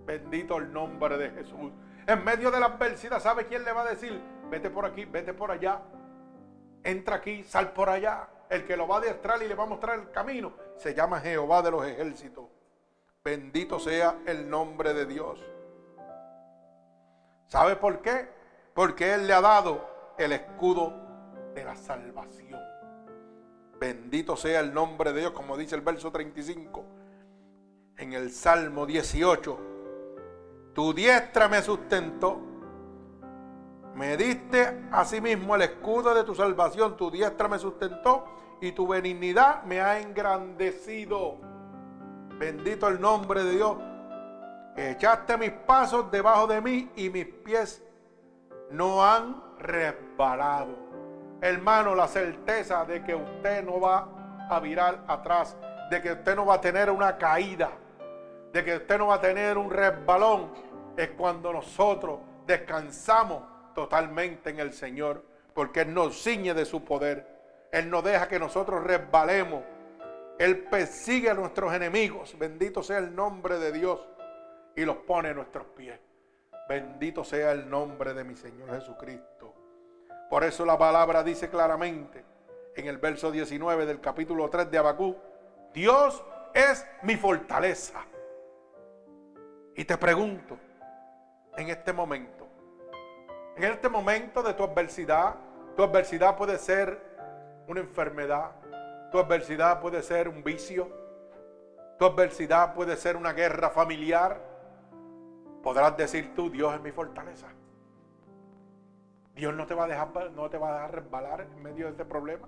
Bendito 0.06 0.58
el 0.58 0.72
nombre 0.72 1.18
de 1.18 1.32
Jesús. 1.32 1.72
En 2.06 2.24
medio 2.24 2.50
de 2.52 2.60
la 2.60 2.68
adversidad, 2.68 3.20
¿sabe 3.20 3.46
quién 3.46 3.64
le 3.64 3.74
va 3.74 3.82
a 3.82 3.90
decir? 3.90 4.22
Vete 4.50 4.70
por 4.70 4.86
aquí, 4.86 5.06
vete 5.06 5.34
por 5.34 5.52
allá. 5.52 5.82
Entra 6.84 7.18
aquí, 7.18 7.44
sal 7.44 7.74
por 7.74 7.90
allá. 7.90 8.30
El 8.50 8.66
que 8.66 8.78
lo 8.78 8.88
va 8.88 8.96
a 8.96 9.00
adiestrar 9.00 9.42
y 9.44 9.48
le 9.48 9.56
va 9.56 9.64
a 9.64 9.68
mostrar 9.68 10.00
el 10.00 10.10
camino 10.12 10.54
se 10.78 10.94
llama 10.94 11.20
Jehová 11.20 11.62
de 11.62 11.72
los 11.72 11.86
ejércitos. 11.86 12.46
Bendito 13.24 13.80
sea 13.80 14.20
el 14.26 14.50
nombre 14.50 14.94
de 14.94 15.06
Dios. 15.06 15.44
¿Sabe 17.48 17.76
por 17.76 18.02
qué? 18.02 18.30
Porque 18.74 19.14
Él 19.14 19.28
le 19.28 19.34
ha 19.34 19.42
dado 19.42 20.14
el 20.18 20.32
escudo 20.32 20.94
de 21.54 21.66
la 21.66 21.76
salvación. 21.76 22.62
Bendito 23.80 24.38
sea 24.38 24.62
el 24.62 24.74
nombre 24.74 25.12
de 25.12 25.22
Dios, 25.22 25.32
como 25.32 25.58
dice 25.58 25.76
el 25.76 25.82
verso 25.82 26.12
35 26.12 26.97
en 27.98 28.14
el 28.14 28.32
Salmo 28.32 28.86
18, 28.86 29.60
tu 30.74 30.94
diestra 30.94 31.48
me 31.48 31.62
sustentó, 31.62 32.40
me 33.96 34.16
diste 34.16 34.88
asimismo 34.92 35.56
el 35.56 35.64
escudo 35.64 36.14
de 36.14 36.24
tu 36.24 36.36
salvación, 36.36 36.96
tu 36.96 37.10
diestra 37.10 37.48
me 37.48 37.58
sustentó 37.58 38.26
y 38.62 38.72
tu 38.72 38.88
benignidad 38.88 39.64
me 39.64 39.82
ha 39.82 40.00
engrandecido. 40.00 41.38
Bendito 42.38 42.88
el 42.88 43.02
nombre 43.02 43.44
de 43.44 43.52
Dios. 43.52 43.78
Echaste 44.76 45.38
mis 45.38 45.52
pasos 45.52 46.12
debajo 46.12 46.46
de 46.46 46.62
mí 46.62 46.92
y 46.96 47.10
mis 47.10 47.26
pies 47.26 47.84
no 48.70 49.04
han 49.04 49.42
resbalado. 49.58 50.78
Hermano, 51.42 51.96
la 51.96 52.08
certeza 52.08 52.86
de 52.86 53.04
que 53.04 53.16
usted 53.16 53.66
no 53.66 53.80
va 53.80 54.08
a 54.48 54.60
virar 54.60 55.04
atrás, 55.08 55.58
de 55.90 56.00
que 56.04 56.12
usted 56.12 56.36
no 56.36 56.46
va 56.46 56.56
a 56.56 56.62
tener 56.62 56.92
una 56.92 57.18
caída, 57.18 57.72
de 58.54 58.64
que 58.64 58.78
usted 58.78 58.98
no 58.98 59.08
va 59.08 59.16
a 59.16 59.22
tener 59.22 59.58
un 59.58 59.70
resbalón, 59.70 60.52
es 60.96 61.10
cuando 61.12 61.54
nosotros 61.54 62.20
descansamos 62.46 63.44
totalmente 63.76 64.50
en 64.50 64.60
el 64.60 64.74
Señor, 64.74 65.24
porque 65.54 65.82
Él 65.82 65.94
nos 65.94 66.22
ciñe 66.22 66.54
de 66.54 66.66
su 66.66 66.84
poder. 66.84 67.28
Él 67.72 67.90
no 67.90 68.02
deja 68.02 68.28
que 68.28 68.40
nosotros 68.40 68.84
resbalemos. 68.84 69.64
Él 70.40 70.66
persigue 70.66 71.30
a 71.30 71.34
nuestros 71.34 71.74
enemigos. 71.74 72.38
Bendito 72.38 72.82
sea 72.82 73.00
el 73.00 73.16
nombre 73.16 73.60
de 73.60 73.72
Dios. 73.72 74.00
Y 74.76 74.86
los 74.86 74.98
pone 74.98 75.30
a 75.30 75.34
nuestros 75.34 75.66
pies. 75.76 76.00
Bendito 76.70 77.24
sea 77.24 77.52
el 77.52 77.70
nombre 77.70 78.14
de 78.14 78.24
mi 78.24 78.36
Señor 78.36 78.70
Jesucristo. 78.72 79.54
Por 80.30 80.44
eso 80.44 80.66
la 80.66 80.78
palabra 80.78 81.24
dice 81.24 81.50
claramente 81.50 82.24
en 82.76 82.88
el 82.88 82.98
verso 82.98 83.32
19 83.32 83.86
del 83.86 84.00
capítulo 84.00 84.50
3 84.50 84.70
de 84.70 84.78
Abacú, 84.78 85.16
Dios 85.74 86.24
es 86.54 86.86
mi 87.04 87.16
fortaleza. 87.16 88.06
Y 89.78 89.86
te 89.86 89.96
pregunto, 89.96 90.58
en 91.56 91.70
este 91.70 91.94
momento, 91.94 92.48
en 93.56 93.64
este 93.64 93.88
momento 93.88 94.42
de 94.42 94.56
tu 94.56 94.64
adversidad, 94.64 95.36
tu 95.76 95.84
adversidad 95.84 96.36
puede 96.36 96.58
ser 96.58 97.00
una 97.68 97.82
enfermedad, 97.82 98.52
tu 99.12 99.20
adversidad 99.20 99.80
puede 99.80 100.02
ser 100.02 100.30
un 100.30 100.44
vicio, 100.44 100.90
tu 102.00 102.06
adversidad 102.06 102.74
puede 102.74 102.98
ser 102.98 103.16
una 103.16 103.34
guerra 103.34 103.70
familiar. 103.70 104.42
Podrás 105.62 105.96
decir 105.96 106.34
tú, 106.34 106.50
Dios 106.50 106.74
es 106.74 106.82
mi 106.82 106.92
fortaleza. 106.92 107.48
Dios 109.36 109.54
no 109.54 109.68
te 109.68 109.76
va 109.76 109.84
a 109.84 109.88
dejar, 109.88 110.32
no 110.32 110.50
te 110.50 110.58
va 110.58 110.72
a 110.72 110.74
dejar 110.74 110.96
resbalar 110.96 111.42
en 111.42 111.62
medio 111.62 111.86
de 111.86 111.92
este 111.92 112.06
problema. 112.06 112.48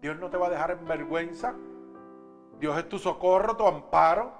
Dios 0.00 0.18
no 0.18 0.30
te 0.30 0.38
va 0.38 0.46
a 0.46 0.50
dejar 0.50 0.70
en 0.70 0.86
vergüenza. 0.86 1.54
Dios 2.58 2.78
es 2.78 2.88
tu 2.88 2.98
socorro, 2.98 3.54
tu 3.54 3.66
amparo, 3.66 4.32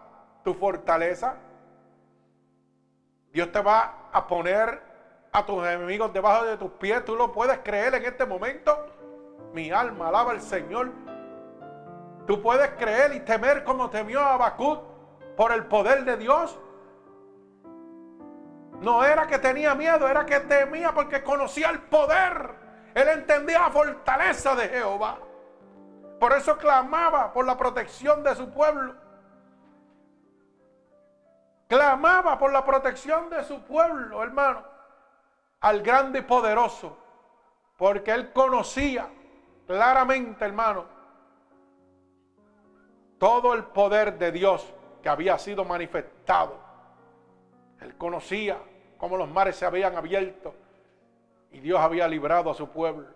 tu 0.43 0.55
fortaleza. 0.55 1.37
Dios 3.33 3.53
te 3.53 3.61
va 3.61 4.09
a 4.13 4.27
poner 4.27 4.83
a 5.33 5.47
tus 5.47 5.65
enemigos 5.65 6.13
debajo 6.13 6.45
de 6.45 6.57
tus 6.57 6.71
pies. 6.73 7.05
Tú 7.05 7.15
lo 7.15 7.33
puedes 7.33 7.59
creer 7.59 7.95
en 7.95 8.05
este 8.05 8.27
momento. 8.27 8.87
Mi 9.53 9.71
alma 9.71 10.09
alaba 10.09 10.33
al 10.33 10.41
Señor. 10.41 10.91
Tú 12.27 12.43
puedes 12.43 12.71
creer 12.71 13.15
y 13.15 13.21
temer 13.21 13.65
como 13.65 13.91
temió 13.91 14.21
Habacuc 14.21 14.83
por 15.37 15.53
el 15.53 15.67
poder 15.67 16.05
de 16.05 16.17
Dios. 16.17 16.59
No 18.81 19.05
era 19.05 19.27
que 19.27 19.39
tenía 19.39 19.75
miedo, 19.75 20.09
era 20.09 20.25
que 20.25 20.41
temía 20.41 20.93
porque 20.95 21.23
conocía 21.23 21.71
el 21.71 21.81
poder. 21.83 22.51
Él 22.95 23.09
entendía 23.09 23.61
la 23.61 23.71
fortaleza 23.71 24.55
de 24.55 24.69
Jehová. 24.69 25.19
Por 26.19 26.33
eso 26.33 26.57
clamaba 26.57 27.33
por 27.33 27.47
la 27.47 27.57
protección 27.57 28.23
de 28.23 28.35
su 28.35 28.51
pueblo. 28.51 28.95
Clamaba 31.71 32.37
por 32.37 32.53
la 32.53 32.65
protección 32.65 33.31
de 33.31 33.45
su 33.45 33.63
pueblo, 33.63 34.25
hermano, 34.25 34.65
al 35.61 35.83
grande 35.83 36.19
y 36.19 36.23
poderoso. 36.23 36.99
Porque 37.77 38.11
él 38.11 38.33
conocía 38.33 39.09
claramente, 39.69 40.45
hermano, 40.45 40.85
todo 43.19 43.55
el 43.55 43.63
poder 43.67 44.19
de 44.19 44.33
Dios 44.33 44.75
que 45.01 45.09
había 45.09 45.39
sido 45.39 45.65
manifestado. 45.65 46.59
Él 47.81 47.97
conocía 47.97 48.59
cómo 48.99 49.17
los 49.17 49.29
mares 49.29 49.55
se 49.55 49.65
habían 49.65 49.95
abierto 49.95 50.53
y 51.53 51.61
Dios 51.61 51.79
había 51.79 52.09
librado 52.09 52.51
a 52.51 52.55
su 52.55 52.69
pueblo. 52.69 53.07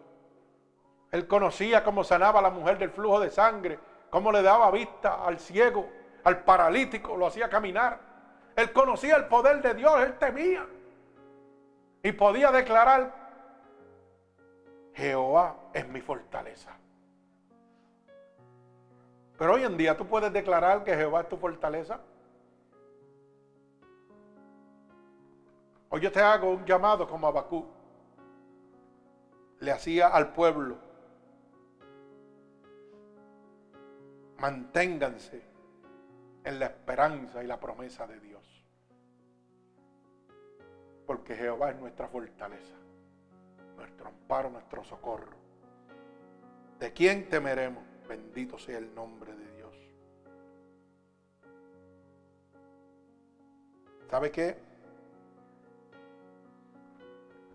Él 1.11 1.27
conocía 1.27 1.83
cómo 1.83 2.05
sanaba 2.05 2.39
a 2.39 2.43
la 2.43 2.51
mujer 2.51 2.79
del 2.79 2.91
flujo 2.91 3.19
de 3.19 3.31
sangre, 3.31 3.81
cómo 4.11 4.31
le 4.31 4.43
daba 4.43 4.71
vista 4.71 5.25
al 5.27 5.41
ciego, 5.41 5.91
al 6.23 6.45
paralítico, 6.45 7.17
lo 7.17 7.27
hacía 7.27 7.49
caminar. 7.49 8.14
Él 8.57 8.73
conocía 8.73 9.17
el 9.17 9.27
poder 9.27 9.63
de 9.63 9.75
Dios, 9.75 10.01
él 10.01 10.19
temía. 10.19 10.67
Y 12.03 12.13
podía 12.13 12.53
declarar, 12.53 13.13
Jehová 14.95 15.57
es 15.73 15.89
mi 15.89 16.01
fortaleza. 16.01 16.77
Pero 19.37 19.55
hoy 19.55 19.65
en 19.65 19.77
día 19.77 19.97
tú 19.97 20.07
puedes 20.07 20.33
declarar 20.33 20.85
que 20.85 20.95
Jehová 20.95 21.23
es 21.23 21.29
tu 21.29 21.37
fortaleza. 21.37 22.01
Hoy 25.89 26.01
yo 26.01 26.13
te 26.13 26.21
hago 26.21 26.51
un 26.51 26.65
llamado 26.65 27.09
como 27.09 27.27
Abacú. 27.27 27.67
Le 29.59 29.73
hacía 29.73 30.09
al 30.09 30.33
pueblo. 30.33 30.77
Manténganse 34.39 35.54
en 36.45 36.59
la 36.59 36.67
esperanza 36.67 37.43
y 37.43 37.47
la 37.47 37.59
promesa 37.59 38.07
de 38.07 38.21
Dios. 38.21 38.43
Porque 41.07 41.35
Jehová 41.35 41.71
es 41.71 41.77
nuestra 41.77 42.09
fortaleza, 42.09 42.77
nuestro 43.77 44.09
amparo, 44.09 44.51
nuestro 44.51 44.85
socorro. 44.85 45.37
¿De 46.79 46.93
quién 46.93 47.29
temeremos? 47.29 47.83
Bendito 48.07 48.59
sea 48.59 48.79
el 48.79 48.95
nombre 48.95 49.35
de 49.35 49.57
Dios. 49.57 49.77
¿Sabe 54.11 54.31
qué? 54.31 54.59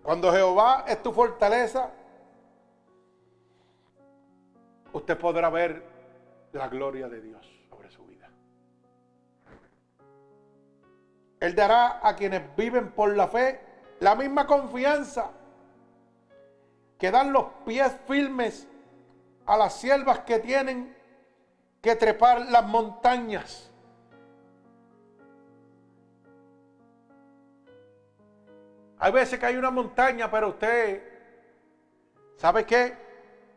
Cuando 0.02 0.32
Jehová 0.32 0.86
es 0.88 1.02
tu 1.04 1.12
fortaleza, 1.12 1.92
usted 4.94 5.18
podrá 5.18 5.50
ver 5.50 5.84
la 6.54 6.68
gloria 6.68 7.08
de 7.08 7.22
Dios 7.22 7.59
Él 11.40 11.56
dará 11.56 12.00
a 12.06 12.16
quienes 12.16 12.56
viven 12.56 12.92
por 12.92 13.16
la 13.16 13.28
fe 13.28 13.60
la 14.00 14.16
misma 14.16 14.46
confianza 14.46 15.32
que 16.98 17.12
dan 17.12 17.32
los 17.32 17.46
pies 17.66 17.94
firmes 18.08 18.68
a 19.46 19.58
las 19.58 19.80
siervas 19.80 20.20
que 20.20 20.40
tienen 20.40 20.96
que 21.82 21.96
trepar 21.96 22.42
las 22.50 22.66
montañas. 22.66 23.72
Hay 29.00 29.14
veces 29.14 29.40
que 29.40 29.46
hay 29.46 29.56
una 29.56 29.72
montaña, 29.72 30.30
pero 30.30 30.50
usted, 30.50 31.02
¿sabe 32.36 32.66
qué? 32.66 32.98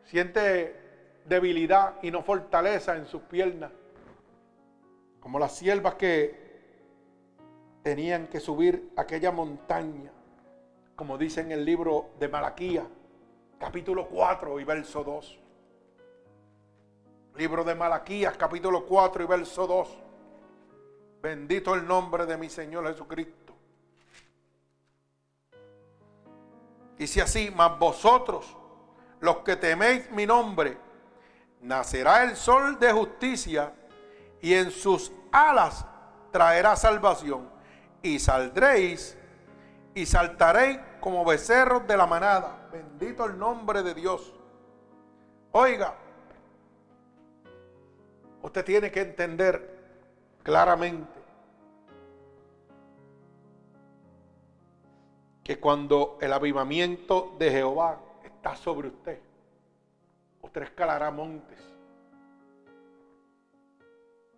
Siente 0.05 0.81
debilidad 1.25 1.95
y 2.01 2.11
no 2.11 2.23
fortaleza 2.23 2.95
en 2.95 3.05
sus 3.05 3.21
piernas. 3.23 3.71
Como 5.19 5.37
las 5.37 5.57
siervas 5.57 5.95
que 5.95 6.42
tenían 7.83 8.27
que 8.27 8.39
subir 8.39 8.93
aquella 8.95 9.31
montaña, 9.31 10.11
como 10.95 11.17
dice 11.17 11.41
en 11.41 11.51
el 11.51 11.65
libro 11.65 12.11
de 12.17 12.29
Malaquía, 12.29 12.87
capítulo 13.59 14.07
4 14.07 14.59
y 14.59 14.63
verso 14.63 15.03
2. 15.03 15.39
Libro 17.35 17.63
de 17.63 17.75
Malaquías, 17.75 18.37
capítulo 18.37 18.85
4 18.85 19.23
y 19.23 19.27
verso 19.27 19.67
2. 19.67 19.97
Bendito 21.21 21.75
el 21.75 21.85
nombre 21.85 22.25
de 22.25 22.37
mi 22.37 22.49
Señor 22.49 22.87
Jesucristo. 22.87 23.53
Dice 26.97 27.21
así, 27.21 27.51
mas 27.53 27.77
vosotros, 27.77 28.55
los 29.19 29.37
que 29.37 29.57
teméis 29.57 30.09
mi 30.11 30.25
nombre, 30.25 30.77
nacerá 31.61 32.23
el 32.23 32.37
sol 32.37 32.79
de 32.79 32.93
justicia 32.93 33.73
y 34.41 34.53
en 34.53 34.71
sus 34.71 35.11
alas 35.31 35.85
traerá 36.31 36.75
salvación. 36.75 37.52
Y 38.03 38.19
saldréis 38.19 39.17
y 39.95 40.05
saltaréis 40.05 40.77
como 40.99 41.25
becerros 41.25 41.87
de 41.87 41.97
la 41.97 42.05
manada. 42.05 42.67
Bendito 42.71 43.25
el 43.25 43.39
nombre 43.39 43.81
de 43.81 43.93
Dios. 43.93 44.33
Oiga, 45.53 45.95
usted 48.41 48.65
tiene 48.65 48.91
que 48.91 49.01
entender 49.01 49.73
claramente 50.43 51.23
que 55.43 55.59
cuando 55.59 56.17
el 56.21 56.33
avivamiento 56.33 57.35
de 57.37 57.51
Jehová 57.51 57.99
está 58.23 58.55
sobre 58.55 58.89
usted, 58.89 59.19
usted 60.41 60.63
escalará 60.63 61.11
montes. 61.11 61.59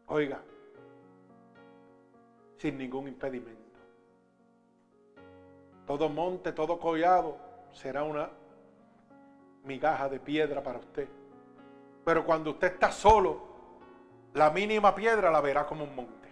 Oiga, 0.07 0.41
sin 2.65 2.79
ningún 2.79 3.07
impedimento. 3.07 3.79
Todo 5.85 6.09
monte, 6.09 6.51
todo 6.51 6.79
collado 6.79 7.37
será 7.71 8.03
una 8.03 8.27
migaja 9.65 10.09
de 10.09 10.19
piedra 10.19 10.63
para 10.63 10.79
usted. 10.79 11.07
Pero 12.03 12.25
cuando 12.25 12.49
usted 12.49 12.73
está 12.73 12.91
solo, 12.91 13.39
la 14.33 14.49
mínima 14.49 14.95
piedra 14.95 15.29
la 15.29 15.41
verá 15.41 15.67
como 15.67 15.83
un 15.83 15.95
monte. 15.95 16.27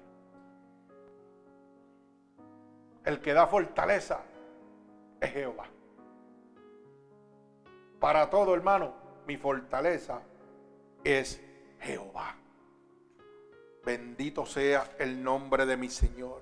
El 3.06 3.22
que 3.22 3.32
da 3.32 3.46
fortaleza 3.46 4.22
Jehová. 5.22 5.68
Para 8.00 8.28
todo, 8.32 8.56
hermano, 8.56 8.92
mi 9.28 9.38
fortaleza 9.38 10.20
es 11.04 11.40
Jehová. 11.80 12.43
Bendito 13.86 14.46
sea 14.46 14.92
el 14.98 15.22
nombre 15.22 15.66
de 15.66 15.76
mi 15.76 15.90
Señor. 15.90 16.42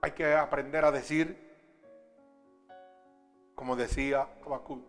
Hay 0.00 0.12
que 0.12 0.34
aprender 0.34 0.84
a 0.84 0.92
decir, 0.92 1.36
como 3.56 3.74
decía 3.74 4.28
Habacuc, 4.44 4.84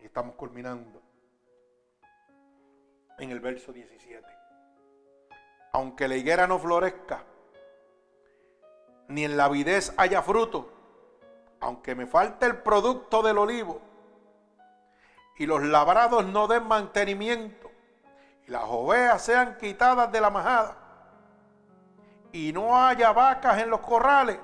y 0.00 0.06
estamos 0.06 0.36
culminando 0.36 1.02
en 3.18 3.30
el 3.30 3.40
verso 3.40 3.72
17. 3.72 4.26
Aunque 5.72 6.08
la 6.08 6.16
higuera 6.16 6.46
no 6.46 6.58
florezca, 6.58 7.24
ni 9.08 9.24
en 9.24 9.36
la 9.36 9.44
avidez 9.44 9.92
haya 9.98 10.22
fruto, 10.22 10.72
aunque 11.60 11.94
me 11.94 12.06
falte 12.06 12.46
el 12.46 12.56
producto 12.62 13.22
del 13.22 13.36
olivo, 13.36 13.82
y 15.36 15.44
los 15.44 15.62
labrados 15.62 16.24
no 16.24 16.46
den 16.46 16.66
mantenimiento, 16.66 17.61
y 18.46 18.50
las 18.50 18.64
ovejas 18.66 19.22
sean 19.22 19.56
quitadas 19.58 20.10
de 20.10 20.20
la 20.20 20.30
majada, 20.30 20.76
y 22.32 22.52
no 22.52 22.76
haya 22.76 23.12
vacas 23.12 23.60
en 23.60 23.70
los 23.70 23.80
corrales, 23.80 24.38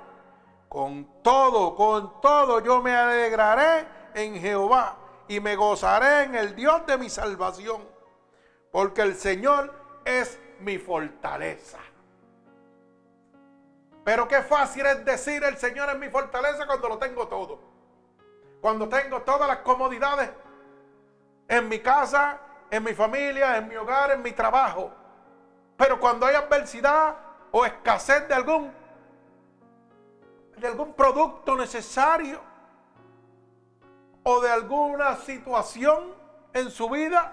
con 0.68 1.22
todo, 1.22 1.74
con 1.74 2.20
todo 2.20 2.61
yo 2.61 2.82
me 2.82 2.94
alegraré 2.94 3.86
en 4.14 4.38
Jehová 4.38 4.96
y 5.26 5.40
me 5.40 5.57
gozaré 5.57 6.24
en 6.24 6.34
el 6.34 6.55
Dios 6.55 6.86
de 6.86 6.99
mi 6.99 7.09
salvación, 7.09 7.82
porque 8.70 9.03
el 9.03 9.14
Señor 9.14 9.74
es 10.05 10.38
mi 10.61 10.78
fortaleza. 10.78 11.78
Pero 14.05 14.26
qué 14.26 14.42
fácil 14.42 14.86
es 14.86 15.05
decir 15.05 15.44
el 15.44 15.59
Señor 15.59 15.90
es 15.90 15.99
mi 15.99 16.09
fortaleza 16.09 16.66
cuando 16.66 16.88
lo 16.88 16.99
tengo 16.99 17.28
todo. 17.28 17.61
Cuando 18.61 18.88
tengo 18.88 19.22
todas 19.22 19.46
las 19.46 19.59
comodidades 19.59 20.30
en 21.46 21.68
mi 21.68 21.78
casa, 21.80 22.40
en 22.70 22.82
mi 22.82 22.94
familia, 22.94 23.56
en 23.56 23.68
mi 23.68 23.76
hogar, 23.76 24.10
en 24.10 24.22
mi 24.22 24.32
trabajo. 24.32 24.90
Pero 25.76 25.98
cuando 25.98 26.26
hay 26.26 26.34
adversidad 26.34 27.16
o 27.50 27.64
escasez 27.64 28.28
de 28.28 28.34
algún 28.34 28.72
de 30.56 30.66
algún 30.66 30.92
producto 30.92 31.54
necesario 31.54 32.40
o 34.24 34.40
de 34.40 34.50
alguna 34.50 35.16
situación 35.16 36.12
en 36.52 36.70
su 36.70 36.90
vida, 36.90 37.32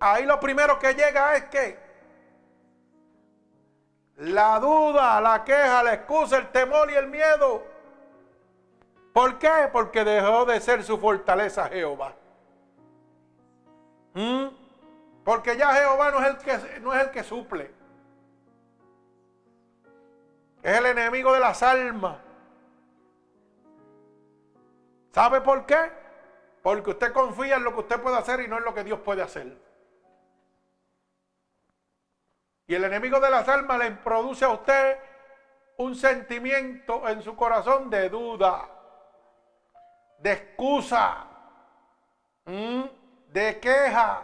ahí 0.00 0.24
lo 0.24 0.40
primero 0.40 0.78
que 0.78 0.94
llega 0.94 1.36
es 1.36 1.44
que 1.44 1.78
la 4.16 4.58
duda, 4.58 5.20
la 5.20 5.44
queja, 5.44 5.82
la 5.82 5.94
excusa, 5.94 6.38
el 6.38 6.48
temor 6.48 6.90
y 6.90 6.94
el 6.94 7.06
miedo. 7.08 7.62
¿Por 9.12 9.38
qué? 9.38 9.68
Porque 9.72 10.04
dejó 10.04 10.44
de 10.44 10.60
ser 10.60 10.82
su 10.82 10.98
fortaleza 10.98 11.68
Jehová. 11.68 12.14
¿Mm? 14.14 14.46
Porque 15.24 15.56
ya 15.56 15.74
Jehová 15.74 16.10
no 16.10 16.20
es, 16.20 16.26
el 16.26 16.38
que, 16.38 16.80
no 16.80 16.94
es 16.94 17.02
el 17.02 17.10
que 17.10 17.22
suple. 17.22 17.70
Es 20.62 20.76
el 20.76 20.86
enemigo 20.86 21.32
de 21.32 21.40
las 21.40 21.62
almas. 21.62 22.18
¿Sabe 25.12 25.40
por 25.40 25.66
qué? 25.66 25.92
Porque 26.62 26.90
usted 26.90 27.12
confía 27.12 27.56
en 27.56 27.64
lo 27.64 27.74
que 27.74 27.80
usted 27.80 28.00
puede 28.00 28.16
hacer 28.16 28.40
y 28.40 28.48
no 28.48 28.58
en 28.58 28.64
lo 28.64 28.74
que 28.74 28.84
Dios 28.84 29.00
puede 29.00 29.22
hacer. 29.22 29.56
Y 32.66 32.74
el 32.74 32.84
enemigo 32.84 33.18
de 33.18 33.30
las 33.30 33.48
almas 33.48 33.78
le 33.78 33.90
produce 33.92 34.44
a 34.44 34.50
usted 34.50 34.98
un 35.78 35.94
sentimiento 35.94 37.08
en 37.08 37.22
su 37.22 37.34
corazón 37.34 37.88
de 37.88 38.08
duda, 38.10 38.68
de 40.18 40.32
excusa, 40.32 41.26
de 43.28 43.58
queja. 43.60 44.22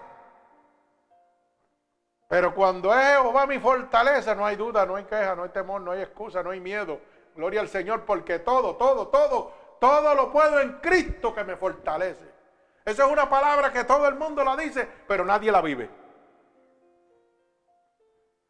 Pero 2.28 2.54
cuando 2.54 2.92
es 2.92 3.06
Jehová 3.06 3.46
mi 3.46 3.58
fortaleza, 3.58 4.34
no 4.34 4.44
hay 4.44 4.56
duda, 4.56 4.86
no 4.86 4.96
hay 4.96 5.04
queja, 5.04 5.34
no 5.34 5.44
hay 5.44 5.50
temor, 5.50 5.80
no 5.80 5.92
hay 5.92 6.02
excusa, 6.02 6.42
no 6.42 6.50
hay 6.50 6.60
miedo. 6.60 7.00
Gloria 7.36 7.60
al 7.60 7.68
Señor, 7.68 8.04
porque 8.04 8.38
todo, 8.38 8.76
todo, 8.76 9.08
todo, 9.08 9.52
todo 9.80 10.14
lo 10.14 10.32
puedo 10.32 10.60
en 10.60 10.74
Cristo 10.78 11.34
que 11.34 11.44
me 11.44 11.56
fortalece. 11.56 12.24
Esa 12.84 13.06
es 13.06 13.12
una 13.12 13.28
palabra 13.28 13.72
que 13.72 13.84
todo 13.84 14.06
el 14.08 14.14
mundo 14.14 14.44
la 14.44 14.56
dice, 14.56 14.88
pero 15.06 15.24
nadie 15.24 15.50
la 15.50 15.60
vive. 15.60 15.88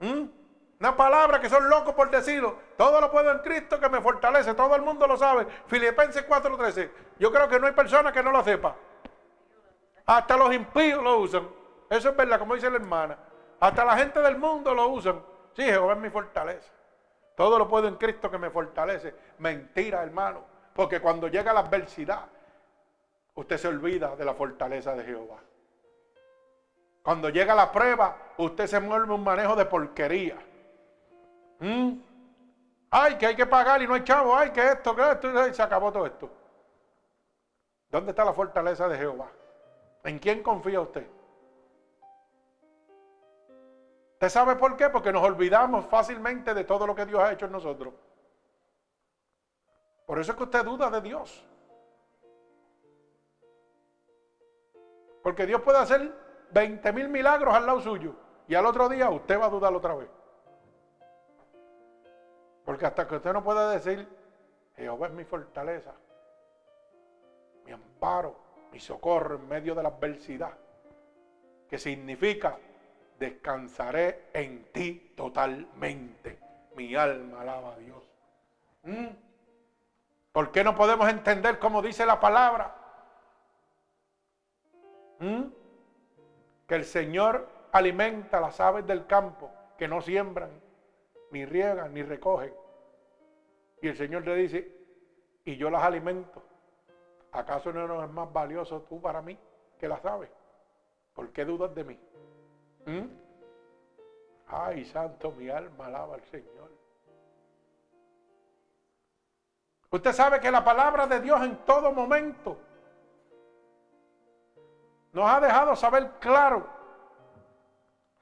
¿Mm? 0.00 0.24
Una 0.80 0.96
palabra 0.96 1.40
que 1.40 1.48
son 1.48 1.68
locos 1.68 1.94
por 1.94 2.10
decirlo. 2.10 2.58
Todo 2.76 3.00
lo 3.00 3.10
puedo 3.10 3.30
en 3.30 3.38
Cristo 3.38 3.80
que 3.80 3.88
me 3.88 4.00
fortalece. 4.00 4.54
Todo 4.54 4.74
el 4.74 4.82
mundo 4.82 5.06
lo 5.06 5.16
sabe. 5.16 5.46
Filipenses 5.66 6.26
4:13. 6.26 6.90
Yo 7.18 7.32
creo 7.32 7.48
que 7.48 7.58
no 7.58 7.66
hay 7.66 7.72
persona 7.72 8.12
que 8.12 8.22
no 8.22 8.30
lo 8.30 8.42
sepa. 8.44 8.76
Hasta 10.06 10.36
los 10.36 10.54
impíos 10.54 11.02
lo 11.02 11.18
usan. 11.18 11.48
Eso 11.88 12.10
es 12.10 12.16
verdad, 12.16 12.38
como 12.38 12.54
dice 12.54 12.70
la 12.70 12.76
hermana. 12.76 13.18
Hasta 13.60 13.84
la 13.84 13.96
gente 13.96 14.20
del 14.20 14.36
mundo 14.36 14.74
lo 14.74 14.88
usan. 14.88 15.22
Sí, 15.54 15.62
Jehová 15.62 15.94
es 15.94 15.98
mi 15.98 16.10
fortaleza. 16.10 16.72
Todo 17.36 17.58
lo 17.58 17.68
puedo 17.68 17.88
en 17.88 17.96
Cristo 17.96 18.30
que 18.30 18.38
me 18.38 18.50
fortalece. 18.50 19.14
Mentira, 19.38 20.02
hermano. 20.02 20.44
Porque 20.74 21.00
cuando 21.00 21.28
llega 21.28 21.52
la 21.52 21.60
adversidad, 21.60 22.26
usted 23.34 23.56
se 23.56 23.68
olvida 23.68 24.16
de 24.16 24.24
la 24.24 24.34
fortaleza 24.34 24.94
de 24.94 25.04
Jehová. 25.04 25.38
Cuando 27.02 27.28
llega 27.28 27.54
la 27.54 27.70
prueba, 27.70 28.16
usted 28.38 28.66
se 28.66 28.80
mueve 28.80 29.12
un 29.12 29.22
manejo 29.22 29.56
de 29.56 29.66
porquería. 29.66 30.36
¿Mm? 31.60 31.92
Ay, 32.90 33.16
que 33.16 33.26
hay 33.26 33.36
que 33.36 33.46
pagar 33.46 33.82
y 33.82 33.86
no 33.86 33.94
hay 33.94 34.04
chavo. 34.04 34.36
Ay, 34.36 34.50
que 34.50 34.66
esto, 34.66 34.94
que 34.94 35.10
esto. 35.10 35.48
Y 35.48 35.54
se 35.54 35.62
acabó 35.62 35.92
todo 35.92 36.06
esto. 36.06 36.30
¿Dónde 37.90 38.10
está 38.10 38.24
la 38.24 38.32
fortaleza 38.32 38.88
de 38.88 38.98
Jehová? 38.98 39.28
¿En 40.04 40.18
quién 40.18 40.42
confía 40.42 40.80
usted? 40.80 41.06
¿Usted 44.12 44.28
sabe 44.28 44.56
por 44.56 44.76
qué? 44.76 44.90
Porque 44.90 45.12
nos 45.12 45.22
olvidamos 45.22 45.86
fácilmente 45.86 46.54
de 46.54 46.64
todo 46.64 46.86
lo 46.86 46.94
que 46.94 47.06
Dios 47.06 47.20
ha 47.20 47.32
hecho 47.32 47.46
en 47.46 47.52
nosotros. 47.52 47.94
Por 50.06 50.18
eso 50.18 50.32
es 50.32 50.36
que 50.36 50.44
usted 50.44 50.64
duda 50.64 50.90
de 50.90 51.00
Dios. 51.00 51.44
Porque 55.22 55.46
Dios 55.46 55.62
puede 55.62 55.78
hacer 55.78 56.12
20 56.50 56.92
mil 56.92 57.08
milagros 57.08 57.54
al 57.54 57.66
lado 57.66 57.80
suyo. 57.80 58.14
Y 58.46 58.54
al 58.54 58.66
otro 58.66 58.90
día 58.90 59.08
usted 59.08 59.40
va 59.40 59.46
a 59.46 59.50
dudar 59.50 59.72
otra 59.74 59.94
vez. 59.94 60.10
Porque 62.66 62.84
hasta 62.84 63.08
que 63.08 63.16
usted 63.16 63.32
no 63.32 63.42
pueda 63.42 63.70
decir, 63.70 64.06
Jehová 64.76 65.06
es 65.06 65.12
mi 65.14 65.24
fortaleza, 65.24 65.92
mi 67.64 67.72
amparo, 67.72 68.43
mi 68.74 68.80
socorro 68.80 69.36
en 69.36 69.46
medio 69.46 69.72
de 69.72 69.84
la 69.84 69.90
adversidad, 69.90 70.52
que 71.68 71.78
significa 71.78 72.58
descansaré 73.20 74.24
en 74.32 74.64
ti 74.72 75.12
totalmente. 75.16 76.40
Mi 76.74 76.96
alma 76.96 77.42
alaba 77.42 77.74
a 77.74 77.78
Dios. 77.78 78.02
¿Mm? 78.82 79.06
¿Por 80.32 80.50
qué 80.50 80.64
no 80.64 80.74
podemos 80.74 81.08
entender 81.08 81.60
como 81.60 81.82
dice 81.82 82.04
la 82.04 82.18
palabra? 82.18 82.74
¿Mm? 85.20 85.44
que 86.66 86.74
el 86.74 86.84
Señor 86.84 87.48
alimenta 87.70 88.40
las 88.40 88.58
aves 88.58 88.84
del 88.86 89.06
campo 89.06 89.52
que 89.78 89.86
no 89.86 90.00
siembran, 90.00 90.50
ni 91.30 91.44
riegan, 91.44 91.94
ni 91.94 92.02
recogen. 92.02 92.52
Y 93.80 93.86
el 93.86 93.96
Señor 93.96 94.26
le 94.26 94.34
dice, 94.34 94.72
y 95.44 95.56
yo 95.56 95.70
las 95.70 95.84
alimento. 95.84 96.42
¿Acaso 97.34 97.72
no 97.72 98.02
es 98.02 98.10
más 98.10 98.32
valioso 98.32 98.82
tú 98.82 99.00
para 99.00 99.20
mí 99.20 99.38
que 99.78 99.88
las 99.88 100.04
aves? 100.04 100.30
¿Por 101.14 101.30
qué 101.30 101.44
dudas 101.44 101.74
de 101.74 101.84
mí? 101.84 102.00
¿Mm? 102.86 103.06
Ay, 104.46 104.84
santo, 104.84 105.32
mi 105.32 105.48
alma 105.48 105.86
alaba 105.86 106.14
al 106.14 106.24
Señor. 106.24 106.70
Usted 109.90 110.12
sabe 110.12 110.40
que 110.40 110.50
la 110.50 110.64
palabra 110.64 111.06
de 111.06 111.20
Dios 111.20 111.42
en 111.42 111.56
todo 111.64 111.92
momento 111.92 112.56
nos 115.12 115.28
ha 115.28 115.40
dejado 115.40 115.76
saber 115.76 116.10
claro 116.20 116.66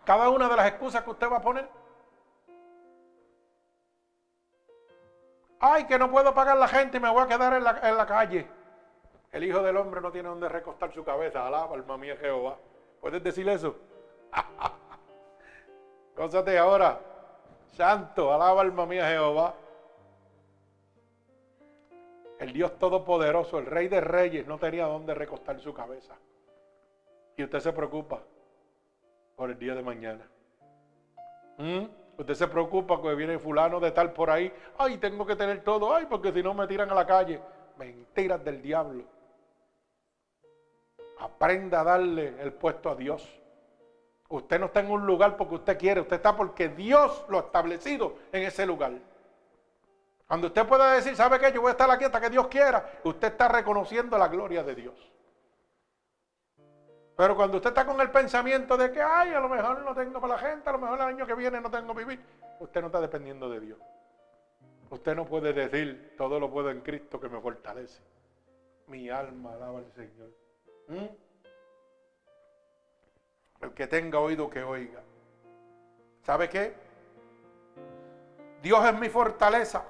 cada 0.04 0.30
una 0.30 0.48
de 0.48 0.56
las 0.56 0.68
excusas 0.68 1.02
que 1.02 1.10
usted 1.10 1.30
va 1.30 1.36
a 1.36 1.42
poner. 1.42 1.68
Ay, 5.60 5.84
que 5.84 5.98
no 5.98 6.10
puedo 6.10 6.34
pagar 6.34 6.56
la 6.56 6.68
gente 6.68 6.96
y 6.96 7.00
me 7.00 7.08
voy 7.08 7.22
a 7.22 7.26
quedar 7.26 7.54
en 7.54 7.64
la, 7.96 8.06
calle. 8.06 8.61
El 9.32 9.44
Hijo 9.44 9.62
del 9.62 9.76
Hombre 9.78 10.02
no 10.02 10.12
tiene 10.12 10.28
donde 10.28 10.48
recostar 10.48 10.92
su 10.92 11.02
cabeza. 11.02 11.46
Alaba, 11.46 11.74
alma 11.74 11.96
mía, 11.96 12.16
Jehová. 12.18 12.58
¿Puedes 13.00 13.22
decir 13.22 13.48
eso? 13.48 13.74
Cósate 16.14 16.58
ahora. 16.58 17.00
Santo, 17.72 18.32
alaba, 18.32 18.60
alma 18.60 18.84
mía, 18.84 19.08
Jehová. 19.08 19.54
El 22.38 22.52
Dios 22.52 22.78
Todopoderoso, 22.78 23.58
el 23.58 23.66
Rey 23.66 23.88
de 23.88 24.00
Reyes, 24.00 24.46
no 24.46 24.58
tenía 24.58 24.84
donde 24.84 25.14
recostar 25.14 25.58
su 25.60 25.72
cabeza. 25.72 26.14
Y 27.36 27.44
usted 27.44 27.60
se 27.60 27.72
preocupa 27.72 28.20
por 29.36 29.50
el 29.50 29.58
día 29.58 29.74
de 29.74 29.82
mañana. 29.82 30.28
¿Mm? 31.56 31.84
Usted 32.18 32.34
se 32.34 32.48
preocupa 32.48 33.00
que 33.00 33.14
viene 33.14 33.38
fulano 33.38 33.80
de 33.80 33.92
tal 33.92 34.12
por 34.12 34.28
ahí. 34.28 34.52
Ay, 34.76 34.98
tengo 34.98 35.24
que 35.24 35.36
tener 35.36 35.64
todo. 35.64 35.94
Ay, 35.94 36.06
porque 36.10 36.32
si 36.32 36.42
no 36.42 36.52
me 36.52 36.66
tiran 36.66 36.90
a 36.90 36.94
la 36.94 37.06
calle. 37.06 37.40
Mentiras 37.78 38.44
del 38.44 38.60
diablo. 38.60 39.04
Aprenda 41.22 41.82
a 41.82 41.84
darle 41.84 42.34
el 42.42 42.52
puesto 42.52 42.90
a 42.90 42.96
Dios. 42.96 43.40
Usted 44.28 44.58
no 44.58 44.66
está 44.66 44.80
en 44.80 44.90
un 44.90 45.06
lugar 45.06 45.36
porque 45.36 45.54
usted 45.54 45.78
quiere, 45.78 46.00
usted 46.00 46.16
está 46.16 46.34
porque 46.34 46.68
Dios 46.68 47.24
lo 47.28 47.38
ha 47.38 47.42
establecido 47.42 48.16
en 48.32 48.42
ese 48.42 48.66
lugar. 48.66 48.92
Cuando 50.26 50.48
usted 50.48 50.66
pueda 50.66 50.94
decir, 50.94 51.14
¿sabe 51.14 51.38
qué? 51.38 51.52
Yo 51.52 51.60
voy 51.60 51.68
a 51.68 51.72
estar 51.72 51.88
aquí 51.88 52.04
hasta 52.04 52.20
que 52.20 52.28
Dios 52.28 52.48
quiera, 52.48 52.98
usted 53.04 53.28
está 53.28 53.46
reconociendo 53.46 54.18
la 54.18 54.26
gloria 54.26 54.64
de 54.64 54.74
Dios. 54.74 55.12
Pero 57.16 57.36
cuando 57.36 57.58
usted 57.58 57.70
está 57.70 57.86
con 57.86 58.00
el 58.00 58.10
pensamiento 58.10 58.76
de 58.76 58.90
que, 58.90 59.00
ay, 59.00 59.30
a 59.30 59.38
lo 59.38 59.48
mejor 59.48 59.80
no 59.84 59.94
tengo 59.94 60.20
para 60.20 60.34
la 60.34 60.40
gente, 60.40 60.70
a 60.70 60.72
lo 60.72 60.78
mejor 60.78 60.98
el 61.02 61.06
año 61.06 61.24
que 61.24 61.36
viene 61.36 61.60
no 61.60 61.70
tengo 61.70 61.94
vivir, 61.94 62.18
usted 62.58 62.80
no 62.80 62.88
está 62.88 63.00
dependiendo 63.00 63.48
de 63.48 63.60
Dios. 63.60 63.78
Usted 64.90 65.14
no 65.14 65.24
puede 65.24 65.52
decir, 65.52 66.16
todo 66.18 66.40
lo 66.40 66.50
puedo 66.50 66.70
en 66.70 66.80
Cristo 66.80 67.20
que 67.20 67.28
me 67.28 67.40
fortalece. 67.40 68.02
Mi 68.88 69.08
alma 69.08 69.52
alaba 69.52 69.78
al 69.78 69.92
Señor. 69.92 70.41
¿Mm? 70.88 71.06
El 73.62 73.74
que 73.74 73.86
tenga 73.86 74.18
oído 74.18 74.50
que 74.50 74.62
oiga. 74.62 75.02
¿Sabe 76.22 76.48
qué? 76.48 76.74
Dios 78.62 78.84
es 78.84 78.94
mi 78.94 79.08
fortaleza. 79.08 79.84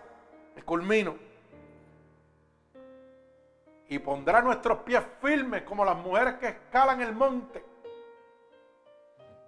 Me 0.55 0.63
culmino. 0.63 1.17
Y 3.89 3.99
pondrá 3.99 4.41
nuestros 4.41 4.79
pies 4.79 5.03
firmes 5.21 5.63
como 5.63 5.85
las 5.85 5.97
mujeres 5.97 6.35
que 6.35 6.49
escalan 6.49 7.01
el 7.03 7.13
monte. 7.13 7.65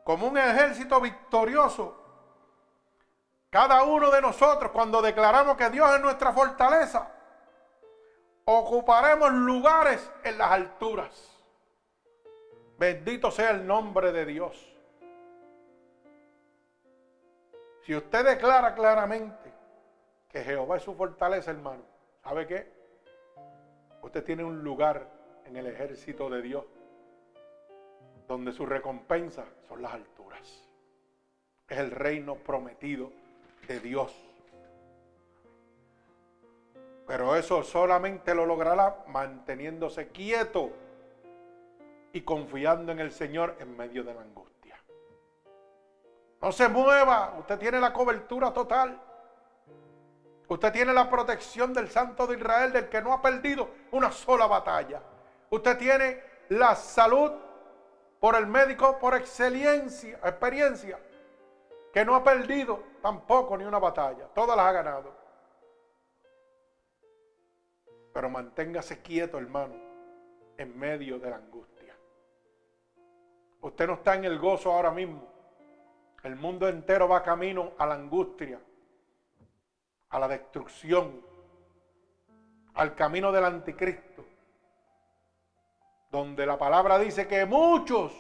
Como 0.05 0.27
un 0.27 0.37
ejército 0.37 1.01
victorioso. 1.01 2.01
Cada 3.51 3.85
uno 3.85 4.11
de 4.11 4.21
nosotros, 4.21 4.73
cuando 4.73 5.01
declaramos 5.01 5.57
que 5.57 5.71
Dios 5.71 5.89
es 5.95 6.01
nuestra 6.01 6.33
fortaleza, 6.33 7.09
ocuparemos 8.45 9.33
lugares 9.33 10.11
en 10.25 10.39
las 10.39 10.51
alturas. 10.51 11.34
Bendito 12.79 13.31
sea 13.31 13.51
el 13.51 13.67
nombre 13.67 14.13
de 14.13 14.27
Dios. 14.27 14.71
Si 17.83 17.95
usted 17.95 18.25
declara 18.25 18.75
claramente 18.75 19.53
que 20.29 20.43
Jehová 20.43 20.79
es 20.79 20.83
su 20.83 20.95
fortaleza, 20.95 21.51
hermano, 21.51 21.83
¿sabe 22.23 22.47
qué? 22.47 22.73
Usted 24.03 24.25
tiene 24.25 24.43
un 24.43 24.63
lugar 24.65 25.07
en 25.45 25.57
el 25.57 25.67
ejército 25.67 26.29
de 26.29 26.43
Dios 26.43 26.65
donde 28.27 28.53
su 28.53 28.67
recompensa 28.67 29.45
son 29.69 29.83
las 29.83 29.93
alturas. 29.93 30.69
Es 31.69 31.79
el 31.79 31.91
reino 31.91 32.37
prometido 32.37 33.13
de 33.69 33.81
Dios. 33.81 34.15
Pero 37.07 37.37
eso 37.37 37.63
solamente 37.63 38.35
lo 38.35 38.47
logrará 38.47 39.05
manteniéndose 39.09 40.09
quieto 40.09 40.71
y 42.15 42.23
confiando 42.23 42.93
en 42.93 43.01
el 43.01 43.11
Señor 43.11 43.57
en 43.59 43.77
medio 43.77 44.05
de 44.05 44.15
la 44.15 44.21
angustia. 44.23 44.81
No 46.41 46.53
se 46.53 46.69
mueva, 46.69 47.35
usted 47.41 47.59
tiene 47.59 47.81
la 47.81 47.93
cobertura 47.93 48.53
total. 48.53 49.01
Usted 50.47 50.73
tiene 50.73 50.93
la 50.93 51.11
protección 51.11 51.75
del 51.75 51.91
Santo 51.91 52.29
de 52.29 52.37
Israel, 52.37 52.73
del 52.73 52.89
que 52.89 53.03
no 53.03 53.13
ha 53.13 53.21
perdido 53.21 53.69
una 53.91 54.13
sola 54.13 54.47
batalla. 54.47 55.03
Usted 55.51 55.77
tiene 55.77 56.23
la 56.51 56.77
salud 56.77 57.33
por 58.21 58.37
el 58.37 58.47
médico 58.47 58.97
por 59.01 59.17
excelencia, 59.17 60.21
experiencia, 60.23 61.01
que 61.93 62.05
no 62.05 62.15
ha 62.15 62.23
perdido 62.23 62.81
tampoco 63.03 63.57
ni 63.57 63.65
una 63.65 63.81
batalla. 63.81 64.29
Todas 64.33 64.57
las 64.57 64.67
ha 64.67 64.73
ganado. 64.73 65.13
Pero 68.13 68.31
manténgase 68.31 69.03
quieto, 69.03 69.37
hermano, 69.37 69.75
en 70.57 70.79
medio 70.79 71.19
de 71.19 71.31
la 71.31 71.37
angustia. 71.37 71.74
Usted 73.65 73.87
no 73.87 73.95
está 73.95 74.15
en 74.15 74.27
el 74.27 74.39
gozo 74.39 74.71
ahora 74.71 74.91
mismo. 74.91 75.27
El 76.23 76.37
mundo 76.37 76.69
entero 76.69 77.09
va 77.09 77.23
camino 77.23 77.73
a 77.79 77.87
la 77.87 77.95
angustia, 77.95 78.61
a 80.11 80.19
la 80.19 80.29
destrucción, 80.29 81.23
al 82.75 82.95
camino 82.95 83.33
del 83.33 83.47
anticristo, 83.47 84.23
donde 86.11 86.45
la 86.45 86.59
palabra 86.59 86.99
dice 86.99 87.27
que 87.27 87.47
muchos, 87.47 88.13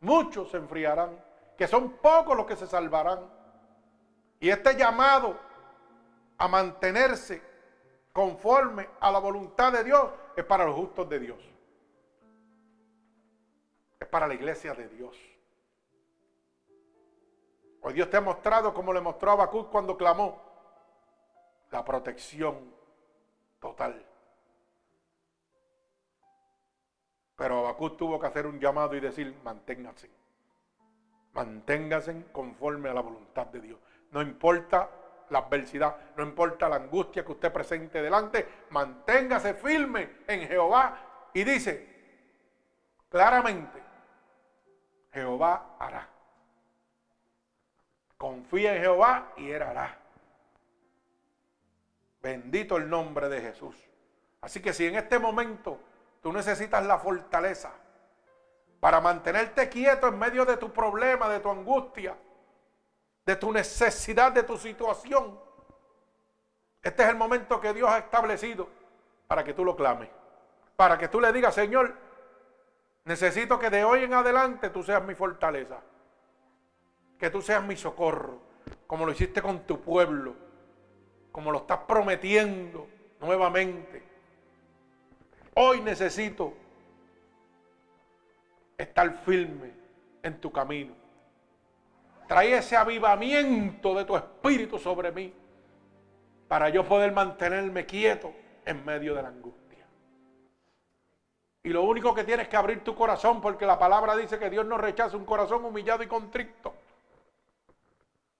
muchos 0.00 0.50
se 0.50 0.56
enfriarán, 0.56 1.22
que 1.58 1.66
son 1.66 1.98
pocos 1.98 2.34
los 2.34 2.46
que 2.46 2.56
se 2.56 2.66
salvarán. 2.66 3.30
Y 4.40 4.48
este 4.48 4.76
llamado 4.76 5.38
a 6.38 6.48
mantenerse 6.48 7.42
conforme 8.14 8.88
a 8.98 9.10
la 9.10 9.18
voluntad 9.18 9.74
de 9.74 9.84
Dios 9.84 10.08
es 10.34 10.44
para 10.44 10.64
los 10.64 10.74
justos 10.74 11.06
de 11.06 11.18
Dios 11.18 11.57
para 14.10 14.26
la 14.26 14.34
iglesia 14.34 14.74
de 14.74 14.88
Dios. 14.88 15.16
Hoy 17.82 17.94
Dios 17.94 18.10
te 18.10 18.16
ha 18.16 18.20
mostrado, 18.20 18.74
como 18.74 18.92
le 18.92 19.00
mostró 19.00 19.32
a 19.32 19.50
cuando 19.50 19.96
clamó, 19.96 20.42
la 21.70 21.84
protección 21.84 22.74
total. 23.60 24.04
Pero 27.36 27.58
Habacuc 27.58 27.96
tuvo 27.96 28.18
que 28.18 28.26
hacer 28.26 28.46
un 28.46 28.58
llamado 28.58 28.96
y 28.96 29.00
decir, 29.00 29.32
manténganse. 29.44 30.10
Manténganse 31.34 32.26
conforme 32.32 32.88
a 32.88 32.94
la 32.94 33.00
voluntad 33.00 33.46
de 33.46 33.60
Dios. 33.60 33.78
No 34.10 34.22
importa 34.22 34.90
la 35.30 35.40
adversidad, 35.40 35.96
no 36.16 36.24
importa 36.24 36.68
la 36.68 36.76
angustia 36.76 37.24
que 37.24 37.32
usted 37.32 37.52
presente 37.52 38.02
delante, 38.02 38.48
manténgase 38.70 39.54
firme 39.54 40.16
en 40.26 40.48
Jehová. 40.48 41.30
Y 41.32 41.44
dice 41.44 41.98
claramente, 43.08 43.87
Jehová 45.12 45.76
hará. 45.78 46.08
Confía 48.16 48.74
en 48.74 48.82
Jehová 48.82 49.32
y 49.36 49.50
Él 49.50 49.62
hará. 49.62 49.98
Bendito 52.20 52.76
el 52.76 52.88
nombre 52.90 53.28
de 53.28 53.40
Jesús. 53.40 53.76
Así 54.40 54.60
que 54.60 54.72
si 54.72 54.86
en 54.86 54.96
este 54.96 55.18
momento 55.18 55.78
tú 56.20 56.32
necesitas 56.32 56.84
la 56.84 56.98
fortaleza 56.98 57.72
para 58.80 59.00
mantenerte 59.00 59.68
quieto 59.68 60.08
en 60.08 60.18
medio 60.18 60.44
de 60.44 60.56
tu 60.56 60.72
problema, 60.72 61.28
de 61.28 61.40
tu 61.40 61.50
angustia, 61.50 62.16
de 63.24 63.36
tu 63.36 63.52
necesidad, 63.52 64.32
de 64.32 64.42
tu 64.42 64.56
situación, 64.56 65.38
este 66.82 67.02
es 67.02 67.08
el 67.08 67.16
momento 67.16 67.60
que 67.60 67.72
Dios 67.72 67.88
ha 67.90 67.98
establecido 67.98 68.68
para 69.26 69.44
que 69.44 69.52
tú 69.52 69.64
lo 69.64 69.76
clames. 69.76 70.08
Para 70.76 70.96
que 70.96 71.08
tú 71.08 71.20
le 71.20 71.32
digas, 71.32 71.54
Señor, 71.54 71.94
Necesito 73.08 73.58
que 73.58 73.70
de 73.70 73.84
hoy 73.84 74.04
en 74.04 74.12
adelante 74.12 74.68
tú 74.68 74.82
seas 74.82 75.02
mi 75.02 75.14
fortaleza. 75.14 75.80
Que 77.18 77.30
tú 77.30 77.40
seas 77.40 77.64
mi 77.64 77.74
socorro. 77.74 78.38
Como 78.86 79.06
lo 79.06 79.12
hiciste 79.12 79.40
con 79.40 79.60
tu 79.60 79.80
pueblo. 79.80 80.34
Como 81.32 81.50
lo 81.50 81.60
estás 81.60 81.78
prometiendo 81.88 82.86
nuevamente. 83.18 84.02
Hoy 85.54 85.80
necesito 85.80 86.52
estar 88.76 89.10
firme 89.24 89.72
en 90.22 90.38
tu 90.38 90.52
camino. 90.52 90.92
Trae 92.26 92.58
ese 92.58 92.76
avivamiento 92.76 93.94
de 93.94 94.04
tu 94.04 94.16
espíritu 94.18 94.78
sobre 94.78 95.12
mí 95.12 95.32
para 96.46 96.68
yo 96.68 96.84
poder 96.84 97.12
mantenerme 97.12 97.86
quieto 97.86 98.34
en 98.66 98.84
medio 98.84 99.14
de 99.14 99.22
la 99.22 99.28
angustia. 99.28 99.67
Y 101.68 101.70
lo 101.70 101.82
único 101.82 102.14
que 102.14 102.24
tienes 102.24 102.48
que 102.48 102.56
abrir 102.56 102.82
tu 102.82 102.94
corazón 102.94 103.42
porque 103.42 103.66
la 103.66 103.78
palabra 103.78 104.16
dice 104.16 104.38
que 104.38 104.48
Dios 104.48 104.64
no 104.64 104.78
rechaza 104.78 105.18
un 105.18 105.26
corazón 105.26 105.66
humillado 105.66 106.02
y 106.02 106.06
contrito. 106.06 106.72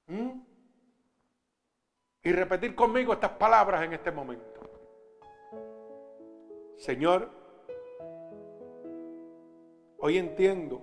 ¿Mm? 0.06 0.30
Y 2.22 2.32
repetir 2.32 2.74
conmigo 2.74 3.12
estas 3.12 3.32
palabras 3.32 3.82
en 3.82 3.92
este 3.92 4.10
momento. 4.10 4.62
Señor, 6.78 7.28
hoy 9.98 10.16
entiendo 10.16 10.80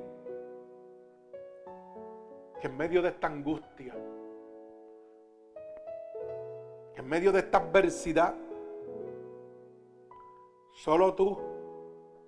que 2.62 2.68
en 2.68 2.78
medio 2.78 3.02
de 3.02 3.10
esta 3.10 3.26
angustia, 3.26 3.96
en 6.96 7.08
medio 7.08 7.32
de 7.32 7.40
esta 7.40 7.58
adversidad, 7.58 8.36
solo 10.76 11.16
tú 11.16 11.55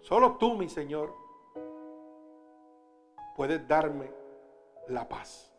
Solo 0.02 0.38
tú, 0.38 0.56
mi 0.56 0.70
Señor, 0.70 1.14
puedes 3.36 3.68
darme 3.68 4.12
la 4.88 5.08
paz. 5.08 5.54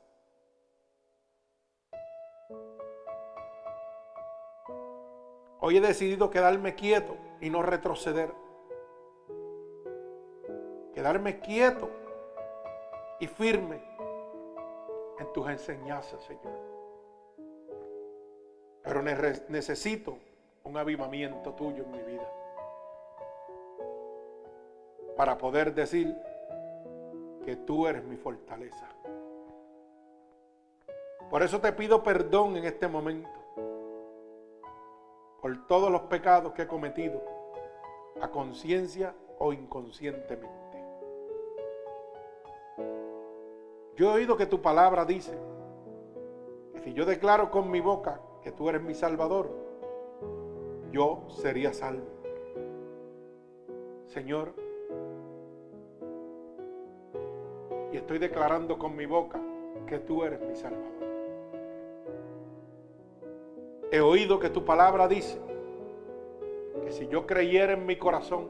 Hoy 5.61 5.77
he 5.77 5.81
decidido 5.81 6.31
quedarme 6.31 6.75
quieto 6.75 7.17
y 7.41 7.51
no 7.51 7.63
retroceder. 7.63 8.33
Quedarme 10.95 11.41
quieto 11.41 11.91
y 13.21 13.27
firme 13.27 13.83
en 15.19 15.33
tus 15.33 15.49
enseñanzas, 15.49 16.23
Señor. 16.25 16.59
Pero 18.83 19.03
necesito 19.03 20.17
un 20.65 20.77
avivamiento 20.77 21.53
tuyo 21.55 21.85
en 21.85 21.91
mi 21.91 22.03
vida. 22.03 22.38
Para 25.19 25.37
poder 25.37 25.75
decir 25.75 26.17
que 27.45 27.57
tú 27.57 27.89
eres 27.89 28.05
mi 28.05 28.17
fortaleza. 28.17 28.87
Por 31.29 31.43
eso 31.43 31.61
te 31.61 31.73
pido 31.73 32.05
perdón 32.05 32.57
en 32.57 32.65
este 32.65 32.87
momento 32.87 33.29
por 35.43 35.67
todos 35.67 35.91
los 35.91 36.03
pecados 36.03 36.53
que 36.53 36.63
he 36.63 36.67
cometido, 36.69 37.21
a 38.21 38.29
conciencia 38.31 39.13
o 39.41 39.53
inconscientemente. 39.53 40.85
Yo 43.97 44.13
he 44.13 44.15
oído 44.15 44.37
que 44.37 44.47
tu 44.47 44.63
palabra 44.63 45.05
dice 45.05 45.37
que 46.75 46.79
si 46.79 46.93
yo 46.93 47.05
declaro 47.05 47.51
con 47.51 47.73
mi 47.73 47.81
boca 47.81 48.21
que 48.41 48.53
tú 48.53 48.69
eres 48.69 48.83
mi 48.83 48.95
Salvador, 48.95 49.51
yo 50.93 51.25
sería 51.29 51.73
salvo. 51.73 52.07
Señor, 54.07 54.68
y 57.93 57.97
estoy 57.97 58.19
declarando 58.19 58.79
con 58.79 58.95
mi 58.95 59.07
boca 59.07 59.41
que 59.87 59.99
tú 59.99 60.25
eres 60.25 60.41
mi 60.41 60.55
Salvador. 60.55 60.99
He 63.91 64.01
oído 64.01 64.39
que 64.39 64.51
tu 64.51 64.65
palabra 64.65 65.09
dice 65.09 65.39
que 66.85 66.93
si 66.93 67.09
yo 67.09 67.27
creyera 67.27 67.73
en 67.73 67.87
mi 67.87 67.97
corazón 67.97 68.49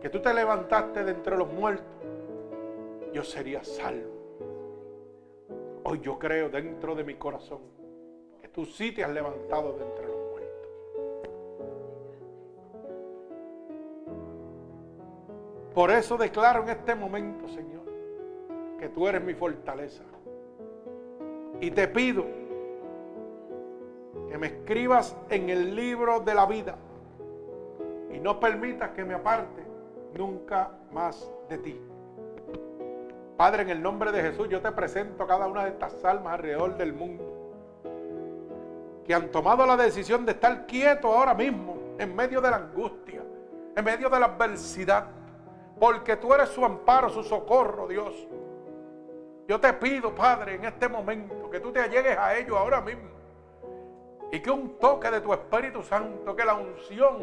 que 0.00 0.08
tú 0.08 0.20
te 0.20 0.32
levantaste 0.32 1.04
de 1.04 1.12
entre 1.12 1.36
los 1.36 1.50
muertos, 1.52 1.86
yo 3.12 3.22
sería 3.22 3.64
salvo. 3.64 4.10
Hoy 5.84 6.00
yo 6.00 6.18
creo 6.18 6.48
dentro 6.48 6.94
de 6.94 7.04
mi 7.04 7.14
corazón 7.14 7.60
que 8.40 8.48
tú 8.48 8.64
sí 8.64 8.92
te 8.92 9.02
has 9.02 9.10
levantado 9.10 9.72
de 9.72 9.84
entre 9.84 10.06
los 10.06 10.16
muertos. 10.16 10.68
Por 15.74 15.90
eso 15.90 16.16
declaro 16.16 16.62
en 16.62 16.68
este 16.70 16.94
momento, 16.94 17.48
Señor, 17.48 17.89
que 18.80 18.88
tú 18.88 19.06
eres 19.06 19.22
mi 19.22 19.34
fortaleza. 19.34 20.02
Y 21.60 21.70
te 21.70 21.86
pido 21.86 22.24
que 24.28 24.38
me 24.38 24.46
escribas 24.46 25.14
en 25.28 25.50
el 25.50 25.76
libro 25.76 26.20
de 26.20 26.34
la 26.34 26.46
vida 26.46 26.76
y 28.10 28.18
no 28.18 28.40
permitas 28.40 28.90
que 28.90 29.04
me 29.04 29.14
aparte 29.14 29.62
nunca 30.16 30.70
más 30.90 31.30
de 31.48 31.58
ti. 31.58 31.80
Padre, 33.36 33.62
en 33.62 33.70
el 33.70 33.82
nombre 33.82 34.12
de 34.12 34.22
Jesús, 34.22 34.48
yo 34.48 34.60
te 34.60 34.72
presento 34.72 35.26
cada 35.26 35.46
una 35.46 35.64
de 35.64 35.70
estas 35.70 36.02
almas 36.04 36.34
alrededor 36.34 36.76
del 36.76 36.92
mundo 36.92 37.40
que 39.04 39.14
han 39.14 39.30
tomado 39.30 39.66
la 39.66 39.76
decisión 39.76 40.24
de 40.24 40.32
estar 40.32 40.66
quietos 40.66 41.14
ahora 41.14 41.34
mismo 41.34 41.76
en 41.98 42.14
medio 42.14 42.40
de 42.40 42.50
la 42.50 42.56
angustia, 42.56 43.22
en 43.76 43.84
medio 43.84 44.08
de 44.08 44.20
la 44.20 44.26
adversidad, 44.26 45.06
porque 45.78 46.16
tú 46.16 46.32
eres 46.32 46.50
su 46.50 46.64
amparo, 46.64 47.10
su 47.10 47.22
socorro, 47.22 47.88
Dios. 47.88 48.28
Yo 49.50 49.58
te 49.58 49.72
pido, 49.72 50.14
Padre, 50.14 50.54
en 50.54 50.64
este 50.64 50.88
momento, 50.88 51.50
que 51.50 51.58
tú 51.58 51.72
te 51.72 51.80
allegues 51.80 52.16
a 52.16 52.38
ellos 52.38 52.56
ahora 52.56 52.80
mismo 52.80 53.10
y 54.30 54.38
que 54.38 54.48
un 54.48 54.78
toque 54.78 55.10
de 55.10 55.20
tu 55.20 55.32
Espíritu 55.32 55.82
Santo, 55.82 56.36
que 56.36 56.44
la 56.44 56.54
unción 56.54 57.16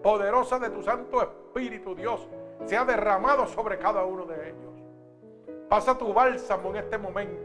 poderosa 0.00 0.60
de 0.60 0.70
tu 0.70 0.84
Santo 0.84 1.20
Espíritu, 1.20 1.96
Dios, 1.96 2.28
sea 2.64 2.84
derramado 2.84 3.48
sobre 3.48 3.76
cada 3.76 4.04
uno 4.04 4.24
de 4.24 4.50
ellos. 4.50 5.66
Pasa 5.68 5.98
tu 5.98 6.14
bálsamo 6.14 6.70
en 6.70 6.76
este 6.76 6.96
momento. 6.96 7.42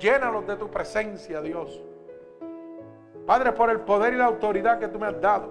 Llénalos 0.00 0.44
de 0.48 0.56
tu 0.56 0.68
presencia, 0.68 1.40
Dios. 1.40 1.80
Padre, 3.24 3.52
por 3.52 3.70
el 3.70 3.82
poder 3.82 4.14
y 4.14 4.16
la 4.16 4.24
autoridad 4.24 4.80
que 4.80 4.88
tú 4.88 4.98
me 4.98 5.06
has 5.06 5.20
dado, 5.20 5.48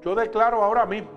yo 0.00 0.14
declaro 0.14 0.62
ahora 0.62 0.86
mismo, 0.86 1.10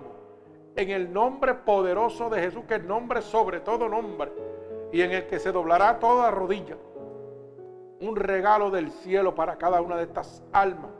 en 0.74 0.90
el 0.90 1.12
nombre 1.12 1.54
poderoso 1.54 2.28
de 2.28 2.40
Jesús, 2.40 2.64
que 2.64 2.74
es 2.74 2.82
nombre 2.82 3.22
sobre 3.22 3.60
todo 3.60 3.88
nombre, 3.88 4.32
y 4.92 5.02
en 5.02 5.12
el 5.12 5.26
que 5.26 5.38
se 5.38 5.52
doblará 5.52 5.98
toda 5.98 6.30
rodilla, 6.30 6.76
un 8.00 8.16
regalo 8.16 8.70
del 8.70 8.90
cielo 8.90 9.34
para 9.34 9.56
cada 9.56 9.80
una 9.80 9.96
de 9.96 10.04
estas 10.04 10.42
almas 10.52 10.90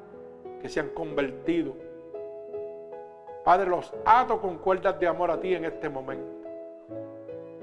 que 0.60 0.68
se 0.68 0.80
han 0.80 0.88
convertido. 0.90 1.74
Padre, 3.44 3.68
los 3.68 3.92
ato 4.04 4.40
con 4.40 4.58
cuerdas 4.58 4.98
de 4.98 5.06
amor 5.06 5.30
a 5.30 5.38
ti 5.38 5.54
en 5.54 5.64
este 5.64 5.88
momento 5.88 6.36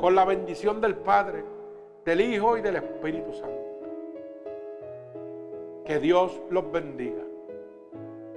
con 0.04 0.16
la 0.16 0.26
bendición 0.26 0.82
del 0.82 0.96
Padre, 0.96 1.46
del 2.04 2.20
Hijo 2.20 2.58
y 2.58 2.62
del 2.62 2.76
Espíritu 2.76 3.32
Santo. 3.32 3.64
Que 5.86 5.98
Dios 6.00 6.42
los 6.50 6.70
bendiga 6.74 7.24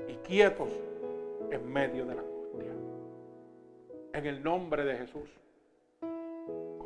y 0.07 0.15
quietos 0.19 0.69
en 1.51 1.73
medio 1.73 2.07
de 2.07 2.15
la 2.15 2.21
angustia. 2.21 2.73
En 4.13 4.27
el 4.27 4.45
nombre 4.45 4.85
de 4.85 4.97
Jesús, 4.97 5.29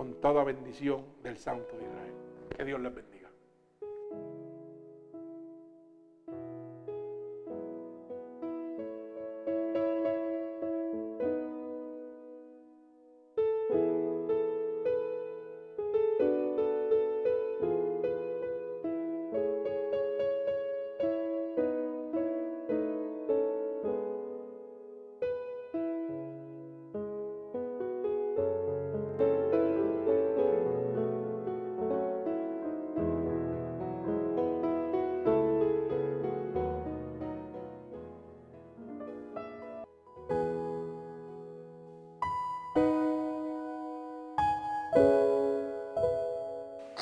con 0.01 0.15
toda 0.15 0.43
bendición 0.45 1.05
del 1.23 1.37
Santo 1.37 1.77
de 1.77 1.85
Israel. 1.85 2.15
Que 2.57 2.65
Dios 2.65 2.81
les 2.81 2.95
bendiga. 2.95 3.20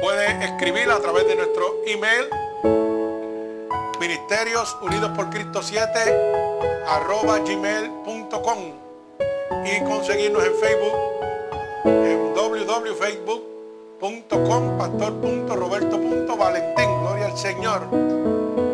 puede 0.00 0.44
escribir 0.44 0.90
a 0.90 0.98
través 1.00 1.26
de 1.26 1.36
nuestro 1.36 1.76
email 1.86 2.28
ministerios 4.00 4.76
unidos 4.82 5.12
por 5.16 5.30
Cristo 5.30 5.62
7 5.62 5.88
arroba 6.86 7.40
y 9.64 9.80
conseguirnos 9.84 10.44
en 10.44 10.54
Facebook 10.54 10.92
en 11.84 12.34
www.facebook.com 12.34 14.78
pastor.roberto.valentín 14.78 17.00
gloria 17.00 17.26
al 17.26 17.36
Señor 17.36 17.82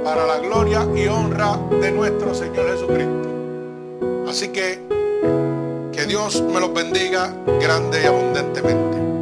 para 0.05 0.27
la 0.27 0.39
gloria 0.39 0.87
y 0.95 1.09
honra 1.09 1.59
de 1.81 1.91
nuestro 1.91 2.35
Señor 2.35 2.71
Jesucristo. 2.71 3.31
Así 4.29 4.49
que 4.49 4.79
que 5.93 6.05
Dios 6.07 6.43
me 6.43 6.61
los 6.61 6.75
bendiga 6.75 7.35
grande 7.61 8.03
y 8.03 8.07
abundantemente 8.07 9.14